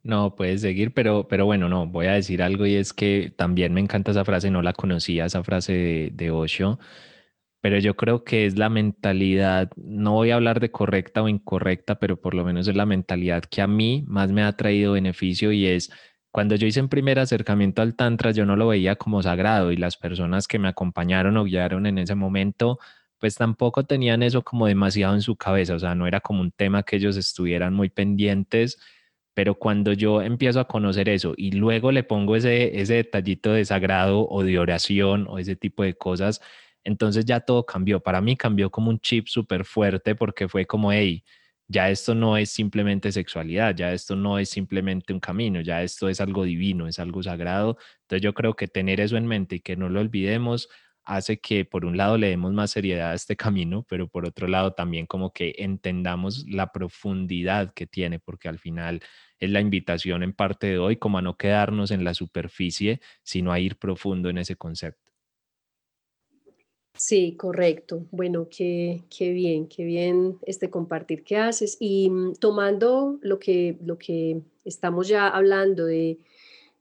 No, 0.04 0.34
puedes 0.34 0.62
seguir, 0.62 0.92
pero, 0.92 1.28
pero 1.28 1.46
bueno, 1.46 1.68
no, 1.68 1.86
voy 1.86 2.06
a 2.06 2.12
decir 2.12 2.42
algo 2.42 2.66
y 2.66 2.74
es 2.74 2.92
que 2.92 3.32
también 3.36 3.72
me 3.72 3.80
encanta 3.80 4.10
esa 4.10 4.24
frase, 4.24 4.50
no 4.50 4.60
la 4.60 4.72
conocía, 4.72 5.26
esa 5.26 5.44
frase 5.44 5.72
de, 5.72 6.10
de 6.12 6.30
Osho, 6.32 6.80
pero 7.60 7.78
yo 7.78 7.94
creo 7.94 8.24
que 8.24 8.44
es 8.44 8.58
la 8.58 8.68
mentalidad, 8.68 9.70
no 9.76 10.14
voy 10.14 10.32
a 10.32 10.34
hablar 10.34 10.58
de 10.58 10.72
correcta 10.72 11.22
o 11.22 11.28
incorrecta, 11.28 12.00
pero 12.00 12.20
por 12.20 12.34
lo 12.34 12.44
menos 12.44 12.66
es 12.66 12.74
la 12.74 12.86
mentalidad 12.86 13.44
que 13.44 13.62
a 13.62 13.68
mí 13.68 14.04
más 14.08 14.32
me 14.32 14.42
ha 14.42 14.56
traído 14.56 14.94
beneficio 14.94 15.52
y 15.52 15.66
es 15.66 15.92
cuando 16.32 16.56
yo 16.56 16.66
hice 16.66 16.80
en 16.80 16.88
primer 16.88 17.18
acercamiento 17.18 17.82
al 17.82 17.94
Tantra, 17.94 18.32
yo 18.32 18.46
no 18.46 18.56
lo 18.56 18.68
veía 18.68 18.96
como 18.96 19.22
sagrado 19.22 19.70
y 19.70 19.76
las 19.76 19.96
personas 19.96 20.48
que 20.48 20.58
me 20.58 20.68
acompañaron 20.68 21.36
o 21.36 21.44
guiaron 21.44 21.86
en 21.86 21.98
ese 21.98 22.14
momento, 22.14 22.78
pues 23.18 23.36
tampoco 23.36 23.84
tenían 23.84 24.22
eso 24.22 24.42
como 24.42 24.66
demasiado 24.66 25.14
en 25.14 25.22
su 25.22 25.36
cabeza, 25.36 25.74
o 25.74 25.78
sea, 25.78 25.94
no 25.94 26.06
era 26.06 26.20
como 26.20 26.40
un 26.40 26.50
tema 26.50 26.82
que 26.82 26.96
ellos 26.96 27.16
estuvieran 27.16 27.74
muy 27.74 27.90
pendientes, 27.90 28.78
pero 29.34 29.54
cuando 29.56 29.92
yo 29.92 30.22
empiezo 30.22 30.60
a 30.60 30.66
conocer 30.68 31.08
eso 31.08 31.34
y 31.36 31.52
luego 31.52 31.92
le 31.92 32.02
pongo 32.02 32.36
ese, 32.36 32.80
ese 32.80 32.94
detallito 32.94 33.52
de 33.52 33.64
sagrado 33.64 34.26
o 34.28 34.42
de 34.42 34.58
oración 34.58 35.26
o 35.28 35.38
ese 35.38 35.56
tipo 35.56 35.82
de 35.82 35.94
cosas, 35.94 36.40
entonces 36.84 37.24
ya 37.24 37.40
todo 37.40 37.64
cambió. 37.64 38.00
Para 38.00 38.20
mí 38.20 38.36
cambió 38.36 38.70
como 38.70 38.90
un 38.90 39.00
chip 39.00 39.28
súper 39.28 39.64
fuerte 39.64 40.14
porque 40.14 40.48
fue 40.48 40.66
como, 40.66 40.92
hey, 40.92 41.24
ya 41.68 41.90
esto 41.90 42.14
no 42.14 42.36
es 42.36 42.50
simplemente 42.50 43.12
sexualidad, 43.12 43.74
ya 43.74 43.92
esto 43.92 44.16
no 44.16 44.38
es 44.38 44.50
simplemente 44.50 45.12
un 45.12 45.20
camino, 45.20 45.60
ya 45.60 45.82
esto 45.82 46.08
es 46.08 46.20
algo 46.20 46.44
divino, 46.44 46.86
es 46.88 46.98
algo 46.98 47.22
sagrado. 47.22 47.78
Entonces 48.02 48.22
yo 48.22 48.34
creo 48.34 48.54
que 48.54 48.68
tener 48.68 49.00
eso 49.00 49.16
en 49.16 49.26
mente 49.26 49.56
y 49.56 49.60
que 49.60 49.76
no 49.76 49.88
lo 49.88 50.00
olvidemos 50.00 50.68
hace 51.04 51.40
que 51.40 51.64
por 51.64 51.84
un 51.84 51.96
lado 51.96 52.16
le 52.18 52.28
demos 52.28 52.52
más 52.52 52.70
seriedad 52.72 53.12
a 53.12 53.14
este 53.14 53.36
camino, 53.36 53.84
pero 53.88 54.08
por 54.08 54.26
otro 54.26 54.46
lado 54.48 54.72
también 54.74 55.06
como 55.06 55.32
que 55.32 55.54
entendamos 55.58 56.44
la 56.48 56.72
profundidad 56.72 57.72
que 57.74 57.86
tiene, 57.86 58.18
porque 58.20 58.48
al 58.48 58.58
final 58.58 59.00
es 59.38 59.50
la 59.50 59.60
invitación 59.60 60.22
en 60.22 60.32
parte 60.32 60.68
de 60.68 60.78
hoy 60.78 60.96
como 60.96 61.18
a 61.18 61.22
no 61.22 61.36
quedarnos 61.36 61.90
en 61.90 62.04
la 62.04 62.14
superficie, 62.14 63.00
sino 63.22 63.52
a 63.52 63.60
ir 63.60 63.76
profundo 63.78 64.28
en 64.30 64.38
ese 64.38 64.56
concepto. 64.56 65.11
Sí, 66.94 67.36
correcto. 67.36 68.06
Bueno, 68.10 68.48
qué, 68.50 69.02
qué 69.10 69.32
bien, 69.32 69.66
qué 69.66 69.84
bien 69.84 70.38
este 70.42 70.70
compartir 70.70 71.24
que 71.24 71.36
haces. 71.36 71.76
Y 71.80 72.10
mm, 72.10 72.34
tomando 72.34 73.18
lo 73.22 73.38
que, 73.38 73.78
lo 73.84 73.98
que 73.98 74.42
estamos 74.64 75.08
ya 75.08 75.28
hablando 75.28 75.86
de, 75.86 76.18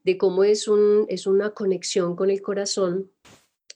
de 0.04 0.18
cómo 0.18 0.44
es, 0.44 0.68
un, 0.68 1.06
es 1.08 1.26
una 1.26 1.50
conexión 1.50 2.14
con 2.16 2.30
el 2.30 2.42
corazón, 2.42 3.10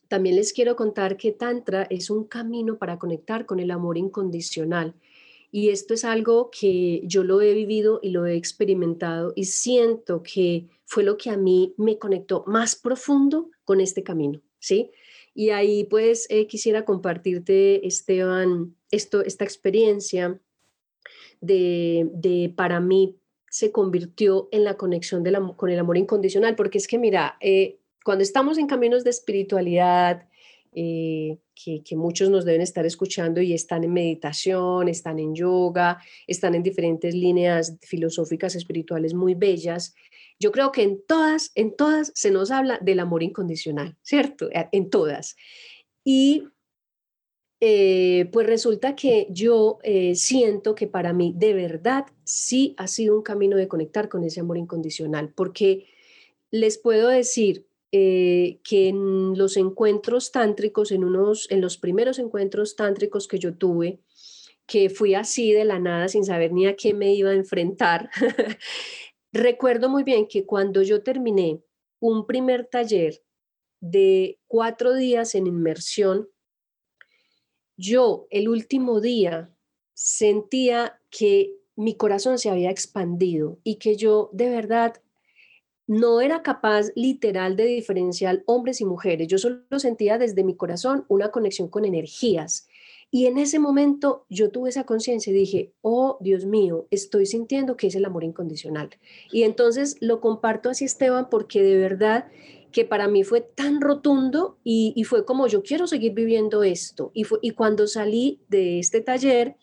también 0.09 0.37
les 0.37 0.53
quiero 0.53 0.77
contar 0.77 1.17
que 1.17 1.33
Tantra 1.33 1.85
es 1.91 2.11
un 2.11 2.25
camino 2.25 2.79
para 2.79 2.99
conectar 2.99 3.45
con 3.47 3.59
el 3.59 3.71
amor 3.71 3.99
incondicional. 3.99 4.95
Y 5.51 5.71
esto 5.71 5.95
es 5.95 6.05
algo 6.05 6.51
que 6.51 7.03
yo 7.05 7.25
lo 7.25 7.41
he 7.41 7.55
vivido 7.55 7.99
y 8.03 8.11
lo 8.11 8.27
he 8.27 8.37
experimentado 8.37 9.33
y 9.35 9.45
siento 9.45 10.23
que 10.23 10.69
fue 10.85 11.03
lo 11.03 11.17
que 11.17 11.31
a 11.31 11.37
mí 11.37 11.75
me 11.77 11.99
conectó 11.99 12.45
más 12.47 12.77
profundo 12.77 13.51
con 13.65 13.81
este 13.81 14.03
camino, 14.03 14.43
¿sí? 14.59 14.91
Y 15.39 15.51
ahí 15.51 15.85
pues 15.85 16.27
eh, 16.31 16.47
quisiera 16.47 16.87
compartirte, 16.87 17.87
Esteban, 17.87 18.75
esto, 18.91 19.23
esta 19.23 19.45
experiencia 19.45 20.41
de, 21.43 22.09
de, 22.15 22.55
para 22.57 22.81
mí 22.81 23.19
se 23.51 23.71
convirtió 23.71 24.49
en 24.51 24.65
la 24.65 24.79
conexión 24.79 25.23
de 25.23 25.33
la, 25.33 25.41
con 25.55 25.69
el 25.69 25.79
amor 25.79 25.99
incondicional, 25.99 26.57
porque 26.57 26.79
es 26.79 26.89
que 26.89 26.97
mira, 26.97 27.37
eh, 27.43 27.81
cuando 28.03 28.23
estamos 28.23 28.57
en 28.57 28.67
caminos 28.67 29.05
de 29.05 29.11
espiritualidad, 29.11 30.27
eh, 30.73 31.37
que, 31.55 31.83
que, 31.83 31.97
muchos 31.97 32.31
nos 32.31 32.47
deben 32.47 32.63
estar 32.63 32.87
escuchando 32.87 33.43
y 33.43 33.53
están 33.53 33.85
en 33.85 33.93
meditación, 33.93 34.89
están 34.89 35.19
en 35.19 35.35
yoga, 35.35 35.99
están 36.27 36.55
en 36.55 36.63
diferentes 36.63 37.15
líneas 37.15 37.77
filosóficas 37.83 38.55
espirituales 38.55 39.13
muy 39.13 39.35
bellas, 39.35 39.95
yo 40.39 40.53
creo 40.53 40.73
que 40.73 40.83
en 40.83 41.03
todas, 41.07 41.51
en 41.55 41.75
todas 41.75 42.13
se 42.15 42.31
nos 42.31 42.51
habla 42.51 42.79
del 42.81 43.01
amor 43.01 43.23
incondicional, 43.23 43.97
¿cierto? 44.03 44.51
Eh, 44.53 44.69
en 44.73 44.91
todas. 44.91 45.37
Y 46.05 46.45
eh, 47.61 48.29
pues 48.33 48.47
resulta 48.47 48.95
que 48.95 49.29
yo 49.31 49.79
eh, 49.83 50.15
siento 50.15 50.75
que 50.75 50.87
para 50.87 51.15
mí 51.15 51.33
de 51.35 51.55
verdad 51.55 52.05
sí 52.25 52.75
ha 52.77 52.87
sido 52.87 53.17
un 53.17 53.23
camino 53.23 53.57
de 53.57 53.69
conectar 53.69 54.09
con 54.09 54.25
ese 54.25 54.41
amor 54.41 54.59
incondicional, 54.59 55.33
porque 55.35 55.87
les 56.51 56.79
puedo 56.79 57.09
decir 57.09 57.67
que 57.93 58.61
en 58.89 59.39
los 59.39 59.57
encuentros 59.57 60.31
tántricos, 60.31 60.93
en, 60.93 61.03
unos, 61.03 61.51
en 61.51 61.63
los 61.63 61.79
primeros 61.79 62.19
encuentros 62.19 62.77
tántricos 62.77 63.27
que 63.27 63.39
yo 63.39 63.55
tuve, 63.55 64.01
que 64.67 64.91
fui 64.91 65.15
así 65.15 65.53
de 65.53 65.65
la 65.65 65.79
nada 65.79 66.09
sin 66.09 66.25
saber 66.25 66.53
ni 66.53 66.67
a 66.67 66.77
qué 66.77 66.93
me 66.93 67.15
iba 67.15 67.31
a 67.31 67.35
enfrentar, 67.35 68.11
Recuerdo 69.37 69.91
muy 69.91 70.03
bien 70.03 70.27
que 70.29 70.47
cuando 70.47 70.81
yo 70.81 71.03
terminé 71.03 71.63
un 72.01 72.27
primer 72.27 72.65
taller 72.67 73.23
de 73.81 74.41
cuatro 74.47 74.95
días 74.95 75.35
en 75.35 75.47
inmersión, 75.47 76.31
yo 77.77 78.27
el 78.31 78.49
último 78.49 79.03
día 79.03 79.55
sentía 79.93 81.03
que 81.11 81.55
mi 81.75 81.99
corazón 81.99 82.39
se 82.39 82.49
había 82.49 82.71
expandido 82.71 83.59
y 83.63 83.77
que 83.77 83.97
yo 83.97 84.31
de 84.33 84.49
verdad 84.49 85.03
no 85.87 86.23
era 86.23 86.43
capaz 86.43 86.87
literal 86.95 87.57
de 87.57 87.67
diferenciar 87.67 88.43
hombres 88.47 88.81
y 88.81 88.87
mujeres. 88.87 89.29
Yo 89.29 89.37
solo 89.37 89.79
sentía 89.79 90.17
desde 90.17 90.45
mi 90.45 90.57
corazón 90.57 91.05
una 91.09 91.31
conexión 91.31 91.69
con 91.69 91.85
energías. 91.85 92.69
Y 93.11 93.27
en 93.27 93.39
ese 93.39 93.59
momento 93.59 94.27
yo 94.29 94.51
tuve 94.51 94.69
esa 94.69 94.85
conciencia 94.85 95.31
y 95.31 95.37
dije, 95.37 95.73
oh 95.81 96.19
Dios 96.21 96.45
mío, 96.45 96.87
estoy 96.91 97.27
sintiendo 97.27 97.77
que 97.77 97.87
es 97.87 97.95
el 97.95 98.05
amor 98.05 98.25
incondicional. 98.25 98.91
Y 99.33 99.45
entonces 99.45 99.97
lo 100.01 100.21
comparto 100.21 100.71
así, 100.71 100.85
Esteban, 100.85 101.29
porque 101.31 101.63
de 101.63 101.77
verdad 101.77 102.27
que 102.73 102.85
para 102.85 103.09
mí 103.09 103.25
fue 103.25 103.41
tan 103.41 103.81
rotundo 103.81 104.59
y, 104.63 105.03
fue 105.05 105.25
como 105.25 105.47
yo 105.47 105.63
quiero 105.63 105.87
seguir 105.87 106.13
viviendo 106.13 106.63
esto. 106.63 107.11
Y, 107.15 107.25
fue, 107.25 107.39
cuando 107.57 107.87
salí 107.87 108.43
de 108.49 108.81
este 108.81 109.01
taller, 109.01 109.57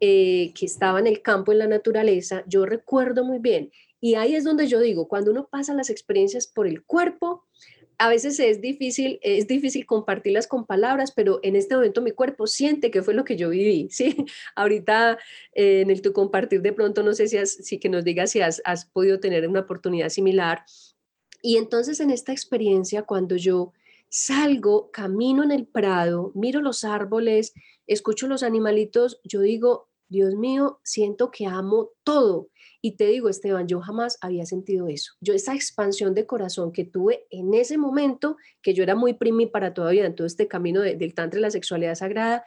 eh, 0.00 0.52
que 0.54 0.66
estaba 0.66 0.98
en 0.98 1.06
el 1.06 1.22
campo, 1.22 1.52
en 1.52 1.58
la 1.58 1.66
naturaleza, 1.66 2.42
yo 2.46 2.64
recuerdo 2.64 3.24
muy 3.24 3.38
bien. 3.38 3.70
Y 4.00 4.16
ahí 4.16 4.34
es 4.34 4.44
donde 4.44 4.66
yo 4.66 4.80
digo, 4.80 5.08
cuando 5.08 5.30
uno 5.30 5.48
pasa 5.50 5.72
las 5.72 5.88
experiencias 5.88 6.46
por 6.46 6.66
el 6.66 6.84
cuerpo, 6.84 7.44
a 7.98 8.08
veces 8.08 8.38
es 8.40 8.60
difícil, 8.60 9.18
es 9.22 9.46
difícil 9.46 9.86
compartirlas 9.86 10.46
con 10.46 10.66
palabras, 10.66 11.12
pero 11.12 11.40
en 11.42 11.56
este 11.56 11.74
momento 11.74 12.02
mi 12.02 12.12
cuerpo 12.12 12.46
siente 12.46 12.90
que 12.90 13.02
fue 13.02 13.14
lo 13.14 13.24
que 13.24 13.36
yo 13.36 13.50
viví, 13.50 13.88
¿sí? 13.90 14.16
Ahorita 14.54 15.18
eh, 15.52 15.82
en 15.82 15.90
el 15.90 16.02
tu 16.02 16.12
compartir 16.12 16.62
de 16.62 16.72
pronto, 16.72 17.02
no 17.02 17.12
sé 17.12 17.28
si, 17.28 17.36
has, 17.36 17.50
si 17.50 17.78
que 17.78 17.88
nos 17.88 18.04
digas 18.04 18.30
si 18.30 18.40
has, 18.40 18.60
has 18.64 18.86
podido 18.86 19.20
tener 19.20 19.48
una 19.48 19.60
oportunidad 19.60 20.08
similar. 20.08 20.64
Y 21.42 21.56
entonces 21.56 22.00
en 22.00 22.10
esta 22.10 22.32
experiencia, 22.32 23.02
cuando 23.02 23.36
yo 23.36 23.72
salgo, 24.08 24.90
camino 24.92 25.42
en 25.42 25.50
el 25.50 25.66
prado, 25.66 26.32
miro 26.34 26.60
los 26.60 26.84
árboles, 26.84 27.52
escucho 27.86 28.28
los 28.28 28.42
animalitos, 28.42 29.20
yo 29.24 29.40
digo, 29.40 29.88
Dios 30.08 30.34
mío, 30.34 30.80
siento 30.82 31.30
que 31.30 31.46
amo 31.46 31.90
todo. 32.02 32.48
Y 32.80 32.96
te 32.96 33.06
digo, 33.06 33.28
Esteban, 33.28 33.66
yo 33.66 33.80
jamás 33.80 34.18
había 34.20 34.44
sentido 34.46 34.88
eso. 34.88 35.12
Yo 35.20 35.34
esa 35.34 35.54
expansión 35.54 36.14
de 36.14 36.26
corazón 36.26 36.72
que 36.72 36.84
tuve 36.84 37.26
en 37.30 37.54
ese 37.54 37.78
momento, 37.78 38.36
que 38.62 38.74
yo 38.74 38.82
era 38.82 38.94
muy 38.94 39.14
para 39.46 39.74
todavía 39.74 40.04
en 40.04 40.14
todo 40.14 40.26
este 40.26 40.48
camino 40.48 40.80
del 40.82 41.14
tantra 41.14 41.38
y 41.38 41.42
la 41.42 41.50
sexualidad 41.50 41.94
sagrada, 41.94 42.44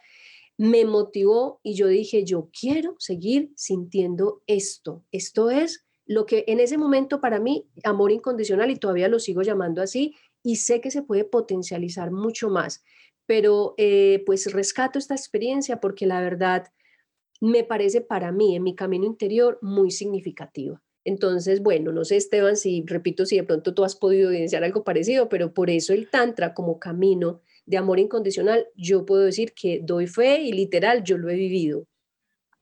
me 0.56 0.84
motivó 0.84 1.60
y 1.62 1.74
yo 1.74 1.86
dije, 1.86 2.24
yo 2.24 2.50
quiero 2.58 2.96
seguir 2.98 3.52
sintiendo 3.56 4.42
esto. 4.46 5.04
Esto 5.12 5.50
es 5.50 5.86
lo 6.04 6.26
que 6.26 6.44
en 6.48 6.58
ese 6.58 6.78
momento 6.78 7.20
para 7.20 7.38
mí, 7.38 7.68
amor 7.84 8.10
incondicional, 8.10 8.70
y 8.70 8.76
todavía 8.76 9.08
lo 9.08 9.20
sigo 9.20 9.42
llamando 9.42 9.82
así, 9.82 10.16
y 10.42 10.56
sé 10.56 10.80
que 10.80 10.90
se 10.90 11.02
puede 11.02 11.24
potencializar 11.24 12.10
mucho 12.10 12.48
más. 12.48 12.82
Pero 13.26 13.74
eh, 13.76 14.22
pues 14.24 14.52
rescato 14.52 14.98
esta 14.98 15.14
experiencia 15.14 15.80
porque 15.80 16.06
la 16.06 16.20
verdad 16.20 16.68
me 17.40 17.64
parece 17.64 18.00
para 18.00 18.32
mí, 18.32 18.56
en 18.56 18.62
mi 18.62 18.74
camino 18.74 19.06
interior, 19.06 19.58
muy 19.62 19.90
significativa. 19.90 20.82
Entonces, 21.04 21.62
bueno, 21.62 21.92
no 21.92 22.04
sé, 22.04 22.16
Esteban, 22.16 22.56
si 22.56 22.84
repito, 22.86 23.24
si 23.24 23.36
de 23.36 23.44
pronto 23.44 23.72
tú 23.72 23.84
has 23.84 23.96
podido 23.96 24.30
evidenciar 24.30 24.64
algo 24.64 24.84
parecido, 24.84 25.28
pero 25.28 25.54
por 25.54 25.70
eso 25.70 25.92
el 25.94 26.10
Tantra 26.10 26.52
como 26.52 26.78
camino 26.78 27.40
de 27.64 27.78
amor 27.78 27.98
incondicional, 27.98 28.66
yo 28.76 29.06
puedo 29.06 29.22
decir 29.22 29.52
que 29.54 29.80
doy 29.82 30.06
fe 30.06 30.42
y 30.42 30.52
literal, 30.52 31.04
yo 31.04 31.16
lo 31.16 31.30
he 31.30 31.34
vivido. 31.34 31.86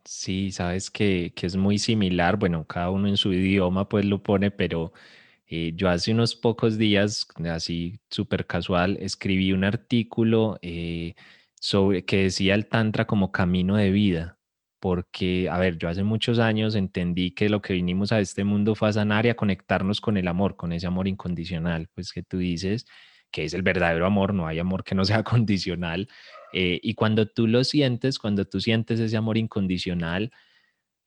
Sí, 0.04 0.52
sabes 0.52 0.90
que, 0.90 1.32
que 1.34 1.46
es 1.46 1.56
muy 1.56 1.78
similar, 1.78 2.36
bueno, 2.38 2.64
cada 2.66 2.90
uno 2.90 3.08
en 3.08 3.16
su 3.16 3.32
idioma 3.32 3.88
pues 3.88 4.04
lo 4.04 4.22
pone, 4.22 4.52
pero 4.52 4.92
eh, 5.48 5.72
yo 5.74 5.88
hace 5.88 6.12
unos 6.12 6.36
pocos 6.36 6.78
días, 6.78 7.26
así 7.50 7.98
súper 8.10 8.46
casual, 8.46 8.96
escribí 9.00 9.52
un 9.52 9.64
artículo 9.64 10.58
eh, 10.62 11.14
sobre 11.60 12.04
que 12.04 12.24
decía 12.24 12.54
el 12.54 12.68
Tantra 12.68 13.06
como 13.06 13.32
camino 13.32 13.76
de 13.76 13.90
vida 13.90 14.35
porque, 14.86 15.48
a 15.50 15.58
ver, 15.58 15.78
yo 15.78 15.88
hace 15.88 16.04
muchos 16.04 16.38
años 16.38 16.76
entendí 16.76 17.32
que 17.32 17.48
lo 17.48 17.60
que 17.60 17.72
vinimos 17.72 18.12
a 18.12 18.20
este 18.20 18.44
mundo 18.44 18.76
fue 18.76 18.88
a 18.88 18.92
sanar 18.92 19.26
y 19.26 19.30
a 19.30 19.34
conectarnos 19.34 20.00
con 20.00 20.16
el 20.16 20.28
amor, 20.28 20.54
con 20.54 20.72
ese 20.72 20.86
amor 20.86 21.08
incondicional, 21.08 21.88
pues 21.92 22.12
que 22.12 22.22
tú 22.22 22.38
dices 22.38 22.86
que 23.32 23.42
es 23.44 23.52
el 23.52 23.62
verdadero 23.62 24.06
amor, 24.06 24.32
no 24.32 24.46
hay 24.46 24.60
amor 24.60 24.84
que 24.84 24.94
no 24.94 25.04
sea 25.04 25.24
condicional. 25.24 26.08
Eh, 26.52 26.78
y 26.84 26.94
cuando 26.94 27.26
tú 27.26 27.48
lo 27.48 27.64
sientes, 27.64 28.20
cuando 28.20 28.44
tú 28.44 28.60
sientes 28.60 29.00
ese 29.00 29.16
amor 29.16 29.38
incondicional, 29.38 30.30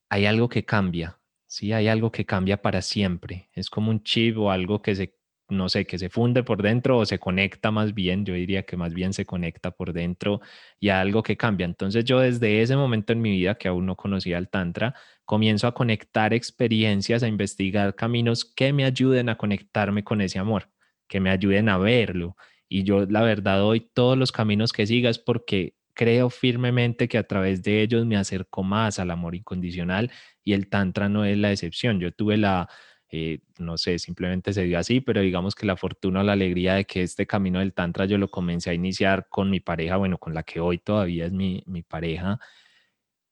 hay 0.09 0.25
algo 0.25 0.49
que 0.49 0.65
cambia, 0.65 1.17
¿sí? 1.47 1.71
Hay 1.71 1.87
algo 1.87 2.11
que 2.11 2.25
cambia 2.25 2.61
para 2.61 2.81
siempre. 2.81 3.49
Es 3.53 3.69
como 3.69 3.91
un 3.91 4.03
chip 4.03 4.37
o 4.39 4.51
algo 4.51 4.81
que 4.81 4.93
se 4.93 5.15
no 5.49 5.69
sé, 5.69 5.85
que 5.85 5.97
se 5.97 6.09
funde 6.09 6.43
por 6.43 6.61
dentro 6.61 6.97
o 6.97 7.05
se 7.05 7.19
conecta 7.19 7.71
más 7.71 7.93
bien, 7.93 8.25
yo 8.25 8.33
diría 8.33 8.63
que 8.63 8.77
más 8.77 8.93
bien 8.93 9.13
se 9.13 9.25
conecta 9.25 9.71
por 9.71 9.93
dentro 9.93 10.41
y 10.79 10.89
algo 10.89 11.23
que 11.23 11.37
cambia. 11.37 11.65
Entonces 11.65 12.05
yo 12.05 12.19
desde 12.19 12.61
ese 12.61 12.75
momento 12.75 13.13
en 13.13 13.21
mi 13.21 13.31
vida 13.31 13.55
que 13.55 13.67
aún 13.67 13.85
no 13.85 13.95
conocía 13.95 14.37
el 14.37 14.49
Tantra, 14.49 14.95
comienzo 15.25 15.67
a 15.67 15.73
conectar 15.73 16.33
experiencias, 16.33 17.23
a 17.23 17.27
investigar 17.27 17.95
caminos 17.95 18.45
que 18.45 18.73
me 18.73 18.85
ayuden 18.85 19.29
a 19.29 19.37
conectarme 19.37 20.03
con 20.03 20.21
ese 20.21 20.39
amor, 20.39 20.69
que 21.07 21.19
me 21.19 21.29
ayuden 21.29 21.69
a 21.69 21.77
verlo. 21.77 22.35
Y 22.67 22.83
yo 22.83 23.05
la 23.05 23.21
verdad 23.21 23.59
doy 23.59 23.81
todos 23.81 24.17
los 24.17 24.31
caminos 24.31 24.73
que 24.73 24.87
sigas 24.87 25.19
porque 25.19 25.75
creo 25.99 26.29
firmemente 26.29 27.09
que 27.09 27.17
a 27.17 27.27
través 27.27 27.61
de 27.61 27.81
ellos 27.81 28.05
me 28.05 28.15
acerco 28.15 28.63
más 28.63 28.99
al 28.99 29.11
amor 29.11 29.35
incondicional 29.35 30.09
y 30.45 30.53
el 30.53 30.69
Tantra 30.69 31.09
no 31.09 31.25
es 31.25 31.37
la 31.37 31.51
excepción. 31.51 31.99
Yo 31.99 32.13
tuve 32.13 32.37
la 32.37 32.69
eh, 33.11 33.39
no 33.57 33.77
sé, 33.77 33.99
simplemente 33.99 34.53
se 34.53 34.63
dio 34.63 34.79
así, 34.79 35.01
pero 35.01 35.21
digamos 35.21 35.55
que 35.55 35.65
la 35.65 35.77
fortuna 35.77 36.21
o 36.21 36.23
la 36.23 36.33
alegría 36.33 36.75
de 36.75 36.85
que 36.85 37.01
este 37.03 37.27
camino 37.27 37.59
del 37.59 37.73
Tantra 37.73 38.05
yo 38.05 38.17
lo 38.17 38.29
comencé 38.29 38.69
a 38.71 38.73
iniciar 38.73 39.27
con 39.29 39.49
mi 39.49 39.59
pareja, 39.59 39.97
bueno, 39.97 40.17
con 40.17 40.33
la 40.33 40.43
que 40.43 40.59
hoy 40.59 40.77
todavía 40.79 41.25
es 41.25 41.31
mi, 41.31 41.63
mi 41.67 41.81
pareja, 41.83 42.39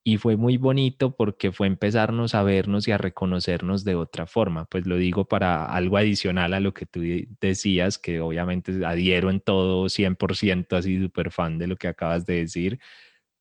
y 0.04 0.16
fue 0.16 0.36
muy 0.36 0.56
bonito 0.56 1.14
porque 1.14 1.52
fue 1.52 1.66
empezarnos 1.66 2.34
a 2.34 2.42
vernos 2.42 2.88
y 2.88 2.92
a 2.92 2.98
reconocernos 2.98 3.84
de 3.84 3.94
otra 3.94 4.26
forma. 4.26 4.64
Pues 4.64 4.86
lo 4.86 4.96
digo 4.96 5.26
para 5.26 5.66
algo 5.66 5.98
adicional 5.98 6.54
a 6.54 6.60
lo 6.60 6.72
que 6.72 6.86
tú 6.86 7.02
decías, 7.40 7.98
que 7.98 8.20
obviamente 8.20 8.86
adhiero 8.86 9.28
en 9.28 9.40
todo 9.40 9.88
100%, 9.90 10.76
así 10.76 10.98
súper 10.98 11.30
fan 11.30 11.58
de 11.58 11.66
lo 11.66 11.76
que 11.76 11.88
acabas 11.88 12.24
de 12.24 12.36
decir, 12.36 12.80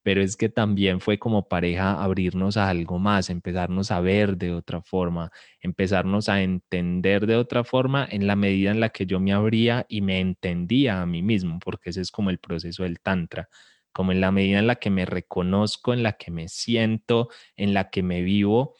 pero 0.07 0.21
es 0.21 0.37
que 0.37 0.47
también 0.47 1.01
fue 1.01 1.19
como 1.19 1.49
pareja 1.49 2.01
abrirnos 2.01 2.55
a 2.55 2.69
algo 2.69 2.97
más, 2.97 3.29
empezarnos 3.29 3.91
a 3.91 3.99
ver 3.99 4.37
de 4.37 4.53
otra 4.53 4.81
forma, 4.81 5.33
empezarnos 5.59 6.29
a 6.29 6.41
entender 6.41 7.27
de 7.27 7.35
otra 7.35 7.65
forma 7.65 8.07
en 8.09 8.25
la 8.25 8.37
medida 8.37 8.71
en 8.71 8.79
la 8.79 8.87
que 8.87 9.05
yo 9.05 9.19
me 9.19 9.33
abría 9.33 9.85
y 9.89 9.99
me 9.99 10.21
entendía 10.21 11.01
a 11.01 11.05
mí 11.05 11.21
mismo, 11.21 11.59
porque 11.59 11.89
ese 11.89 11.99
es 11.99 12.09
como 12.09 12.29
el 12.29 12.39
proceso 12.39 12.83
del 12.83 13.01
tantra, 13.01 13.49
como 13.91 14.13
en 14.13 14.21
la 14.21 14.31
medida 14.31 14.59
en 14.59 14.67
la 14.67 14.75
que 14.77 14.89
me 14.89 15.05
reconozco, 15.05 15.93
en 15.93 16.03
la 16.03 16.13
que 16.13 16.31
me 16.31 16.47
siento, 16.47 17.27
en 17.57 17.73
la 17.73 17.89
que 17.89 18.01
me 18.01 18.21
vivo 18.21 18.75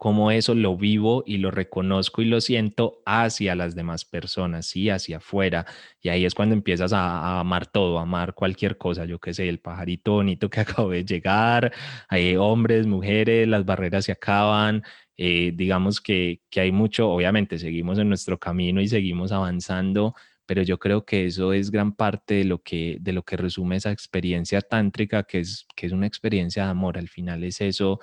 cómo 0.00 0.30
eso 0.30 0.54
lo 0.54 0.78
vivo 0.78 1.24
y 1.26 1.36
lo 1.36 1.50
reconozco 1.50 2.22
y 2.22 2.24
lo 2.24 2.40
siento 2.40 3.02
hacia 3.04 3.54
las 3.54 3.74
demás 3.74 4.06
personas, 4.06 4.64
sí, 4.64 4.88
hacia 4.88 5.18
afuera. 5.18 5.66
Y 6.00 6.08
ahí 6.08 6.24
es 6.24 6.34
cuando 6.34 6.54
empiezas 6.54 6.94
a, 6.94 7.38
amar 7.38 7.66
todo, 7.66 7.98
a 7.98 8.02
amar 8.02 8.32
cualquier 8.32 8.78
cosa, 8.78 9.04
yo 9.04 9.18
qué 9.18 9.34
sé, 9.34 9.46
el 9.50 9.58
pajarito 9.58 10.12
bonito 10.12 10.48
que 10.48 10.60
acabo 10.60 10.88
de 10.88 11.04
llegar, 11.04 11.72
hay 12.08 12.34
hombres, 12.36 12.86
mujeres, 12.86 13.46
las 13.46 13.66
barreras 13.66 14.06
se 14.06 14.12
acaban. 14.12 14.82
Eh, 15.18 15.52
digamos 15.54 16.00
que, 16.00 16.40
que 16.48 16.60
hay 16.62 16.72
mucho, 16.72 17.10
obviamente 17.10 17.58
seguimos 17.58 17.98
en 17.98 18.08
nuestro 18.08 18.38
camino 18.38 18.80
y 18.80 18.88
seguimos 18.88 19.32
avanzando, 19.32 20.14
pero 20.46 20.62
yo 20.62 20.78
creo 20.78 21.04
que 21.04 21.26
eso 21.26 21.52
es 21.52 21.70
gran 21.70 21.92
parte 21.92 22.36
de 22.36 22.44
lo 22.44 22.62
que, 22.62 22.96
de 23.00 23.12
lo 23.12 23.22
que 23.22 23.36
resume 23.36 23.76
esa 23.76 23.92
experiencia 23.92 24.62
tántrica, 24.62 25.24
que 25.24 25.40
es, 25.40 25.66
que 25.76 25.84
es 25.86 25.92
una 25.92 26.06
experiencia 26.06 26.64
de 26.64 26.70
amor. 26.70 26.96
Al 26.96 27.08
final 27.08 27.44
es 27.44 27.60
eso, 27.60 28.00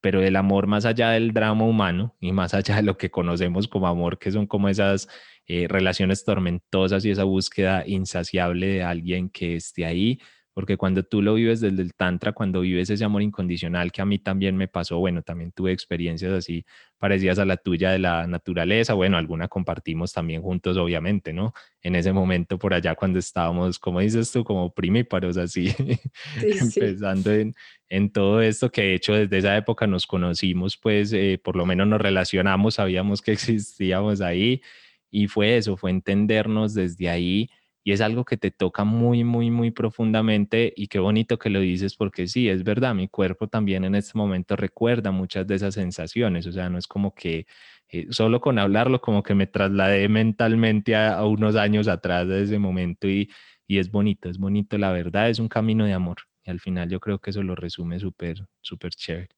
pero 0.00 0.22
el 0.22 0.36
amor 0.36 0.66
más 0.66 0.84
allá 0.84 1.10
del 1.10 1.32
drama 1.32 1.64
humano 1.64 2.16
y 2.20 2.32
más 2.32 2.54
allá 2.54 2.76
de 2.76 2.82
lo 2.82 2.96
que 2.96 3.10
conocemos 3.10 3.68
como 3.68 3.88
amor, 3.88 4.18
que 4.18 4.30
son 4.30 4.46
como 4.46 4.68
esas 4.68 5.08
eh, 5.46 5.66
relaciones 5.68 6.24
tormentosas 6.24 7.04
y 7.04 7.10
esa 7.10 7.24
búsqueda 7.24 7.84
insaciable 7.86 8.66
de 8.66 8.82
alguien 8.82 9.30
que 9.30 9.56
esté 9.56 9.84
ahí, 9.86 10.20
porque 10.58 10.76
cuando 10.76 11.04
tú 11.04 11.22
lo 11.22 11.34
vives 11.34 11.60
desde 11.60 11.80
el 11.80 11.94
Tantra, 11.94 12.32
cuando 12.32 12.62
vives 12.62 12.90
ese 12.90 13.04
amor 13.04 13.22
incondicional 13.22 13.92
que 13.92 14.02
a 14.02 14.04
mí 14.04 14.18
también 14.18 14.56
me 14.56 14.66
pasó, 14.66 14.98
bueno, 14.98 15.22
también 15.22 15.52
tuve 15.52 15.70
experiencias 15.70 16.32
así 16.32 16.64
parecidas 16.98 17.38
a 17.38 17.44
la 17.44 17.58
tuya 17.58 17.92
de 17.92 18.00
la 18.00 18.26
naturaleza, 18.26 18.94
bueno, 18.94 19.18
alguna 19.18 19.46
compartimos 19.46 20.12
también 20.12 20.42
juntos, 20.42 20.76
obviamente, 20.76 21.32
¿no? 21.32 21.52
En 21.80 21.94
ese 21.94 22.12
momento 22.12 22.58
por 22.58 22.74
allá 22.74 22.96
cuando 22.96 23.20
estábamos, 23.20 23.78
como 23.78 24.00
dices 24.00 24.32
tú, 24.32 24.42
como 24.42 24.74
primíparos, 24.74 25.36
así, 25.36 25.72
empezando 26.42 27.30
En, 27.30 27.54
en, 27.88 28.10
todo 28.10 28.42
esto, 28.42 28.68
que 28.72 28.82
de 28.82 28.94
hecho 28.94 29.12
desde 29.12 29.38
esa 29.38 29.56
época 29.56 29.86
nos 29.86 30.08
conocimos, 30.08 30.76
pues 30.76 31.12
eh, 31.12 31.40
por 31.40 31.54
lo 31.54 31.66
menos 31.66 31.86
nos 31.86 32.00
relacionamos, 32.00 32.74
sabíamos 32.74 33.22
que 33.22 33.30
existíamos 33.40 34.20
ahí, 34.20 34.60
y 35.08 35.28
fue 35.28 35.56
eso, 35.56 35.76
fue 35.76 35.92
entendernos 35.92 36.74
desde 36.74 37.08
ahí 37.08 37.48
y 37.88 37.92
es 37.92 38.02
algo 38.02 38.26
que 38.26 38.36
te 38.36 38.50
toca 38.50 38.84
muy, 38.84 39.24
muy, 39.24 39.50
muy 39.50 39.70
profundamente 39.70 40.74
y 40.76 40.88
qué 40.88 40.98
bonito 40.98 41.38
que 41.38 41.48
lo 41.48 41.60
dices 41.60 41.96
porque 41.96 42.26
sí, 42.26 42.46
es 42.50 42.62
verdad, 42.62 42.94
mi 42.94 43.08
cuerpo 43.08 43.48
también 43.48 43.82
en 43.82 43.94
este 43.94 44.18
momento 44.18 44.56
recuerda 44.56 45.10
muchas 45.10 45.46
de 45.46 45.54
esas 45.54 45.72
sensaciones, 45.72 46.46
o 46.46 46.52
sea, 46.52 46.68
no 46.68 46.76
es 46.76 46.86
como 46.86 47.14
que 47.14 47.46
eh, 47.88 48.06
solo 48.10 48.42
con 48.42 48.58
hablarlo 48.58 49.00
como 49.00 49.22
que 49.22 49.34
me 49.34 49.46
trasladé 49.46 50.06
mentalmente 50.10 50.94
a, 50.96 51.24
unos 51.24 51.56
años 51.56 51.88
atrás 51.88 52.28
de 52.28 52.42
ese 52.42 52.58
momento 52.58 53.08
y, 53.08 53.30
y 53.66 53.78
es 53.78 53.90
bonito, 53.90 54.28
es 54.28 54.36
bonito, 54.36 54.76
la 54.76 54.92
verdad, 54.92 55.30
es 55.30 55.38
un 55.38 55.48
camino 55.48 55.86
de 55.86 55.94
amor 55.94 56.18
Y 56.44 56.50
al 56.50 56.60
final 56.60 56.90
yo 56.90 57.00
creo 57.00 57.20
que 57.20 57.30
eso 57.30 57.42
lo 57.42 57.54
resume 57.54 57.98
súper, 57.98 58.46
súper 58.60 58.90
chévere. 58.90 59.30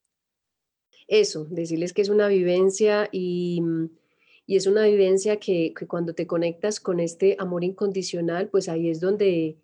Eso, 1.07 1.44
decirles 1.44 1.92
que 1.92 2.03
es 2.03 2.09
una 2.09 2.26
vivencia 2.26 3.09
y, 3.12 3.62
y 4.51 4.57
es 4.57 4.66
una 4.66 4.84
vivencia 4.84 5.36
que, 5.36 5.72
que, 5.78 5.86
cuando 5.86 6.12
te 6.12 6.26
conectas 6.26 6.80
con 6.80 6.98
este 6.98 7.36
amor 7.38 7.62
incondicional, 7.62 8.48
pues 8.48 8.68
ahí 8.68 8.90
es 8.90 8.98
donde, 8.98 9.59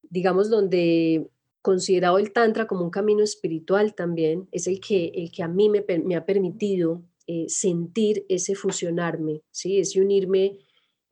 digamos, 0.00 0.48
donde 0.48 1.28
considerado 1.60 2.16
el 2.16 2.32
Tantra 2.32 2.66
como 2.66 2.84
un 2.84 2.90
camino 2.90 3.22
espiritual 3.22 3.94
también, 3.94 4.48
es 4.50 4.66
el 4.66 4.80
que, 4.80 5.12
el 5.14 5.30
que 5.30 5.42
a 5.42 5.48
mí 5.48 5.68
me, 5.68 5.84
me 6.02 6.16
ha 6.16 6.24
permitido 6.24 7.02
eh, 7.26 7.44
sentir 7.48 8.24
ese 8.30 8.54
fusionarme, 8.54 9.42
¿sí? 9.50 9.78
ese 9.78 10.00
unirme 10.00 10.58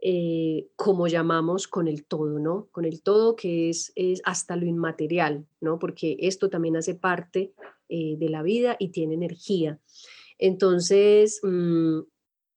eh, 0.01 0.69
como 0.75 1.07
llamamos 1.07 1.69
con 1.69 1.89
el 1.89 2.07
todo, 2.07 2.39
¿no? 2.39 2.69
Con 2.73 2.87
el 2.87 3.03
todo 3.03 3.37
que 3.37 3.69
es, 3.69 3.93
es 3.95 4.23
hasta 4.25 4.57
lo 4.57 4.65
inmaterial, 4.65 5.47
¿no? 5.61 5.79
Porque 5.79 6.17
esto 6.21 6.49
también 6.49 6.79
hace 6.79 6.95
parte 6.95 7.53
eh, 7.91 8.17
de 8.17 8.29
la 8.31 8.43
vida 8.43 8.75
y 8.79 8.89
tiene 8.89 9.13
energía. 9.13 9.79
Entonces, 10.39 11.41
mm, 11.43 12.01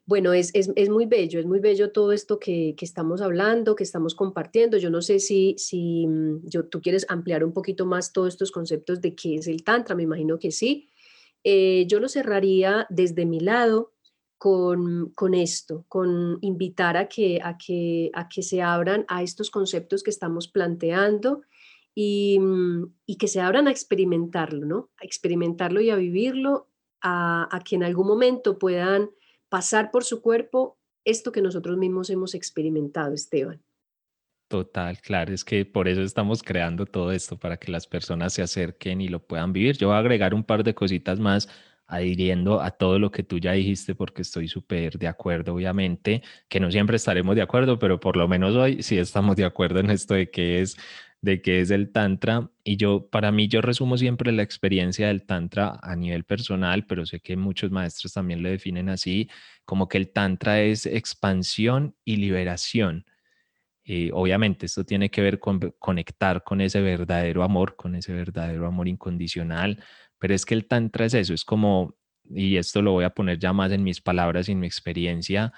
bueno, 0.08 0.34
es, 0.34 0.52
es, 0.54 0.72
es, 0.76 0.90
muy 0.90 1.08
bello, 1.08 1.40
es 1.40 1.48
muy 1.48 1.60
bello 1.60 1.92
todo 1.92 2.12
esto 2.12 2.38
que, 2.38 2.76
que, 2.78 2.86
estamos 2.86 3.22
hablando, 3.22 3.76
que 3.76 3.84
estamos 3.84 4.14
compartiendo. 4.14 4.78
Yo 4.78 4.92
no 4.92 5.02
sé 5.02 5.20
si, 5.20 5.56
si 5.58 6.06
mm, 6.06 6.48
yo, 6.48 6.66
tú 6.66 6.80
quieres 6.80 7.08
ampliar 7.10 7.44
un 7.44 7.54
poquito 7.54 7.88
más 7.88 8.14
todos 8.14 8.30
estos 8.30 8.52
conceptos 8.52 9.02
de 9.02 9.16
qué 9.16 9.36
es 9.36 9.48
el 9.48 9.64
Tantra, 9.64 9.96
me 9.96 10.04
imagino 10.04 10.38
que 10.38 10.52
sí. 10.52 10.90
Eh, 11.44 11.86
yo 11.88 12.00
lo 12.00 12.08
cerraría 12.08 12.86
desde 12.90 13.26
mi 13.26 13.40
lado 13.40 13.94
con, 14.38 15.12
con, 15.16 15.34
esto, 15.34 15.86
con 15.88 16.38
invitar 16.42 16.98
a 16.98 17.08
que, 17.08 17.40
a, 17.44 17.58
que, 17.58 18.12
a 18.14 18.30
que 18.30 18.44
se 18.44 18.62
abran 18.62 19.06
a 19.08 19.24
estos 19.24 19.50
conceptos 19.50 20.04
que 20.04 20.12
estamos 20.12 20.48
planteando 20.48 21.42
y, 21.96 22.38
mm, 22.40 22.94
y 23.08 23.18
que 23.18 23.28
se 23.28 23.42
abran 23.42 23.68
a 23.68 23.72
experimentarlo, 23.72 24.68
¿no? 24.68 24.90
A 25.02 25.06
experimentarlo 25.06 25.82
y 25.82 25.90
a 25.90 25.96
vivirlo, 25.96 26.68
a, 27.02 27.48
a 27.56 27.60
que 27.62 27.76
en 27.76 27.84
algún 27.84 28.06
momento 28.06 28.60
puedan 28.60 29.10
pasar 29.56 29.90
por 29.90 30.04
su 30.04 30.22
cuerpo 30.22 30.78
esto 31.06 31.32
que 31.32 31.42
nosotros 31.42 31.78
mismos 31.78 32.10
hemos 32.10 32.36
experimentado, 32.36 33.14
Esteban. 33.14 33.64
Total, 34.50 35.00
claro, 35.00 35.34
es 35.34 35.46
que 35.46 35.64
por 35.64 35.88
eso 35.88 36.02
estamos 36.02 36.44
creando 36.44 36.86
todo 36.86 37.14
esto, 37.14 37.40
para 37.40 37.56
que 37.56 37.72
las 37.72 37.88
personas 37.88 38.34
se 38.34 38.42
acerquen 38.42 39.00
y 39.00 39.08
lo 39.08 39.26
puedan 39.26 39.54
vivir. 39.54 39.78
Yo 39.78 39.88
voy 39.88 39.96
a 39.96 40.00
agregar 40.00 40.34
un 40.34 40.44
par 40.44 40.66
de 40.66 40.76
cositas 40.76 41.22
más 41.22 41.48
adhiriendo 41.88 42.60
a 42.60 42.72
todo 42.72 43.00
lo 43.00 43.12
que 43.12 43.24
tú 43.24 43.38
ya 43.38 43.54
dijiste, 43.54 43.96
porque 43.96 44.24
estoy 44.24 44.50
súper 44.50 45.00
de 45.00 45.08
acuerdo, 45.08 45.54
obviamente, 45.54 46.22
que 46.50 46.60
no 46.60 46.70
siempre 46.70 46.98
estaremos 46.98 47.34
de 47.38 47.44
acuerdo, 47.44 47.80
pero 47.80 47.98
por 47.98 48.18
lo 48.18 48.28
menos 48.28 48.58
hoy 48.58 48.84
sí 48.84 48.98
estamos 48.98 49.38
de 49.38 49.46
acuerdo 49.46 49.80
en 49.80 49.90
esto 49.90 50.16
de 50.16 50.30
qué 50.32 50.60
es, 50.60 50.76
de 51.22 51.42
qué 51.42 51.62
es 51.62 51.72
el 51.72 51.92
Tantra. 51.92 52.52
Y 52.64 52.78
yo, 52.78 53.10
para 53.10 53.32
mí, 53.32 53.48
yo 53.48 53.62
resumo 53.62 53.98
siempre 53.98 54.32
la 54.32 54.44
experiencia 54.44 55.08
del 55.08 55.26
Tantra 55.26 55.80
a 55.82 55.96
nivel 55.96 56.24
personal, 56.24 56.86
pero 56.86 57.06
sé 57.06 57.20
que 57.20 57.36
muchos 57.38 57.72
maestros 57.72 58.14
también 58.14 58.44
lo 58.44 58.50
definen 58.50 58.90
así, 58.90 59.30
como 59.66 59.88
que 59.88 59.98
el 59.98 60.12
Tantra 60.12 60.62
es 60.62 60.86
expansión 60.86 61.96
y 62.06 62.18
liberación. 62.18 63.06
Y 63.86 64.10
obviamente 64.12 64.66
esto 64.66 64.84
tiene 64.84 65.12
que 65.12 65.22
ver 65.22 65.40
con 65.40 65.60
conectar 65.78 66.44
con 66.44 66.60
ese 66.60 66.82
verdadero 66.82 67.44
amor, 67.44 67.76
con 67.76 67.94
ese 67.96 68.14
verdadero 68.14 68.66
amor 68.66 68.88
incondicional, 68.88 69.84
pero 70.18 70.34
es 70.34 70.44
que 70.44 70.56
el 70.56 70.68
tantra 70.68 71.06
es 71.06 71.14
eso, 71.14 71.36
es 71.36 71.46
como, 71.46 71.96
y 72.24 72.58
esto 72.58 72.82
lo 72.82 72.94
voy 72.94 73.06
a 73.06 73.12
poner 73.12 73.38
ya 73.38 73.54
más 73.54 73.72
en 73.72 73.84
mis 73.84 74.02
palabras 74.02 74.50
y 74.50 74.54
en 74.54 74.60
mi 74.60 74.66
experiencia, 74.66 75.54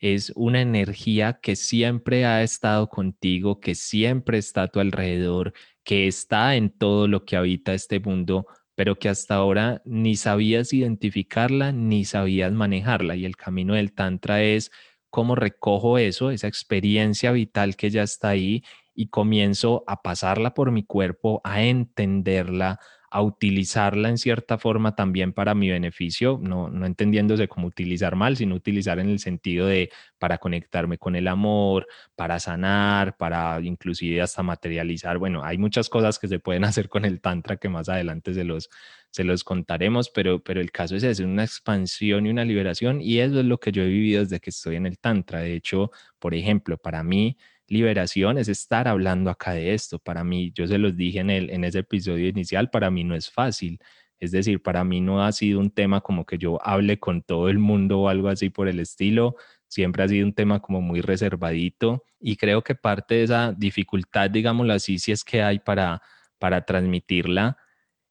es 0.00 0.32
una 0.36 0.60
energía 0.60 1.40
que 1.42 1.56
siempre 1.56 2.24
ha 2.24 2.42
estado 2.42 2.88
contigo, 2.88 3.60
que 3.60 3.74
siempre 3.74 4.38
está 4.38 4.62
a 4.62 4.68
tu 4.68 4.80
alrededor, 4.80 5.52
que 5.84 6.06
está 6.06 6.56
en 6.56 6.70
todo 6.70 7.08
lo 7.08 7.24
que 7.24 7.36
habita 7.36 7.74
este 7.74 8.00
mundo, 8.00 8.46
pero 8.74 8.98
que 8.98 9.08
hasta 9.08 9.34
ahora 9.34 9.82
ni 9.84 10.16
sabías 10.16 10.72
identificarla 10.72 11.72
ni 11.72 12.04
sabías 12.04 12.52
manejarla. 12.52 13.16
Y 13.16 13.24
el 13.24 13.36
camino 13.36 13.74
del 13.74 13.92
Tantra 13.92 14.42
es 14.42 14.70
cómo 15.10 15.34
recojo 15.34 15.98
eso, 15.98 16.30
esa 16.30 16.46
experiencia 16.46 17.32
vital 17.32 17.76
que 17.76 17.90
ya 17.90 18.02
está 18.02 18.28
ahí 18.28 18.62
y 18.94 19.08
comienzo 19.08 19.84
a 19.86 20.02
pasarla 20.02 20.54
por 20.54 20.70
mi 20.70 20.84
cuerpo, 20.84 21.40
a 21.44 21.62
entenderla, 21.62 22.78
a 23.10 23.22
utilizarla 23.22 24.08
en 24.08 24.18
cierta 24.18 24.58
forma 24.58 24.94
también 24.94 25.32
para 25.32 25.54
mi 25.54 25.70
beneficio, 25.70 26.38
no, 26.42 26.68
no 26.68 26.86
entendiéndose 26.86 27.48
como 27.48 27.66
utilizar 27.66 28.16
mal, 28.16 28.36
sino 28.36 28.54
utilizar 28.54 28.98
en 28.98 29.08
el 29.08 29.18
sentido 29.18 29.66
de 29.66 29.90
para 30.18 30.38
conectarme 30.38 30.98
con 30.98 31.16
el 31.16 31.28
amor, 31.28 31.86
para 32.16 32.38
sanar, 32.38 33.16
para 33.16 33.60
inclusive 33.62 34.20
hasta 34.20 34.42
materializar. 34.42 35.18
Bueno, 35.18 35.42
hay 35.44 35.58
muchas 35.58 35.88
cosas 35.88 36.18
que 36.18 36.28
se 36.28 36.38
pueden 36.38 36.64
hacer 36.64 36.88
con 36.88 37.04
el 37.04 37.20
tantra 37.20 37.56
que 37.56 37.68
más 37.68 37.88
adelante 37.88 38.34
se 38.34 38.44
los, 38.44 38.68
se 39.10 39.24
los 39.24 39.44
contaremos, 39.44 40.10
pero, 40.10 40.42
pero 40.42 40.60
el 40.60 40.70
caso 40.70 40.96
es 40.96 41.02
es 41.04 41.20
una 41.20 41.44
expansión 41.44 42.26
y 42.26 42.30
una 42.30 42.44
liberación 42.44 43.00
y 43.00 43.20
eso 43.20 43.40
es 43.40 43.46
lo 43.46 43.58
que 43.58 43.72
yo 43.72 43.82
he 43.82 43.86
vivido 43.86 44.22
desde 44.22 44.40
que 44.40 44.50
estoy 44.50 44.76
en 44.76 44.86
el 44.86 44.98
tantra. 44.98 45.40
De 45.40 45.54
hecho, 45.54 45.90
por 46.18 46.34
ejemplo, 46.34 46.76
para 46.78 47.02
mí 47.02 47.36
liberación 47.68 48.38
es 48.38 48.48
estar 48.48 48.88
hablando 48.88 49.30
acá 49.30 49.52
de 49.52 49.74
esto. 49.74 49.98
Para 49.98 50.24
mí, 50.24 50.52
yo 50.54 50.66
se 50.66 50.78
los 50.78 50.96
dije 50.96 51.20
en, 51.20 51.30
el, 51.30 51.50
en 51.50 51.64
ese 51.64 51.80
episodio 51.80 52.28
inicial, 52.28 52.70
para 52.70 52.90
mí 52.90 53.04
no 53.04 53.14
es 53.14 53.30
fácil. 53.30 53.78
Es 54.18 54.32
decir, 54.32 54.62
para 54.62 54.82
mí 54.84 55.00
no 55.00 55.22
ha 55.24 55.30
sido 55.32 55.60
un 55.60 55.70
tema 55.70 56.00
como 56.00 56.26
que 56.26 56.38
yo 56.38 56.58
hable 56.66 56.98
con 56.98 57.22
todo 57.22 57.48
el 57.48 57.58
mundo 57.58 58.00
o 58.00 58.08
algo 58.08 58.28
así 58.28 58.50
por 58.50 58.68
el 58.68 58.80
estilo. 58.80 59.36
Siempre 59.68 60.02
ha 60.02 60.08
sido 60.08 60.26
un 60.26 60.32
tema 60.32 60.60
como 60.60 60.80
muy 60.80 61.00
reservadito 61.00 62.04
y 62.20 62.36
creo 62.36 62.62
que 62.62 62.74
parte 62.74 63.16
de 63.16 63.22
esa 63.24 63.52
dificultad, 63.52 64.30
digámoslo 64.30 64.72
así, 64.72 64.98
si 64.98 65.12
es 65.12 65.22
que 65.22 65.42
hay 65.42 65.60
para, 65.60 66.02
para 66.38 66.64
transmitirla, 66.64 67.58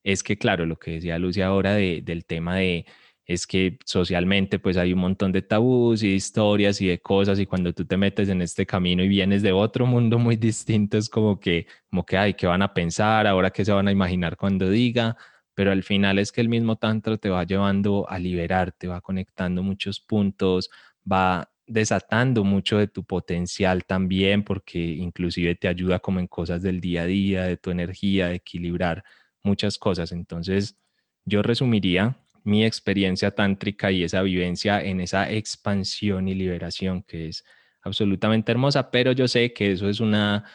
es 0.03 0.23
que, 0.23 0.37
claro, 0.37 0.65
lo 0.65 0.77
que 0.77 0.91
decía 0.91 1.19
Lucia 1.19 1.47
ahora 1.47 1.73
del 1.75 2.25
tema 2.25 2.55
de 2.55 2.85
es 3.27 3.45
que 3.45 3.77
socialmente 3.85 4.57
pues 4.57 4.77
hay 4.77 4.93
un 4.93 4.99
montón 4.99 5.33
de 5.33 5.41
tabús 5.41 6.01
y 6.01 6.13
historias 6.13 6.79
y 6.81 6.87
de 6.87 6.99
cosas 6.99 7.39
y 7.39 7.45
cuando 7.45 7.73
tú 7.73 7.85
te 7.85 7.97
metes 7.97 8.29
en 8.29 8.41
este 8.41 8.65
camino 8.65 9.03
y 9.03 9.09
vienes 9.09 9.41
de 9.41 9.51
otro 9.51 9.85
mundo 9.85 10.17
muy 10.17 10.37
distinto 10.37 10.97
es 10.97 11.09
como 11.09 11.37
que, 11.39 11.67
como 11.89 12.05
que, 12.05 12.17
ay, 12.17 12.33
¿qué 12.35 12.47
van 12.47 12.61
a 12.61 12.73
pensar? 12.73 13.27
Ahora 13.27 13.51
qué 13.51 13.65
se 13.65 13.73
van 13.73 13.89
a 13.89 13.91
imaginar 13.91 14.37
cuando 14.37 14.69
diga, 14.69 15.17
pero 15.53 15.71
al 15.73 15.83
final 15.83 16.19
es 16.19 16.31
que 16.31 16.39
el 16.39 16.47
mismo 16.47 16.77
tantra 16.77 17.17
te 17.17 17.29
va 17.29 17.43
llevando 17.43 18.09
a 18.09 18.17
liberarte, 18.17 18.87
va 18.87 19.01
conectando 19.01 19.61
muchos 19.61 19.99
puntos, 19.99 20.69
va 21.09 21.51
desatando 21.67 22.45
mucho 22.45 22.77
de 22.77 22.87
tu 22.87 23.03
potencial 23.03 23.83
también 23.83 24.43
porque 24.43 24.79
inclusive 24.79 25.55
te 25.55 25.67
ayuda 25.67 25.99
como 25.99 26.21
en 26.21 26.27
cosas 26.27 26.61
del 26.61 26.79
día 26.79 27.01
a 27.01 27.05
día, 27.05 27.43
de 27.43 27.57
tu 27.57 27.71
energía, 27.71 28.27
de 28.27 28.35
equilibrar 28.35 29.03
muchas 29.43 29.77
cosas. 29.77 30.13
Entonces, 30.13 30.77
yo 31.25 31.41
resumiría 31.41 32.17
mi 32.47 32.65
experiencia 32.65 33.31
tántrica 33.31 33.91
y 33.91 34.03
esa 34.03 34.21
vivencia 34.21 34.81
en 34.81 35.01
esa 35.01 35.29
expansión 35.31 36.27
y 36.27 36.33
liberación 36.33 37.03
que 37.03 37.27
es 37.27 37.43
absolutamente 37.81 38.51
hermosa, 38.51 38.89
pero 38.91 39.11
yo 39.11 39.27
sé 39.27 39.53
que 39.53 39.73
eso 39.73 39.89
es 39.89 39.99
una 39.99 40.45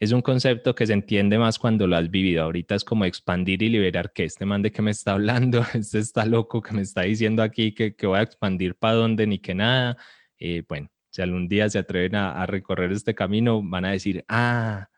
es 0.00 0.12
un 0.12 0.22
concepto 0.22 0.74
que 0.74 0.86
se 0.86 0.94
entiende 0.94 1.38
más 1.38 1.58
cuando 1.58 1.86
lo 1.86 1.96
has 1.96 2.10
vivido. 2.10 2.42
Ahorita 2.44 2.74
es 2.74 2.84
como 2.84 3.04
expandir 3.04 3.62
y 3.62 3.68
liberar 3.68 4.12
que 4.14 4.24
este 4.24 4.46
man 4.46 4.62
de 4.62 4.72
que 4.72 4.80
me 4.80 4.90
está 4.92 5.12
hablando, 5.12 5.62
este 5.74 5.98
está 5.98 6.24
loco 6.24 6.62
que 6.62 6.72
me 6.72 6.82
está 6.82 7.02
diciendo 7.02 7.42
aquí 7.42 7.74
que, 7.74 7.94
que 7.94 8.06
voy 8.06 8.18
a 8.18 8.22
expandir 8.22 8.76
para 8.76 8.94
dónde 8.94 9.26
ni 9.26 9.38
que 9.40 9.54
nada. 9.54 9.98
Eh, 10.38 10.62
bueno, 10.68 10.88
si 11.10 11.20
algún 11.22 11.48
día 11.48 11.68
se 11.68 11.78
atreven 11.78 12.14
a, 12.16 12.32
a, 12.42 12.46
recorrer 12.46 12.92
este 12.92 13.14
camino, 13.14 13.62
van 13.62 13.84
a 13.84 13.90
decir, 13.90 14.24
ah, 14.28 14.88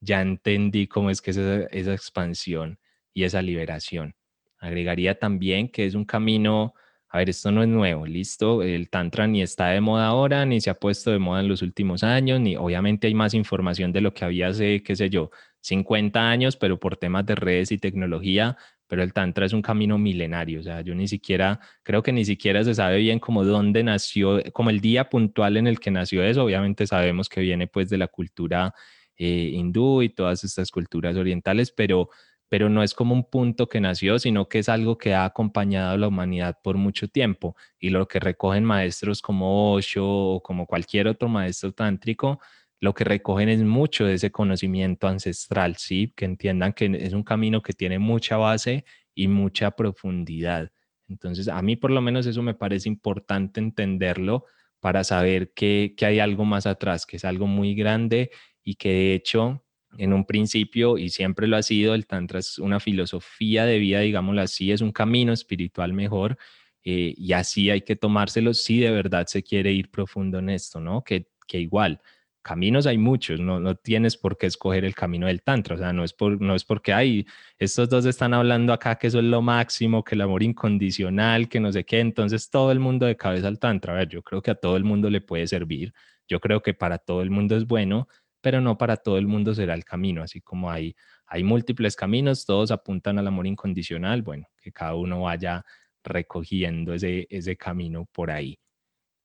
ya 0.00 0.20
entendí 0.20 0.86
cómo 0.88 1.10
es 1.10 1.22
que 1.22 1.30
es 1.30 1.38
esa, 1.38 1.66
esa 1.70 1.94
expansión 1.94 2.78
y 3.14 3.24
esa 3.24 3.40
liberación. 3.42 4.14
Agregaría 4.60 5.18
también 5.18 5.68
que 5.70 5.86
es 5.86 5.94
un 5.94 6.04
camino, 6.04 6.74
a 7.08 7.18
ver, 7.18 7.30
esto 7.30 7.50
no 7.50 7.62
es 7.62 7.68
nuevo, 7.68 8.06
listo, 8.06 8.62
el 8.62 8.90
Tantra 8.90 9.26
ni 9.26 9.42
está 9.42 9.68
de 9.68 9.80
moda 9.80 10.06
ahora, 10.06 10.44
ni 10.44 10.60
se 10.60 10.70
ha 10.70 10.74
puesto 10.74 11.10
de 11.10 11.18
moda 11.18 11.40
en 11.40 11.48
los 11.48 11.62
últimos 11.62 12.04
años, 12.04 12.40
ni 12.40 12.56
obviamente 12.56 13.06
hay 13.06 13.14
más 13.14 13.34
información 13.34 13.90
de 13.92 14.02
lo 14.02 14.12
que 14.14 14.24
había 14.24 14.48
hace, 14.48 14.82
qué 14.82 14.94
sé 14.94 15.08
yo, 15.10 15.30
50 15.62 16.30
años, 16.30 16.56
pero 16.56 16.78
por 16.78 16.96
temas 16.96 17.26
de 17.26 17.34
redes 17.34 17.72
y 17.72 17.78
tecnología, 17.78 18.56
pero 18.86 19.02
el 19.02 19.12
Tantra 19.14 19.46
es 19.46 19.52
un 19.52 19.62
camino 19.62 19.98
milenario, 19.98 20.60
o 20.60 20.62
sea, 20.62 20.82
yo 20.82 20.94
ni 20.94 21.08
siquiera, 21.08 21.58
creo 21.82 22.02
que 22.02 22.12
ni 22.12 22.24
siquiera 22.24 22.62
se 22.62 22.74
sabe 22.74 22.98
bien 22.98 23.18
cómo 23.18 23.44
dónde 23.44 23.82
nació, 23.82 24.42
como 24.52 24.68
el 24.70 24.80
día 24.80 25.08
puntual 25.08 25.56
en 25.56 25.66
el 25.66 25.80
que 25.80 25.90
nació 25.90 26.22
eso, 26.22 26.44
obviamente 26.44 26.86
sabemos 26.86 27.28
que 27.28 27.40
viene 27.40 27.66
pues 27.66 27.88
de 27.88 27.98
la 27.98 28.08
cultura 28.08 28.74
eh, 29.16 29.50
hindú 29.54 30.02
y 30.02 30.08
todas 30.10 30.44
estas 30.44 30.70
culturas 30.70 31.16
orientales, 31.16 31.70
pero 31.72 32.08
pero 32.50 32.68
no 32.68 32.82
es 32.82 32.94
como 32.94 33.14
un 33.14 33.22
punto 33.22 33.68
que 33.68 33.80
nació, 33.80 34.18
sino 34.18 34.48
que 34.48 34.58
es 34.58 34.68
algo 34.68 34.98
que 34.98 35.14
ha 35.14 35.24
acompañado 35.24 35.92
a 35.92 35.96
la 35.96 36.08
humanidad 36.08 36.58
por 36.60 36.76
mucho 36.76 37.06
tiempo. 37.06 37.56
Y 37.78 37.90
lo 37.90 38.08
que 38.08 38.18
recogen 38.18 38.64
maestros 38.64 39.22
como 39.22 39.72
Osho 39.72 40.04
o 40.04 40.42
como 40.42 40.66
cualquier 40.66 41.06
otro 41.06 41.28
maestro 41.28 41.70
tántrico, 41.72 42.40
lo 42.80 42.92
que 42.92 43.04
recogen 43.04 43.48
es 43.48 43.62
mucho 43.62 44.04
de 44.04 44.14
ese 44.14 44.32
conocimiento 44.32 45.06
ancestral, 45.06 45.76
¿sí? 45.76 46.12
Que 46.16 46.24
entiendan 46.24 46.72
que 46.72 46.86
es 46.86 47.12
un 47.12 47.22
camino 47.22 47.62
que 47.62 47.72
tiene 47.72 48.00
mucha 48.00 48.36
base 48.36 48.84
y 49.14 49.28
mucha 49.28 49.70
profundidad. 49.70 50.72
Entonces, 51.08 51.46
a 51.46 51.62
mí 51.62 51.76
por 51.76 51.92
lo 51.92 52.00
menos 52.00 52.26
eso 52.26 52.42
me 52.42 52.54
parece 52.54 52.88
importante 52.88 53.60
entenderlo 53.60 54.46
para 54.80 55.04
saber 55.04 55.52
que, 55.54 55.94
que 55.96 56.04
hay 56.04 56.18
algo 56.18 56.44
más 56.44 56.66
atrás, 56.66 57.06
que 57.06 57.16
es 57.16 57.24
algo 57.24 57.46
muy 57.46 57.76
grande 57.76 58.32
y 58.64 58.74
que 58.74 58.88
de 58.88 59.14
hecho 59.14 59.62
en 59.98 60.12
un 60.12 60.24
principio 60.24 60.98
y 60.98 61.10
siempre 61.10 61.46
lo 61.46 61.56
ha 61.56 61.62
sido, 61.62 61.94
el 61.94 62.06
Tantra 62.06 62.38
es 62.38 62.58
una 62.58 62.80
filosofía 62.80 63.64
de 63.64 63.78
vida, 63.78 64.00
digámoslo 64.00 64.42
así, 64.42 64.72
es 64.72 64.80
un 64.80 64.92
camino 64.92 65.32
espiritual 65.32 65.92
mejor 65.92 66.38
eh, 66.84 67.14
y 67.16 67.32
así 67.32 67.70
hay 67.70 67.82
que 67.82 67.96
tomárselo 67.96 68.54
si 68.54 68.80
de 68.80 68.90
verdad 68.90 69.26
se 69.26 69.42
quiere 69.42 69.72
ir 69.72 69.90
profundo 69.90 70.38
en 70.38 70.50
esto, 70.50 70.80
¿no? 70.80 71.02
Que, 71.02 71.28
que 71.46 71.58
igual, 71.60 72.00
caminos 72.42 72.86
hay 72.86 72.98
muchos, 72.98 73.40
no, 73.40 73.60
no 73.60 73.74
tienes 73.74 74.16
por 74.16 74.38
qué 74.38 74.46
escoger 74.46 74.84
el 74.84 74.94
camino 74.94 75.26
del 75.26 75.42
Tantra, 75.42 75.74
o 75.74 75.78
sea, 75.78 75.92
no 75.92 76.04
es, 76.04 76.12
por, 76.12 76.40
no 76.40 76.54
es 76.54 76.64
porque 76.64 76.92
hay, 76.92 77.26
estos 77.58 77.88
dos 77.88 78.06
están 78.06 78.32
hablando 78.34 78.72
acá 78.72 78.96
que 78.96 79.08
eso 79.08 79.18
es 79.18 79.24
lo 79.24 79.42
máximo, 79.42 80.02
que 80.04 80.14
el 80.14 80.22
amor 80.22 80.42
incondicional, 80.42 81.48
que 81.48 81.60
no 81.60 81.72
sé 81.72 81.84
qué, 81.84 82.00
entonces 82.00 82.48
todo 82.50 82.72
el 82.72 82.80
mundo 82.80 83.06
de 83.06 83.16
cabeza 83.16 83.48
al 83.48 83.58
Tantra, 83.58 83.92
a 83.92 83.96
ver, 83.96 84.08
yo 84.08 84.22
creo 84.22 84.40
que 84.42 84.50
a 84.52 84.54
todo 84.54 84.76
el 84.76 84.84
mundo 84.84 85.10
le 85.10 85.20
puede 85.20 85.46
servir, 85.46 85.92
yo 86.28 86.40
creo 86.40 86.62
que 86.62 86.74
para 86.74 86.98
todo 86.98 87.22
el 87.22 87.30
mundo 87.30 87.56
es 87.56 87.66
bueno, 87.66 88.08
pero 88.40 88.60
no 88.60 88.78
para 88.78 88.96
todo 88.96 89.18
el 89.18 89.26
mundo 89.26 89.54
será 89.54 89.74
el 89.74 89.84
camino, 89.84 90.22
así 90.22 90.40
como 90.40 90.70
hay, 90.70 90.94
hay 91.26 91.44
múltiples 91.44 91.96
caminos, 91.96 92.44
todos 92.46 92.70
apuntan 92.70 93.18
al 93.18 93.26
amor 93.26 93.46
incondicional, 93.46 94.22
bueno, 94.22 94.48
que 94.60 94.72
cada 94.72 94.94
uno 94.94 95.22
vaya 95.22 95.64
recogiendo 96.02 96.94
ese, 96.94 97.26
ese 97.30 97.56
camino 97.56 98.06
por 98.12 98.30
ahí. 98.30 98.58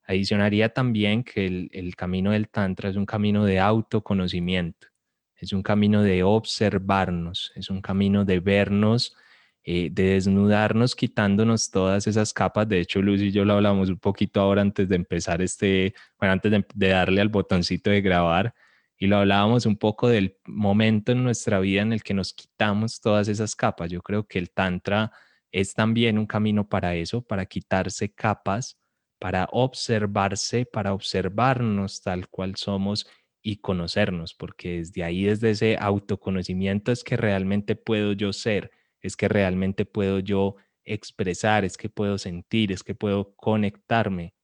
Adicionaría 0.06 0.68
también 0.68 1.24
que 1.24 1.68
el, 1.72 1.96
camino 1.96 2.30
del 2.30 2.48
Tantra 2.48 2.88
es 2.88 2.96
un 2.96 3.06
camino 3.06 3.44
de 3.44 3.58
autoconocimiento, 3.58 4.86
es 5.34 5.52
un 5.52 5.62
camino 5.62 6.02
de 6.02 6.22
observarnos, 6.22 7.50
es 7.56 7.70
un 7.70 7.80
camino 7.80 8.24
de 8.24 8.38
vernos, 8.38 9.16
eh, 9.64 9.88
de 9.90 10.10
desnudarnos, 10.10 10.94
quitándonos 10.94 11.72
todas 11.72 12.06
esas 12.06 12.32
capas. 12.32 12.68
De 12.68 12.78
hecho, 12.78 13.02
Luz 13.02 13.20
y 13.20 13.32
yo 13.32 13.44
lo 13.44 13.54
hablamos 13.54 13.88
un 13.88 13.98
poquito 13.98 14.40
ahora 14.40 14.62
antes 14.62 14.88
de 14.88 14.94
empezar 14.94 15.42
este, 15.42 15.92
bueno, 16.20 16.34
antes 16.34 16.52
de 16.72 16.88
darle 16.88 17.20
al 17.20 17.28
botoncito 17.28 17.90
de 17.90 18.00
grabar, 18.00 18.54
y 18.98 19.06
lo 19.06 19.18
hablábamos 19.18 19.66
un 19.66 19.76
poco 19.76 20.08
del 20.08 20.38
momento 20.46 21.12
en 21.12 21.22
nuestra 21.22 21.60
vida 21.60 21.82
en 21.82 21.92
el 21.92 22.02
que 22.02 22.14
nos 22.14 22.32
quitamos 22.32 23.00
todas 23.00 23.28
esas 23.28 23.54
capas. 23.54 23.90
Yo 23.90 24.02
creo 24.02 24.26
que 24.26 24.38
el 24.38 24.50
Tantra 24.50 25.12
es 25.52 25.74
también 25.74 26.18
un 26.18 26.26
camino 26.26 26.68
para 26.68 26.94
eso, 26.96 27.22
para 27.22 27.46
quitarse 27.46 28.12
capas, 28.14 28.78
para 29.18 29.48
observarse, 29.52 30.66
para 30.66 30.94
observarnos 30.94 32.02
tal 32.02 32.28
cual 32.28 32.56
somos 32.56 33.06
y 33.42 33.58
conocernos, 33.58 34.34
porque 34.34 34.78
desde 34.78 35.04
ahí, 35.04 35.24
desde 35.24 35.50
ese 35.50 35.76
autoconocimiento 35.78 36.90
es 36.90 37.04
que 37.04 37.16
realmente 37.16 37.76
puedo 37.76 38.12
yo 38.12 38.32
ser, 38.32 38.70
es 39.00 39.16
que 39.16 39.28
realmente 39.28 39.84
puedo 39.84 40.18
yo 40.18 40.56
expresar, 40.84 41.64
es 41.64 41.76
que 41.76 41.88
puedo 41.88 42.18
sentir, 42.18 42.72
es 42.72 42.82
que 42.82 42.94
puedo 42.94 43.34
conectarme. 43.36 44.34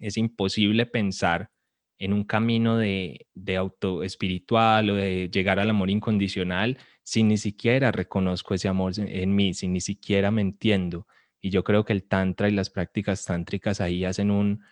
Es 0.00 0.16
imposible 0.16 0.86
pensar 0.86 1.50
en 1.98 2.12
un 2.12 2.24
camino 2.24 2.76
de, 2.76 3.26
de 3.34 3.56
auto 3.56 4.02
espiritual 4.02 4.90
o 4.90 4.94
de 4.94 5.28
llegar 5.32 5.58
al 5.58 5.70
amor 5.70 5.90
incondicional 5.90 6.78
si 7.08 7.22
ni 7.22 7.38
siquiera 7.38 7.90
reconozco 7.90 8.52
ese 8.52 8.68
amor 8.68 8.92
en, 8.98 9.34
mí, 9.34 9.54
si 9.54 9.66
ni 9.66 9.80
siquiera 9.80 10.30
me 10.30 10.42
entiendo. 10.42 11.06
Y 11.40 11.48
yo 11.48 11.64
creo 11.64 11.82
que 11.82 11.94
el 11.94 12.02
tantra 12.02 12.50
y 12.50 12.52
las 12.52 12.68
prácticas 12.68 13.24
tántricas 13.24 13.80
ahí 13.80 14.04
hacen 14.04 14.30
un, 14.30 14.62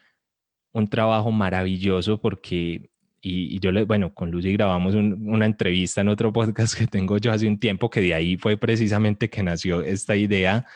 un 0.72 0.88
trabajo 0.88 1.32
maravilloso 1.32 2.20
porque, 2.20 2.90
y, 3.22 3.58
yo 3.58 3.72
le, 3.72 3.84
bueno, 3.84 4.12
con 4.12 4.30
Lucy 4.30 4.52
grabamos 4.52 4.94
una 4.94 5.46
entrevista 5.46 6.02
en 6.02 6.08
otro 6.08 6.30
podcast 6.30 6.76
que 6.78 6.86
tengo 6.86 7.16
yo 7.16 7.32
hace 7.32 7.48
un 7.48 7.58
tiempo, 7.58 7.88
que 7.88 8.02
de 8.02 8.12
ahí 8.12 8.36
fue 8.36 8.58
precisamente 8.58 9.30
que 9.30 9.42
nació 9.42 9.80
esta 9.80 10.14
idea 10.14 10.66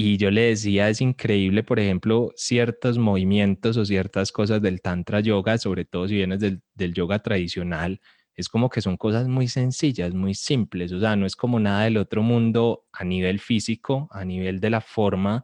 y 0.00 0.16
yo 0.16 0.30
le 0.30 0.42
decía, 0.42 0.88
es 0.90 1.00
increíble, 1.00 1.64
por 1.64 1.80
ejemplo, 1.80 2.32
ciertos 2.36 2.98
movimientos 2.98 3.76
o 3.76 3.84
ciertas 3.84 4.30
cosas 4.30 4.62
del 4.62 4.80
Tantra 4.80 5.18
Yoga, 5.18 5.58
sobre 5.58 5.84
todo 5.86 6.06
si 6.06 6.14
vienes 6.14 6.38
del, 6.38 6.62
del 6.74 6.94
yoga 6.94 7.18
tradicional, 7.18 8.00
es 8.36 8.48
como 8.48 8.70
que 8.70 8.80
son 8.80 8.96
cosas 8.96 9.26
muy 9.26 9.48
sencillas, 9.48 10.14
muy 10.14 10.34
simples, 10.34 10.92
o 10.92 11.00
sea, 11.00 11.16
no 11.16 11.26
es 11.26 11.34
como 11.34 11.58
nada 11.58 11.82
del 11.82 11.96
otro 11.96 12.22
mundo 12.22 12.86
a 12.92 13.02
nivel 13.02 13.40
físico, 13.40 14.06
a 14.12 14.24
nivel 14.24 14.60
de 14.60 14.70
la 14.70 14.80
forma, 14.80 15.42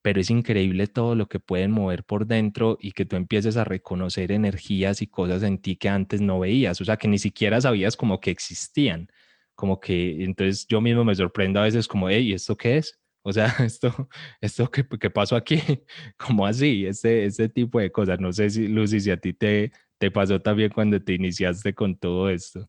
pero 0.00 0.20
es 0.20 0.30
increíble 0.30 0.86
todo 0.86 1.16
lo 1.16 1.28
que 1.28 1.40
pueden 1.40 1.72
mover 1.72 2.04
por 2.04 2.26
dentro 2.28 2.78
y 2.80 2.92
que 2.92 3.04
tú 3.04 3.16
empieces 3.16 3.56
a 3.56 3.64
reconocer 3.64 4.30
energías 4.30 5.02
y 5.02 5.08
cosas 5.08 5.42
en 5.42 5.58
ti 5.58 5.74
que 5.74 5.88
antes 5.88 6.20
no 6.20 6.38
veías, 6.38 6.80
o 6.80 6.84
sea, 6.84 6.98
que 6.98 7.08
ni 7.08 7.18
siquiera 7.18 7.60
sabías 7.60 7.96
como 7.96 8.20
que 8.20 8.30
existían, 8.30 9.08
como 9.56 9.80
que 9.80 10.22
entonces 10.22 10.68
yo 10.68 10.80
mismo 10.80 11.04
me 11.04 11.16
sorprendo 11.16 11.58
a 11.58 11.64
veces 11.64 11.88
como, 11.88 12.08
hey, 12.08 12.32
¿esto 12.32 12.56
qué 12.56 12.78
es? 12.78 13.01
O 13.22 13.32
sea, 13.32 13.46
esto, 13.64 14.08
esto 14.40 14.70
que, 14.70 14.84
pasó 15.10 15.36
aquí, 15.36 15.56
como 16.16 16.46
así, 16.46 16.86
ese, 16.86 17.24
ese 17.24 17.48
tipo 17.48 17.78
de 17.78 17.90
cosas. 17.90 18.20
No 18.20 18.32
sé 18.32 18.50
si, 18.50 18.68
Lucy, 18.68 19.00
si 19.00 19.10
a 19.10 19.16
ti 19.16 19.32
te, 19.32 19.72
te 19.98 20.10
pasó 20.10 20.40
también 20.40 20.70
cuando 20.72 21.02
te 21.02 21.14
iniciaste 21.14 21.74
con 21.74 21.96
todo 21.96 22.28
esto. 22.28 22.68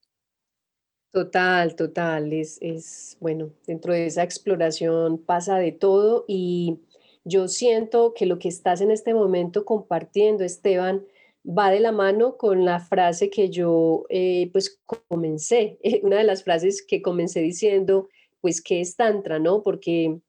Total, 1.12 1.76
total. 1.76 2.34
Es, 2.34 2.58
es, 2.62 3.18
bueno, 3.20 3.52
dentro 3.68 3.94
de 3.94 4.08
esa 4.08 4.24
exploración 4.24 5.20
pasa 5.20 5.58
de 5.58 5.72
todo 5.72 6.26
y 6.28 6.80
yo 7.24 7.48
siento 7.48 8.14
que 8.14 8.26
lo 8.26 8.40
que 8.40 8.50
estás 8.50 8.82
en 8.82 8.92
este 8.92 9.14
momento 9.14 9.64
compartiendo, 9.64 10.44
Esteban, 10.44 11.06
va 11.46 11.72
de 11.72 11.80
la 11.80 11.92
mano 11.92 12.38
con 12.38 12.66
la 12.66 12.80
frase 12.80 13.30
que 13.30 13.50
yo 13.50 14.06
eh, 14.10 14.50
pues 14.52 14.82
comencé, 15.08 15.78
una 16.04 16.18
de 16.18 16.24
las 16.24 16.44
frases 16.44 16.84
que 16.86 17.02
comencé 17.02 17.42
diciendo, 17.42 18.10
pues, 18.42 18.62
¿qué 18.62 18.82
es 18.82 18.96
Tantra, 18.96 19.40
no? 19.40 19.64
Porque 19.64 20.20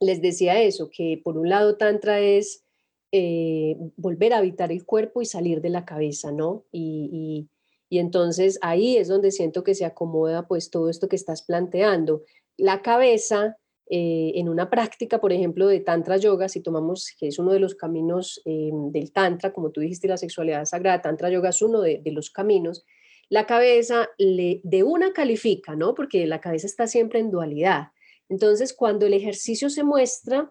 les 0.00 0.22
decía 0.22 0.60
eso, 0.60 0.90
que 0.90 1.20
por 1.22 1.36
un 1.36 1.48
lado 1.48 1.76
Tantra 1.76 2.20
es 2.20 2.64
eh, 3.12 3.76
volver 3.96 4.32
a 4.32 4.38
habitar 4.38 4.72
el 4.72 4.84
cuerpo 4.84 5.20
y 5.20 5.26
salir 5.26 5.60
de 5.60 5.68
la 5.68 5.84
cabeza, 5.84 6.32
¿no? 6.32 6.64
Y, 6.72 7.48
entonces 7.92 8.56
ahí 8.62 8.96
es 8.96 9.08
donde 9.08 9.32
siento 9.32 9.64
que 9.64 9.74
se 9.74 9.84
acomoda 9.84 10.46
pues 10.46 10.70
todo 10.70 10.88
esto 10.88 11.08
que 11.08 11.16
estás 11.16 11.42
planteando. 11.42 12.22
La 12.56 12.82
cabeza, 12.82 13.56
eh, 13.90 14.30
en 14.36 14.48
una 14.48 14.70
práctica, 14.70 15.20
por 15.20 15.32
ejemplo, 15.32 15.66
de 15.66 15.80
Tantra 15.80 16.16
Yoga, 16.16 16.48
si 16.48 16.60
tomamos 16.60 17.12
que 17.18 17.26
es 17.26 17.40
uno 17.40 17.52
de 17.52 17.58
los 17.58 17.74
caminos 17.74 18.40
eh, 18.44 18.70
del 18.92 19.10
Tantra, 19.10 19.52
como 19.52 19.70
tú 19.70 19.80
dijiste, 19.80 20.06
la 20.06 20.16
sexualidad 20.16 20.66
sagrada, 20.66 21.02
Tantra 21.02 21.30
Yoga 21.30 21.48
es 21.48 21.62
uno 21.62 21.80
de, 21.80 21.98
de 21.98 22.12
los 22.12 22.30
caminos, 22.30 22.84
la 23.28 23.46
cabeza 23.46 24.08
le, 24.18 24.60
de 24.62 24.84
una 24.84 25.12
califica, 25.12 25.74
¿no? 25.74 25.94
Porque 25.94 26.26
la 26.28 26.40
cabeza 26.40 26.68
está 26.68 26.86
siempre 26.86 27.18
en 27.18 27.32
dualidad 27.32 27.88
entonces, 28.30 28.72
cuando 28.72 29.06
el 29.06 29.12
ejercicio 29.12 29.68
se 29.68 29.82
muestra, 29.82 30.50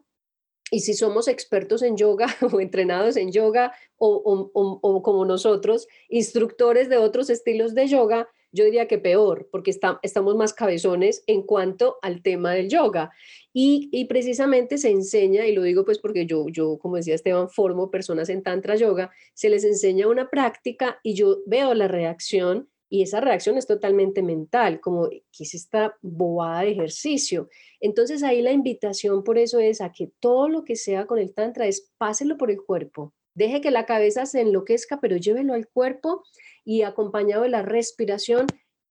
y 0.71 0.81
si 0.81 0.93
somos 0.93 1.27
expertos 1.27 1.81
en 1.81 1.97
yoga 1.97 2.27
o 2.53 2.59
entrenados 2.59 3.17
en 3.17 3.31
yoga 3.31 3.73
o, 3.97 5.01
como 5.01 5.25
nosotros, 5.25 5.87
instructores 6.09 6.89
de 6.89 6.97
otros 6.97 7.29
estilos 7.29 7.73
de 7.73 7.87
yoga, 7.87 8.27
yo 8.51 8.65
diría 8.65 8.87
que 8.87 8.97
peor, 8.97 9.47
porque 9.51 9.71
estamos 9.71 10.35
más 10.35 10.53
cabezones 10.53 11.23
en 11.27 11.43
cuanto 11.43 11.97
al 12.01 12.21
tema 12.21 12.53
del 12.53 12.67
yoga. 12.69 13.11
Y, 13.53 14.05
precisamente 14.05 14.77
se 14.77 14.89
enseña, 14.89 15.47
y 15.47 15.53
lo 15.53 15.63
digo 15.63 15.85
pues 15.85 15.99
porque 15.99 16.25
yo, 16.25 16.47
yo, 16.49 16.77
como 16.79 16.97
decía 16.97 17.15
Esteban, 17.15 17.49
formo 17.49 17.89
personas 17.89 18.29
en 18.29 18.43
Tantra 18.43 18.75
Yoga, 18.75 19.11
se 19.33 19.49
les 19.49 19.63
enseña 19.63 20.07
una 20.07 20.29
práctica 20.29 20.99
y 21.03 21.13
yo 21.13 21.39
veo 21.45 21.73
la 21.73 21.87
reacción 21.87 22.69
y 22.89 23.03
esa 23.03 23.21
reacción 23.21 23.57
es 23.57 23.67
totalmente 23.67 24.23
mental, 24.23 24.79
como 24.81 25.09
que 25.09 25.43
es 25.43 25.53
esta 25.53 25.95
bobada 26.01 26.61
de 26.61 26.71
ejercicio. 26.71 27.47
Entonces 27.79 28.23
ahí 28.23 28.41
la 28.41 28.51
invitación 28.51 29.23
por 29.23 29.37
eso 29.37 29.59
es 29.59 29.79
a 29.79 29.91
que 29.91 30.11
todo 30.19 30.49
lo 30.49 30.65
que 30.65 30.75
sea 30.75 31.05
con 31.05 31.19
el 31.19 31.33
tantra 31.33 31.67
es 31.67 31.91
páselo 31.97 32.37
por 32.37 32.49
el 32.49 32.61
cuerpo. 32.63 33.13
Deje 33.35 33.61
que 33.61 33.71
la 33.71 33.85
cabeza 33.85 34.25
se 34.25 34.41
enloquezca, 34.41 34.99
pero 34.99 35.17
llévelo 35.17 35.53
al 35.53 35.67
cuerpo 35.67 36.23
y 36.65 36.81
acompañado 36.81 37.43
de 37.43 37.49
la 37.49 37.61
respiración, 37.61 38.47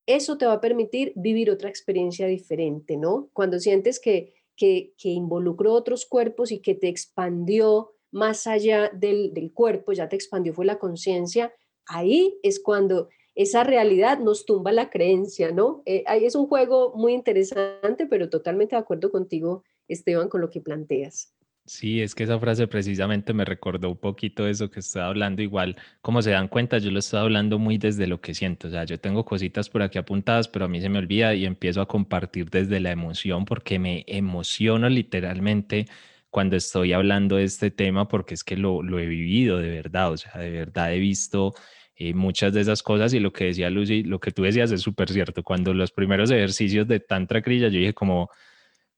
eso 0.06 0.38
te 0.38 0.46
va 0.46 0.54
a 0.54 0.60
permitir 0.60 1.12
vivir 1.16 1.50
otra 1.50 1.68
experiencia 1.68 2.26
diferente, 2.28 2.96
¿no? 2.96 3.28
Cuando 3.32 3.58
sientes 3.58 4.00
que, 4.00 4.32
que, 4.56 4.94
que 4.96 5.10
involucró 5.10 5.74
otros 5.74 6.06
cuerpos 6.06 6.52
y 6.52 6.60
que 6.60 6.74
te 6.74 6.88
expandió 6.88 7.90
más 8.10 8.46
allá 8.46 8.90
del, 8.94 9.34
del 9.34 9.52
cuerpo, 9.52 9.92
ya 9.92 10.08
te 10.08 10.16
expandió, 10.16 10.54
fue 10.54 10.64
la 10.64 10.78
conciencia, 10.78 11.52
ahí 11.84 12.38
es 12.42 12.60
cuando 12.60 13.08
esa 13.38 13.62
realidad 13.62 14.18
nos 14.18 14.44
tumba 14.46 14.72
la 14.72 14.90
creencia, 14.90 15.52
¿no? 15.52 15.80
Eh, 15.86 16.02
es 16.22 16.34
un 16.34 16.48
juego 16.48 16.92
muy 16.96 17.14
interesante, 17.14 18.04
pero 18.06 18.28
totalmente 18.28 18.74
de 18.74 18.80
acuerdo 18.80 19.12
contigo, 19.12 19.62
Esteban, 19.86 20.28
con 20.28 20.40
lo 20.40 20.50
que 20.50 20.60
planteas. 20.60 21.32
Sí, 21.64 22.02
es 22.02 22.16
que 22.16 22.24
esa 22.24 22.40
frase 22.40 22.66
precisamente 22.66 23.32
me 23.32 23.44
recordó 23.44 23.90
un 23.90 23.96
poquito 23.96 24.48
eso 24.48 24.72
que 24.72 24.80
estaba 24.80 25.06
hablando. 25.06 25.40
Igual, 25.40 25.76
como 26.00 26.20
se 26.20 26.32
dan 26.32 26.48
cuenta, 26.48 26.78
yo 26.78 26.90
lo 26.90 26.98
estaba 26.98 27.22
hablando 27.22 27.60
muy 27.60 27.78
desde 27.78 28.08
lo 28.08 28.20
que 28.20 28.34
siento. 28.34 28.66
O 28.66 28.70
sea, 28.72 28.82
yo 28.82 28.98
tengo 28.98 29.24
cositas 29.24 29.70
por 29.70 29.82
aquí 29.82 29.98
apuntadas, 29.98 30.48
pero 30.48 30.64
a 30.64 30.68
mí 30.68 30.80
se 30.80 30.88
me 30.88 30.98
olvida 30.98 31.32
y 31.36 31.46
empiezo 31.46 31.80
a 31.80 31.86
compartir 31.86 32.50
desde 32.50 32.80
la 32.80 32.90
emoción 32.90 33.44
porque 33.44 33.78
me 33.78 34.04
emociono 34.08 34.88
literalmente 34.88 35.86
cuando 36.30 36.56
estoy 36.56 36.92
hablando 36.92 37.36
de 37.36 37.44
este 37.44 37.70
tema 37.70 38.08
porque 38.08 38.34
es 38.34 38.42
que 38.42 38.56
lo, 38.56 38.82
lo 38.82 38.98
he 38.98 39.06
vivido 39.06 39.58
de 39.58 39.68
verdad. 39.68 40.10
O 40.10 40.16
sea, 40.16 40.40
de 40.40 40.50
verdad 40.50 40.92
he 40.92 40.98
visto 40.98 41.54
y 41.98 42.14
muchas 42.14 42.52
de 42.52 42.60
esas 42.60 42.82
cosas 42.82 43.12
y 43.12 43.20
lo 43.20 43.32
que 43.32 43.46
decía 43.46 43.70
Lucy, 43.70 44.04
lo 44.04 44.20
que 44.20 44.30
tú 44.30 44.44
decías 44.44 44.70
es 44.70 44.80
súper 44.82 45.10
cierto. 45.10 45.42
Cuando 45.42 45.74
los 45.74 45.90
primeros 45.90 46.30
ejercicios 46.30 46.86
de 46.86 47.00
Tantra 47.00 47.42
Kriya, 47.42 47.68
yo 47.68 47.80
dije 47.80 47.92
como, 47.94 48.30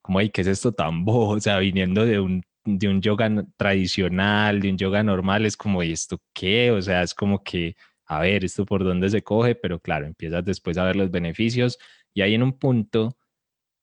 como, 0.03 0.21
¿qué 0.33 0.43
es 0.43 0.47
esto 0.49 0.73
tan 0.73 1.05
bobo? 1.05 1.31
O 1.37 1.41
sea, 1.41 1.59
viniendo 1.59 2.05
de 2.05 2.21
un, 2.21 2.43
de 2.65 2.89
un 2.89 3.01
yoga 3.01 3.31
tradicional, 3.57 4.61
de 4.61 4.71
un 4.71 4.79
yoga 4.79 5.03
normal, 5.03 5.47
es 5.47 5.57
como, 5.57 5.83
¿y 5.83 5.93
esto 5.93 6.21
qué? 6.35 6.71
O 6.73 6.83
sea, 6.83 7.03
es 7.03 7.15
como 7.15 7.43
que 7.43 7.77
a 8.07 8.21
ver 8.21 8.45
esto 8.45 8.67
por 8.67 8.85
dónde 8.85 9.09
se 9.11 9.23
coge, 9.23 9.55
pero 9.55 9.81
claro, 9.81 10.07
empiezas 10.07 10.45
después 10.45 10.77
a 10.79 10.85
ver 10.85 10.97
los 10.97 11.11
beneficios 11.11 11.79
y 12.13 12.23
hay 12.23 12.35
en 12.35 12.43
un 12.43 12.59
punto 12.59 13.17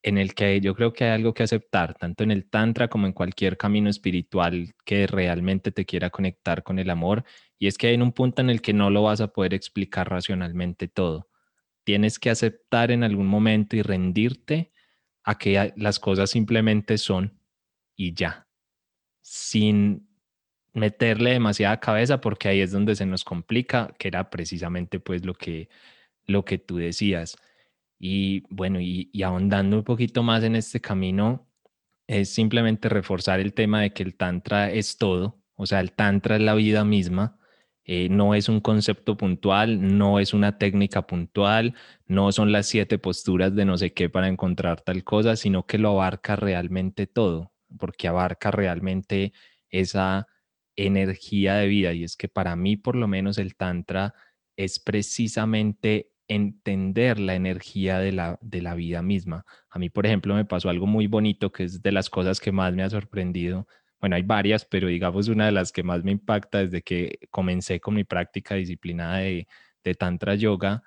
en 0.08 0.18
el 0.18 0.36
que 0.36 0.62
yo 0.62 0.74
creo 0.74 0.94
que 0.94 1.04
hay 1.04 1.12
algo 1.12 1.34
que 1.34 1.44
aceptar, 1.44 1.94
tanto 1.96 2.24
en 2.24 2.32
el 2.32 2.50
Tantra 2.50 2.88
como 2.88 3.08
en 3.08 3.12
cualquier 3.12 3.58
camino 3.58 3.90
espiritual 3.90 4.74
que 4.86 5.06
realmente 5.06 5.74
te 5.74 5.86
quiera 5.86 6.10
conectar 6.10 6.64
con 6.64 6.80
el 6.80 6.90
amor, 6.90 7.26
y 7.60 7.68
es 7.68 7.78
que 7.78 7.88
hay 7.88 7.98
un 7.98 8.14
punto 8.14 8.42
en 8.42 8.50
el 8.50 8.62
que 8.62 8.72
no 8.72 8.90
lo 8.90 9.04
vas 9.04 9.20
a 9.20 9.34
poder 9.34 9.54
explicar 9.54 10.10
racionalmente 10.10 10.88
todo. 10.88 11.30
Tienes 11.84 12.20
que 12.20 12.30
aceptar 12.30 12.90
en 12.92 13.04
algún 13.04 13.28
momento 13.28 13.76
y 13.76 13.82
rendirte 13.82 14.72
a 15.26 15.38
que 15.38 15.74
las 15.76 16.00
cosas 16.00 16.30
simplemente 16.30 16.98
son 16.98 17.42
y 17.98 18.14
ya, 18.14 18.48
sin 19.22 20.08
meterle 20.72 21.32
demasiada 21.32 21.82
cabeza 21.82 22.22
porque 22.22 22.48
ahí 22.48 22.62
es 22.62 22.72
donde 22.72 22.96
se 22.96 23.06
nos 23.06 23.26
complica, 23.26 23.94
que 24.00 24.08
era 24.08 24.30
precisamente 24.30 25.02
pues 25.02 25.26
lo 25.26 25.34
que, 25.34 25.68
lo 26.26 26.46
que 26.46 26.60
tú 26.60 26.78
decías. 26.78 27.36
Y 28.00 28.44
bueno, 28.50 28.80
y, 28.82 29.10
ahondando 29.24 29.78
un 29.78 29.84
poquito 29.84 30.24
más 30.24 30.44
en 30.44 30.56
este 30.56 30.82
camino, 30.82 31.48
es 32.08 32.30
simplemente 32.30 32.90
reforzar 32.90 33.40
el 33.40 33.54
tema 33.54 33.82
de 33.82 33.94
que 33.94 34.04
el 34.04 34.16
Tantra 34.16 34.72
es 34.72 34.98
todo, 34.98 35.42
o 35.56 35.66
sea, 35.66 35.80
el 35.82 35.92
Tantra 35.94 36.36
es 36.38 36.42
la 36.42 36.56
vida 36.56 36.86
misma, 36.86 37.40
eh, 37.86 38.10
no 38.10 38.36
es 38.36 38.50
un 38.50 38.60
concepto 38.62 39.18
puntual, 39.18 39.98
no 39.98 40.20
es 40.20 40.34
una 40.34 40.58
técnica 40.58 41.08
puntual, 41.08 41.74
no 42.06 42.32
son 42.32 42.52
las 42.52 42.68
siete 42.68 43.00
posturas 43.00 43.56
de 43.56 43.66
no 43.66 43.78
sé 43.78 43.94
qué 43.94 44.10
para 44.10 44.28
encontrar 44.28 44.82
tal 44.82 45.04
cosa, 45.04 45.36
sino 45.38 45.66
que 45.66 45.78
lo 45.78 45.92
abarca 45.92 46.36
realmente 46.36 47.08
todo, 47.08 47.54
porque 47.80 48.08
abarca 48.10 48.52
realmente 48.52 49.34
esa 49.70 50.28
energía 50.76 51.56
de 51.56 51.68
vida. 51.68 51.94
Y 51.94 52.04
es 52.04 52.18
que 52.18 52.28
para 52.30 52.56
mí, 52.56 52.78
por 52.78 52.96
lo 52.96 53.08
menos, 53.08 53.38
el 53.38 53.56
Tantra 53.56 54.14
es 54.58 54.80
precisamente 54.80 56.12
entender 56.28 57.20
la 57.20 57.36
energía 57.36 58.00
de 58.00 58.12
la, 58.12 58.38
de 58.42 58.62
la 58.62 58.76
vida 58.76 59.02
misma. 59.02 59.46
A 59.70 59.80
mí, 59.80 59.90
por 59.90 60.06
ejemplo, 60.06 60.36
me 60.36 60.46
pasó 60.46 60.70
algo 60.70 60.88
muy 60.88 61.08
bonito 61.08 61.52
que 61.52 61.64
es 61.64 61.82
de 61.82 61.92
las 61.92 62.10
cosas 62.10 62.40
que 62.40 62.52
más 62.52 62.74
me 62.74 62.84
ha 62.84 62.90
sorprendido. 62.90 63.68
Bueno, 64.00 64.16
hay 64.16 64.24
varias, 64.24 64.66
pero 64.66 64.88
digamos 64.88 65.28
una 65.28 65.46
de 65.46 65.52
las 65.52 65.72
que 65.72 65.84
más 65.84 66.04
me 66.04 66.12
impacta 66.12 66.60
desde 66.60 66.82
que 66.82 67.20
comencé 67.32 67.80
con 67.80 67.96
mi 67.96 68.04
práctica 68.04 68.56
disciplinada 68.56 69.18
de, 69.20 69.48
de 69.84 69.96
Tantra 69.96 70.36
Yoga. 70.36 70.84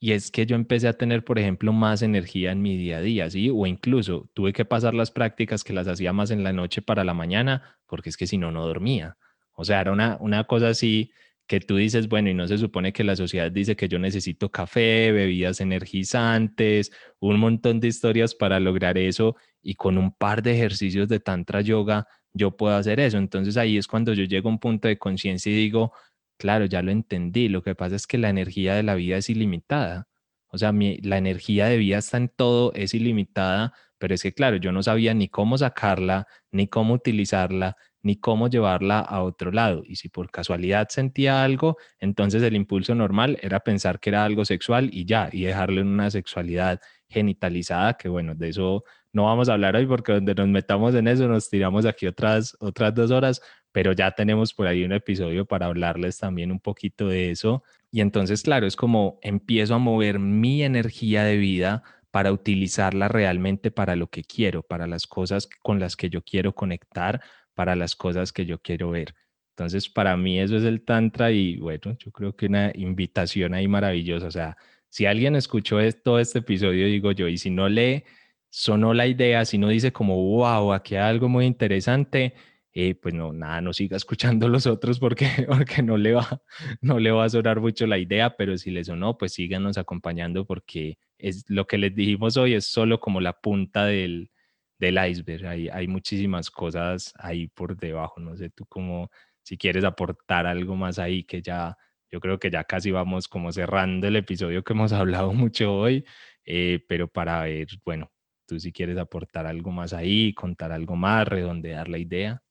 Y 0.00 0.12
es 0.12 0.30
que 0.30 0.46
yo 0.46 0.54
empecé 0.56 0.88
a 0.88 0.92
tener, 0.94 1.24
por 1.24 1.38
ejemplo, 1.38 1.72
más 1.72 2.02
energía 2.02 2.52
en 2.52 2.62
mi 2.62 2.76
día 2.76 2.98
a 2.98 3.00
día, 3.00 3.30
¿sí? 3.30 3.50
O 3.50 3.66
incluso 3.66 4.30
tuve 4.34 4.52
que 4.52 4.64
pasar 4.64 4.94
las 4.94 5.10
prácticas 5.10 5.64
que 5.64 5.72
las 5.72 5.88
hacía 5.88 6.12
más 6.12 6.30
en 6.30 6.44
la 6.44 6.52
noche 6.52 6.82
para 6.82 7.04
la 7.04 7.14
mañana, 7.14 7.78
porque 7.86 8.10
es 8.10 8.16
que 8.16 8.26
si 8.26 8.36
no, 8.38 8.52
no 8.52 8.66
dormía. 8.66 9.16
O 9.54 9.64
sea, 9.64 9.80
era 9.80 9.92
una, 9.92 10.18
una 10.20 10.44
cosa 10.44 10.68
así 10.68 11.12
que 11.46 11.60
tú 11.60 11.76
dices, 11.76 12.08
bueno, 12.08 12.30
y 12.30 12.34
no 12.34 12.48
se 12.48 12.58
supone 12.58 12.92
que 12.92 13.04
la 13.04 13.16
sociedad 13.16 13.50
dice 13.52 13.76
que 13.76 13.88
yo 13.88 13.98
necesito 13.98 14.50
café, 14.50 15.12
bebidas 15.12 15.60
energizantes, 15.60 16.90
un 17.20 17.38
montón 17.38 17.80
de 17.80 17.88
historias 17.88 18.34
para 18.34 18.60
lograr 18.60 18.96
eso 18.98 19.36
y 19.62 19.74
con 19.74 19.98
un 19.98 20.12
par 20.12 20.42
de 20.42 20.54
ejercicios 20.54 21.08
de 21.08 21.20
tantra 21.20 21.60
yoga 21.60 22.06
yo 22.32 22.56
puedo 22.56 22.76
hacer 22.76 23.00
eso. 23.00 23.18
Entonces 23.18 23.56
ahí 23.56 23.78
es 23.78 23.86
cuando 23.86 24.12
yo 24.12 24.24
llego 24.24 24.48
a 24.48 24.52
un 24.52 24.58
punto 24.58 24.88
de 24.88 24.98
conciencia 24.98 25.52
y 25.52 25.54
digo, 25.54 25.92
claro, 26.38 26.66
ya 26.66 26.82
lo 26.82 26.90
entendí, 26.90 27.48
lo 27.48 27.62
que 27.62 27.74
pasa 27.74 27.96
es 27.96 28.06
que 28.06 28.18
la 28.18 28.30
energía 28.30 28.74
de 28.74 28.82
la 28.82 28.94
vida 28.94 29.16
es 29.18 29.30
ilimitada. 29.30 30.08
O 30.48 30.58
sea, 30.58 30.72
la 30.72 31.18
energía 31.18 31.66
de 31.66 31.78
vida 31.78 31.98
está 31.98 32.16
en 32.16 32.28
todo, 32.28 32.72
es 32.74 32.94
ilimitada, 32.94 33.72
pero 34.04 34.16
es 34.16 34.22
que, 34.22 34.34
claro, 34.34 34.58
yo 34.58 34.70
no 34.70 34.82
sabía 34.82 35.14
ni 35.14 35.28
cómo 35.28 35.56
sacarla, 35.56 36.26
ni 36.52 36.68
cómo 36.68 36.92
utilizarla, 36.92 37.78
ni 38.02 38.16
cómo 38.16 38.50
llevarla 38.50 38.98
a 38.98 39.22
otro 39.22 39.50
lado. 39.50 39.82
Y 39.86 39.96
si 39.96 40.10
por 40.10 40.30
casualidad 40.30 40.88
sentía 40.90 41.42
algo, 41.42 41.78
entonces 41.98 42.42
el 42.42 42.54
impulso 42.54 42.94
normal 42.94 43.38
era 43.40 43.60
pensar 43.60 44.00
que 44.00 44.10
era 44.10 44.26
algo 44.26 44.44
sexual 44.44 44.90
y 44.92 45.06
ya, 45.06 45.30
y 45.32 45.44
dejarlo 45.44 45.80
en 45.80 45.86
una 45.86 46.10
sexualidad 46.10 46.82
genitalizada, 47.08 47.94
que 47.94 48.10
bueno, 48.10 48.34
de 48.34 48.50
eso 48.50 48.84
no 49.14 49.24
vamos 49.24 49.48
a 49.48 49.54
hablar 49.54 49.74
hoy 49.74 49.86
porque 49.86 50.12
donde 50.12 50.34
nos 50.34 50.48
metamos 50.48 50.94
en 50.94 51.08
eso 51.08 51.26
nos 51.26 51.48
tiramos 51.48 51.86
aquí 51.86 52.06
otras, 52.06 52.58
otras 52.60 52.94
dos 52.94 53.10
horas, 53.10 53.40
pero 53.72 53.94
ya 53.94 54.10
tenemos 54.10 54.52
por 54.52 54.66
ahí 54.66 54.84
un 54.84 54.92
episodio 54.92 55.46
para 55.46 55.64
hablarles 55.64 56.18
también 56.18 56.52
un 56.52 56.60
poquito 56.60 57.08
de 57.08 57.30
eso. 57.30 57.62
Y 57.90 58.02
entonces, 58.02 58.42
claro, 58.42 58.66
es 58.66 58.76
como 58.76 59.18
empiezo 59.22 59.74
a 59.74 59.78
mover 59.78 60.18
mi 60.18 60.62
energía 60.62 61.24
de 61.24 61.38
vida 61.38 61.82
para 62.14 62.30
utilizarla 62.30 63.08
realmente 63.08 63.72
para 63.72 63.96
lo 63.96 64.06
que 64.06 64.22
quiero, 64.22 64.62
para 64.62 64.86
las 64.86 65.08
cosas 65.08 65.48
con 65.64 65.80
las 65.80 65.96
que 65.96 66.08
yo 66.10 66.22
quiero 66.22 66.54
conectar, 66.54 67.20
para 67.54 67.74
las 67.74 67.96
cosas 67.96 68.32
que 68.32 68.46
yo 68.46 68.60
quiero 68.62 68.92
ver. 68.92 69.16
Entonces, 69.50 69.88
para 69.88 70.16
mí 70.16 70.38
eso 70.38 70.56
es 70.56 70.62
el 70.62 70.84
Tantra 70.84 71.32
y 71.32 71.56
bueno, 71.56 71.96
yo 71.98 72.12
creo 72.12 72.36
que 72.36 72.46
una 72.46 72.70
invitación 72.76 73.52
ahí 73.52 73.66
maravillosa. 73.66 74.28
O 74.28 74.30
sea, 74.30 74.56
si 74.88 75.06
alguien 75.06 75.34
escuchó 75.34 75.78
todo 76.04 76.20
este 76.20 76.38
episodio, 76.38 76.86
digo 76.86 77.10
yo, 77.10 77.26
y 77.26 77.36
si 77.36 77.50
no 77.50 77.68
le 77.68 78.04
sonó 78.48 78.94
la 78.94 79.08
idea, 79.08 79.44
si 79.44 79.58
no 79.58 79.66
dice 79.66 79.92
como, 79.92 80.14
wow, 80.14 80.72
aquí 80.72 80.94
hay 80.94 81.02
algo 81.10 81.28
muy 81.28 81.46
interesante, 81.46 82.34
eh, 82.72 82.94
pues 82.94 83.12
no, 83.12 83.32
nada, 83.32 83.60
no 83.60 83.72
siga 83.72 83.96
escuchando 83.96 84.48
los 84.48 84.66
otros 84.68 85.00
porque, 85.00 85.28
porque 85.48 85.82
no, 85.82 85.96
le 85.96 86.12
va, 86.12 86.42
no 86.80 87.00
le 87.00 87.10
va 87.10 87.24
a 87.24 87.28
sonar 87.28 87.60
mucho 87.60 87.88
la 87.88 87.98
idea, 87.98 88.36
pero 88.36 88.56
si 88.56 88.70
les 88.70 88.86
sonó, 88.86 89.18
pues 89.18 89.32
síganos 89.32 89.78
acompañando 89.78 90.44
porque 90.46 90.98
es 91.18 91.44
lo 91.48 91.66
que 91.66 91.78
les 91.78 91.94
dijimos 91.94 92.36
hoy 92.36 92.54
es 92.54 92.66
solo 92.66 93.00
como 93.00 93.20
la 93.20 93.40
punta 93.40 93.86
del, 93.86 94.30
del 94.78 94.98
iceberg. 95.08 95.46
Hay, 95.46 95.68
hay 95.68 95.88
muchísimas 95.88 96.50
cosas 96.50 97.12
ahí 97.18 97.48
por 97.48 97.76
debajo. 97.76 98.20
No 98.20 98.36
sé 98.36 98.50
tú 98.50 98.66
cómo, 98.66 99.10
si 99.42 99.56
quieres 99.56 99.84
aportar 99.84 100.46
algo 100.46 100.76
más 100.76 100.98
ahí, 100.98 101.24
que 101.24 101.42
ya, 101.42 101.76
yo 102.10 102.20
creo 102.20 102.38
que 102.38 102.50
ya 102.50 102.64
casi 102.64 102.90
vamos 102.90 103.28
como 103.28 103.52
cerrando 103.52 104.06
el 104.06 104.16
episodio 104.16 104.62
que 104.62 104.72
hemos 104.72 104.92
hablado 104.92 105.32
mucho 105.32 105.74
hoy, 105.74 106.04
eh, 106.44 106.84
pero 106.88 107.08
para 107.08 107.42
ver, 107.42 107.68
bueno, 107.84 108.10
tú 108.46 108.60
si 108.60 108.72
quieres 108.72 108.98
aportar 108.98 109.46
algo 109.46 109.70
más 109.70 109.92
ahí, 109.92 110.34
contar 110.34 110.72
algo 110.72 110.96
más, 110.96 111.26
redondear 111.26 111.88
la 111.88 111.98
idea. 111.98 112.42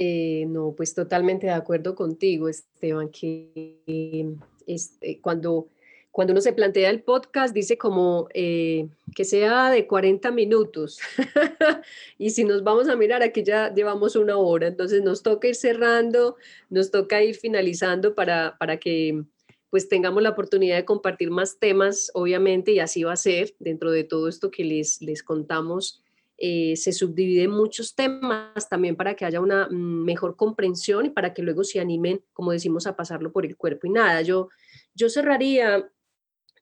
Eh, 0.00 0.46
no, 0.46 0.74
pues 0.76 0.94
totalmente 0.94 1.46
de 1.46 1.52
acuerdo 1.52 1.96
contigo, 1.96 2.48
Esteban, 2.48 3.10
que 3.10 4.36
este, 4.64 5.20
cuando 5.20 5.70
cuando 6.18 6.32
uno 6.32 6.40
se 6.40 6.52
plantea 6.52 6.90
el 6.90 7.04
podcast, 7.04 7.54
dice 7.54 7.78
como 7.78 8.26
eh, 8.34 8.88
que 9.14 9.24
sea 9.24 9.70
de 9.70 9.86
40 9.86 10.32
minutos. 10.32 10.98
y 12.18 12.30
si 12.30 12.42
nos 12.42 12.64
vamos 12.64 12.88
a 12.88 12.96
mirar, 12.96 13.22
aquí 13.22 13.44
ya 13.44 13.72
llevamos 13.72 14.16
una 14.16 14.36
hora, 14.36 14.66
entonces 14.66 15.00
nos 15.00 15.22
toca 15.22 15.46
ir 15.46 15.54
cerrando, 15.54 16.34
nos 16.70 16.90
toca 16.90 17.22
ir 17.22 17.36
finalizando 17.36 18.16
para, 18.16 18.56
para 18.58 18.78
que 18.78 19.22
pues 19.70 19.88
tengamos 19.88 20.20
la 20.20 20.30
oportunidad 20.30 20.74
de 20.74 20.84
compartir 20.84 21.30
más 21.30 21.60
temas, 21.60 22.10
obviamente, 22.14 22.72
y 22.72 22.80
así 22.80 23.04
va 23.04 23.12
a 23.12 23.16
ser 23.16 23.54
dentro 23.60 23.92
de 23.92 24.02
todo 24.02 24.26
esto 24.26 24.50
que 24.50 24.64
les, 24.64 25.00
les 25.00 25.22
contamos. 25.22 26.02
Eh, 26.36 26.74
se 26.74 26.90
subdividen 26.90 27.52
muchos 27.52 27.94
temas 27.94 28.68
también 28.68 28.96
para 28.96 29.14
que 29.14 29.24
haya 29.24 29.40
una 29.40 29.68
mm, 29.68 30.04
mejor 30.04 30.34
comprensión 30.34 31.06
y 31.06 31.10
para 31.10 31.32
que 31.32 31.42
luego 31.42 31.62
se 31.62 31.78
animen, 31.78 32.22
como 32.32 32.50
decimos, 32.50 32.88
a 32.88 32.96
pasarlo 32.96 33.30
por 33.30 33.46
el 33.46 33.56
cuerpo. 33.56 33.86
Y 33.86 33.90
nada, 33.90 34.20
yo, 34.22 34.48
yo 34.96 35.08
cerraría 35.10 35.88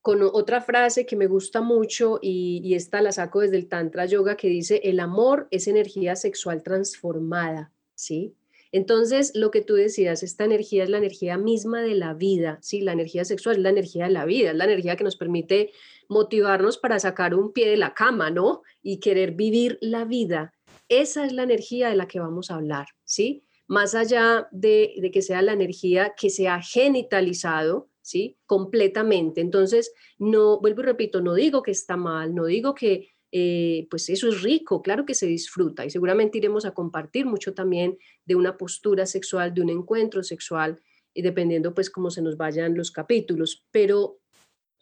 con 0.07 0.23
otra 0.23 0.61
frase 0.61 1.05
que 1.05 1.17
me 1.17 1.27
gusta 1.27 1.63
mucho 1.63 2.21
y, 2.23 2.75
esta 2.77 3.03
la 3.03 3.11
saco 3.11 3.41
desde 3.41 3.57
el 3.57 3.67
Tantra 3.67 4.07
Yoga 4.07 4.37
que 4.37 4.47
dice, 4.47 4.81
el 4.85 5.01
amor 5.01 5.49
es 5.51 5.67
energía 5.67 6.15
sexual 6.15 6.63
transformada, 6.63 7.73
¿sí? 7.97 8.33
Entonces, 8.71 9.33
lo 9.35 9.51
que 9.51 9.63
tú 9.63 9.75
decías, 9.75 10.23
esta 10.23 10.45
energía 10.45 10.85
es 10.85 10.91
la 10.91 10.99
energía 10.99 11.39
misma 11.39 11.83
de 11.83 11.97
la 11.97 12.15
vida, 12.15 12.61
¿sí? 12.63 12.83
La 12.83 12.93
energía 12.93 13.25
sexual 13.25 13.57
es 13.57 13.63
la 13.63 13.71
energía 13.71 14.05
de 14.05 14.13
la 14.13 14.25
vida, 14.27 14.53
es 14.53 14.57
la 14.57 14.67
energía 14.67 14.95
que 14.95 15.03
nos 15.03 15.17
permite 15.17 15.73
motivarnos 16.09 16.79
para 16.79 17.01
sacar 17.01 17.35
un 17.35 17.53
pie 17.53 17.69
de 17.69 17.77
la 17.77 17.93
cama, 17.93 18.31
¿no? 18.31 18.63
Y 18.85 19.01
querer 19.01 19.33
vivir 19.33 19.77
la 19.81 20.05
vida. 20.05 20.55
Esa 20.89 21.27
es 21.27 21.33
la 21.33 21.43
energía 21.43 21.89
de 21.89 21.97
la 21.97 22.07
que 22.07 22.21
vamos 22.21 22.53
a 22.53 22.55
hablar, 22.55 22.87
¿sí? 23.03 23.43
Más 23.67 23.97
allá 23.97 24.47
de, 24.53 24.95
de 24.99 25.11
que 25.11 25.23
sea 25.23 25.43
la 25.43 25.53
energía 25.53 26.15
que 26.17 26.31
se 26.31 26.47
ha 26.47 26.63
genitalizado, 26.63 27.89
¿sí? 28.07 28.39
Completamente. 28.47 29.41
Entonces, 29.41 29.93
no, 30.19 30.61
vuelvo 30.61 30.83
y 30.83 30.85
repito, 30.85 31.21
no 31.21 31.35
digo 31.35 31.63
que 31.63 31.73
está 31.73 31.97
mal, 31.97 32.35
no 32.37 32.47
digo 32.47 32.73
que, 32.73 33.11
eh, 33.33 33.89
pues 33.91 34.09
eso 34.09 34.29
es 34.29 34.43
rico, 34.43 34.81
claro 34.81 35.05
que 35.05 35.15
se 35.15 35.27
disfruta 35.27 35.85
y 35.85 35.91
seguramente 35.91 36.39
iremos 36.39 36.65
a 36.65 36.71
compartir 36.71 37.27
mucho 37.27 37.53
también 37.53 37.99
de 38.25 38.37
una 38.37 38.57
postura 38.57 39.07
sexual, 39.07 39.53
de 39.53 39.61
un 39.61 39.71
encuentro 39.71 40.23
sexual, 40.23 40.81
y 41.13 41.23
dependiendo 41.23 41.75
pues 41.75 41.91
cómo 41.91 42.11
se 42.11 42.23
nos 42.23 42.37
vayan 42.37 42.77
los 42.77 42.93
capítulos, 42.93 43.65
pero 43.73 44.21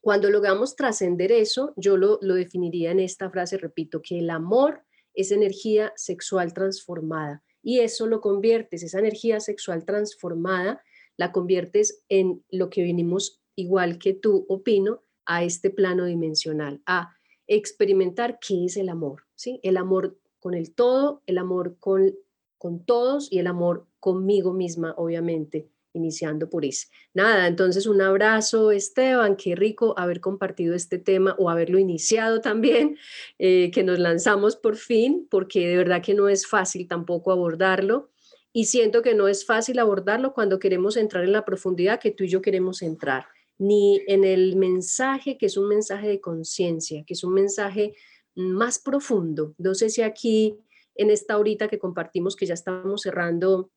cuando 0.02 0.28
logramos 0.28 0.76
trascender 0.76 1.32
eso, 1.32 1.72
yo 1.76 1.96
lo, 1.96 2.18
lo 2.20 2.34
definiría 2.34 2.90
en 2.90 3.00
esta 3.00 3.30
frase, 3.30 3.56
repito, 3.56 4.02
que 4.02 4.18
el 4.18 4.28
amor 4.28 4.82
es 5.14 5.30
energía 5.30 5.94
sexual 5.96 6.52
transformada 6.52 7.42
y 7.62 7.80
eso 7.80 8.06
lo 8.06 8.20
conviertes, 8.20 8.82
esa 8.82 8.98
energía 8.98 9.40
sexual 9.40 9.86
transformada, 9.86 10.82
la 11.16 11.32
conviertes 11.32 12.02
en 12.08 12.44
lo 12.50 12.70
que 12.70 12.82
venimos 12.82 13.42
igual 13.56 13.98
que 13.98 14.14
tú, 14.14 14.46
opino, 14.48 15.02
a 15.26 15.42
este 15.44 15.70
plano 15.70 16.04
dimensional, 16.04 16.82
a 16.86 17.14
experimentar 17.46 18.38
qué 18.46 18.66
es 18.66 18.76
el 18.76 18.88
amor, 18.88 19.24
¿sí? 19.34 19.60
El 19.62 19.76
amor 19.76 20.18
con 20.38 20.54
el 20.54 20.74
todo, 20.74 21.22
el 21.26 21.38
amor 21.38 21.76
con, 21.78 22.14
con 22.58 22.84
todos 22.84 23.32
y 23.32 23.38
el 23.38 23.46
amor 23.46 23.86
conmigo 24.00 24.52
misma, 24.52 24.94
obviamente. 24.96 25.70
iniciando 25.96 26.50
por 26.50 26.64
ese. 26.64 26.88
Nada, 27.14 27.46
entonces 27.46 27.86
un 27.86 28.02
abrazo 28.02 28.72
Esteban, 28.72 29.36
qué 29.36 29.54
rico 29.54 29.94
haber 29.96 30.20
compartido 30.20 30.74
este 30.74 30.98
tema 30.98 31.36
o 31.38 31.48
haberlo 31.48 31.78
iniciado 31.78 32.40
también, 32.40 32.96
eh, 33.38 33.70
que 33.70 33.84
nos 33.84 34.00
lanzamos 34.00 34.56
por 34.56 34.74
fin, 34.76 35.28
porque 35.30 35.68
de 35.68 35.76
verdad 35.76 36.02
que 36.02 36.14
no 36.14 36.28
es 36.28 36.48
fácil 36.48 36.88
tampoco 36.88 37.30
abordarlo 37.30 38.10
y 38.56 38.66
siento 38.66 39.02
que 39.02 39.14
no 39.14 39.26
es 39.26 39.44
fácil 39.44 39.80
abordarlo 39.80 40.32
cuando 40.32 40.60
queremos 40.60 40.96
entrar 40.96 41.24
en 41.24 41.32
la 41.32 41.44
profundidad 41.44 41.98
que 41.98 42.12
tú 42.12 42.22
y 42.22 42.28
yo 42.28 42.40
queremos 42.40 42.82
entrar, 42.82 43.26
ni 43.58 44.00
en 44.06 44.22
el 44.22 44.54
mensaje 44.54 45.36
que 45.36 45.46
es 45.46 45.56
un 45.56 45.66
mensaje 45.66 46.06
de 46.06 46.20
conciencia, 46.20 47.02
que 47.04 47.14
es 47.14 47.24
un 47.24 47.34
mensaje 47.34 47.94
más 48.36 48.78
profundo. 48.78 49.56
No 49.58 49.74
sé 49.74 49.90
si 49.90 50.02
aquí 50.02 50.56
en 50.94 51.10
esta 51.10 51.36
horita 51.36 51.66
que 51.66 51.80
compartimos, 51.80 52.36
que 52.36 52.46
ya 52.46 52.54
estamos 52.54 53.02
cerrando 53.02 53.72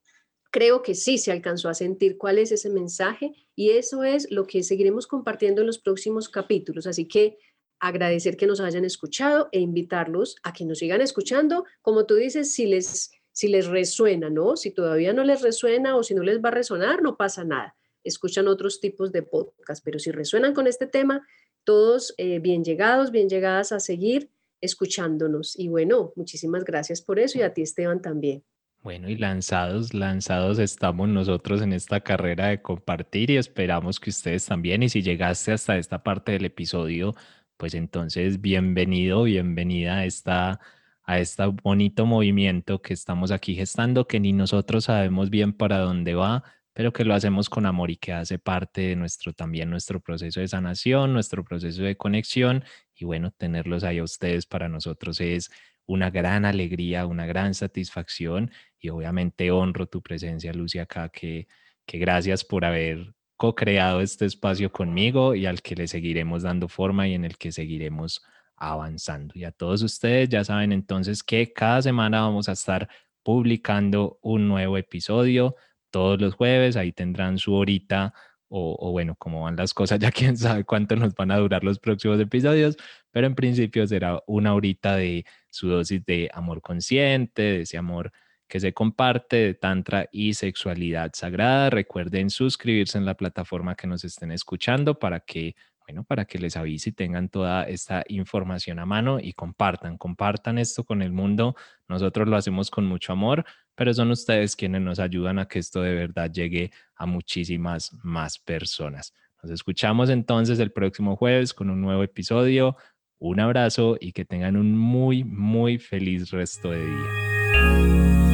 creo 0.51 0.83
que 0.83 0.93
sí 0.93 1.17
se 1.17 1.31
alcanzó 1.31 1.69
a 1.69 1.73
sentir 1.73 2.17
cuál 2.17 2.37
es 2.37 2.51
ese 2.51 2.69
mensaje 2.69 3.33
y 3.55 3.71
eso 3.71 4.03
es 4.03 4.31
lo 4.31 4.45
que 4.45 4.61
seguiremos 4.61 5.07
compartiendo 5.07 5.61
en 5.61 5.67
los 5.67 5.79
próximos 5.79 6.29
capítulos. 6.29 6.85
Así 6.85 7.07
que 7.07 7.37
agradecer 7.79 8.37
que 8.37 8.47
nos 8.47 8.59
hayan 8.59 8.85
escuchado 8.85 9.49
e 9.51 9.59
invitarlos 9.59 10.35
a 10.43 10.53
que 10.53 10.65
nos 10.65 10.79
sigan 10.79 11.01
escuchando, 11.01 11.65
como 11.81 12.05
tú 12.05 12.15
dices, 12.15 12.53
si 12.53 12.67
les, 12.67 13.11
si 13.37 13.49
les 13.49 13.67
resuena, 13.67 14.31
¿no? 14.31 14.57
Si 14.57 14.71
todavía 14.71 15.13
no 15.13 15.23
les 15.23 15.43
resuena 15.43 15.95
o 15.95 16.01
si 16.01 16.15
no 16.15 16.23
les 16.23 16.43
va 16.43 16.49
a 16.49 16.53
resonar, 16.53 17.03
no 17.03 17.17
pasa 17.17 17.43
nada. 17.43 17.75
Escuchan 18.03 18.47
otros 18.47 18.81
tipos 18.81 19.11
de 19.11 19.21
podcast, 19.21 19.85
pero 19.85 19.99
si 19.99 20.09
resuenan 20.09 20.55
con 20.55 20.65
este 20.65 20.87
tema, 20.87 21.23
todos 21.63 22.15
eh, 22.17 22.39
bien 22.39 22.63
llegados, 22.63 23.11
bien 23.11 23.29
llegadas 23.29 23.71
a 23.71 23.79
seguir 23.79 24.31
escuchándonos. 24.59 25.55
Y 25.55 25.67
bueno, 25.67 26.13
muchísimas 26.15 26.65
gracias 26.65 26.99
por 27.03 27.19
eso 27.19 27.37
y 27.37 27.43
a 27.43 27.53
ti, 27.53 27.61
Esteban, 27.61 28.01
también. 28.01 28.43
Bueno, 28.81 29.07
y 29.07 29.17
lanzados, 29.17 29.93
lanzados 29.93 30.57
estamos 30.57 31.07
nosotros 31.07 31.61
en 31.61 31.73
esta 31.73 32.01
carrera 32.01 32.47
de 32.47 32.63
compartir 32.63 33.29
y 33.29 33.37
esperamos 33.37 33.99
que 33.99 34.09
ustedes 34.09 34.47
también. 34.47 34.81
Y 34.81 34.89
si 34.89 35.03
llegaste 35.03 35.51
hasta 35.51 35.77
esta 35.77 36.01
parte 36.01 36.31
del 36.31 36.45
episodio, 36.45 37.13
pues 37.55 37.75
entonces 37.75 38.41
bienvenido, 38.41 39.21
bienvenida 39.21 39.97
a 39.97 40.05
esta 40.05 40.59
a 41.07 41.19
este 41.19 41.45
bonito 41.63 42.05
movimiento 42.05 42.81
que 42.81 42.93
estamos 42.93 43.31
aquí 43.31 43.55
gestando, 43.55 44.07
que 44.07 44.19
ni 44.19 44.33
nosotros 44.33 44.85
sabemos 44.85 45.29
bien 45.29 45.53
para 45.53 45.79
dónde 45.79 46.13
va, 46.15 46.43
pero 46.73 46.91
que 46.93 47.05
lo 47.05 47.15
hacemos 47.15 47.49
con 47.49 47.65
amor 47.65 47.89
y 47.89 47.95
que 47.95 48.11
hace 48.11 48.37
parte 48.39 48.81
de 48.81 48.95
nuestro 48.97 49.33
también 49.33 49.69
nuestro 49.69 50.01
proceso 50.01 50.41
de 50.41 50.49
sanación, 50.49 51.13
nuestro 51.13 51.45
proceso 51.45 51.81
de 51.81 51.95
conexión. 51.95 52.65
Y 52.93 53.05
bueno, 53.05 53.31
tenerlos 53.31 53.83
ahí 53.85 53.99
a 53.99 54.03
ustedes 54.03 54.45
para 54.45 54.67
nosotros 54.67 55.21
es 55.21 55.49
una 55.85 56.09
gran 56.11 56.43
alegría, 56.45 57.05
una 57.05 57.25
gran 57.25 57.53
satisfacción. 57.53 58.51
Y 58.77 58.89
obviamente 58.89 59.49
honro 59.49 59.87
tu 59.87 60.01
presencia, 60.03 60.53
Lucia, 60.53 60.83
acá, 60.83 61.09
que, 61.09 61.47
que 61.85 61.97
gracias 61.99 62.43
por 62.43 62.65
haber 62.65 63.15
co-creado 63.37 64.01
este 64.01 64.25
espacio 64.25 64.71
conmigo 64.71 65.35
y 65.35 65.45
al 65.45 65.61
que 65.61 65.75
le 65.75 65.87
seguiremos 65.87 66.43
dando 66.43 66.67
forma 66.67 67.07
y 67.07 67.13
en 67.13 67.23
el 67.23 67.37
que 67.37 67.51
seguiremos 67.53 68.23
avanzando. 68.57 69.33
Y 69.37 69.43
a 69.45 69.51
todos 69.51 69.81
ustedes 69.83 70.29
ya 70.29 70.43
saben 70.43 70.71
entonces 70.71 71.23
que 71.23 71.53
cada 71.53 71.81
semana 71.81 72.21
vamos 72.21 72.49
a 72.49 72.53
estar 72.53 72.89
publicando 73.23 74.19
un 74.21 74.47
nuevo 74.47 74.77
episodio 74.77 75.55
todos 75.91 76.19
los 76.21 76.35
jueves, 76.35 76.75
ahí 76.75 76.91
tendrán 76.91 77.37
su 77.37 77.53
horita 77.53 78.13
o, 78.49 78.91
bueno, 78.91 79.15
cómo 79.17 79.43
van 79.43 79.57
las 79.57 79.73
cosas, 79.73 79.99
ya 79.99 80.11
quién 80.11 80.37
sabe 80.37 80.63
cuánto 80.63 80.95
nos 80.95 81.13
van 81.15 81.31
a 81.31 81.37
durar 81.37 81.63
los 81.63 81.79
próximos 81.79 82.19
episodios, 82.19 82.77
pero 83.11 83.27
en 83.27 83.35
principio 83.35 83.85
será 83.87 84.23
una 84.27 84.53
horita 84.53 84.95
de 84.95 85.25
su 85.49 85.67
dosis 85.67 86.05
de 86.05 86.29
amor 86.33 86.61
consciente, 86.61 87.41
de 87.41 87.61
ese 87.61 87.77
amor 87.77 88.11
que 88.47 88.59
se 88.61 88.73
comparte 88.73 89.37
de 89.37 89.53
Tantra 89.53 90.07
y 90.11 90.33
sexualidad 90.33 91.11
sagrada. 91.13 91.69
Recuerden 91.69 92.29
suscribirse 92.29 92.97
en 92.97 93.05
la 93.05 93.15
plataforma 93.15 93.75
que 93.75 93.87
nos 93.87 94.05
estén 94.05 94.31
escuchando 94.31 94.97
para 94.97 95.19
que, 95.19 95.55
bueno, 95.87 96.03
para 96.03 96.25
que 96.25 96.37
les 96.37 96.57
avise 96.57 96.89
y 96.89 96.93
tengan 96.93 97.29
toda 97.29 97.63
esta 97.63 98.03
información 98.09 98.77
a 98.79 98.85
mano 98.85 99.19
y 99.21 99.31
compartan, 99.31 99.97
compartan 99.97 100.57
esto 100.57 100.83
con 100.83 101.01
el 101.01 101.13
mundo. 101.13 101.55
Nosotros 101.87 102.27
lo 102.27 102.35
hacemos 102.35 102.69
con 102.69 102.85
mucho 102.85 103.13
amor, 103.13 103.45
pero 103.73 103.93
son 103.93 104.11
ustedes 104.11 104.57
quienes 104.57 104.81
nos 104.81 104.99
ayudan 104.99 105.39
a 105.39 105.47
que 105.47 105.59
esto 105.59 105.81
de 105.81 105.93
verdad 105.93 106.29
llegue 106.29 106.71
a 106.95 107.05
muchísimas 107.05 107.93
más 108.03 108.37
personas. 108.37 109.13
Nos 109.41 109.51
escuchamos 109.51 110.09
entonces 110.09 110.59
el 110.59 110.73
próximo 110.73 111.15
jueves 111.15 111.53
con 111.53 111.69
un 111.69 111.79
nuevo 111.79 112.03
episodio. 112.03 112.75
Un 113.19 113.39
abrazo 113.39 113.97
y 113.99 114.11
que 114.11 114.25
tengan 114.25 114.57
un 114.57 114.77
muy, 114.77 115.23
muy 115.23 115.77
feliz 115.77 116.31
resto 116.31 116.71
de 116.71 116.85
día. 116.85 118.26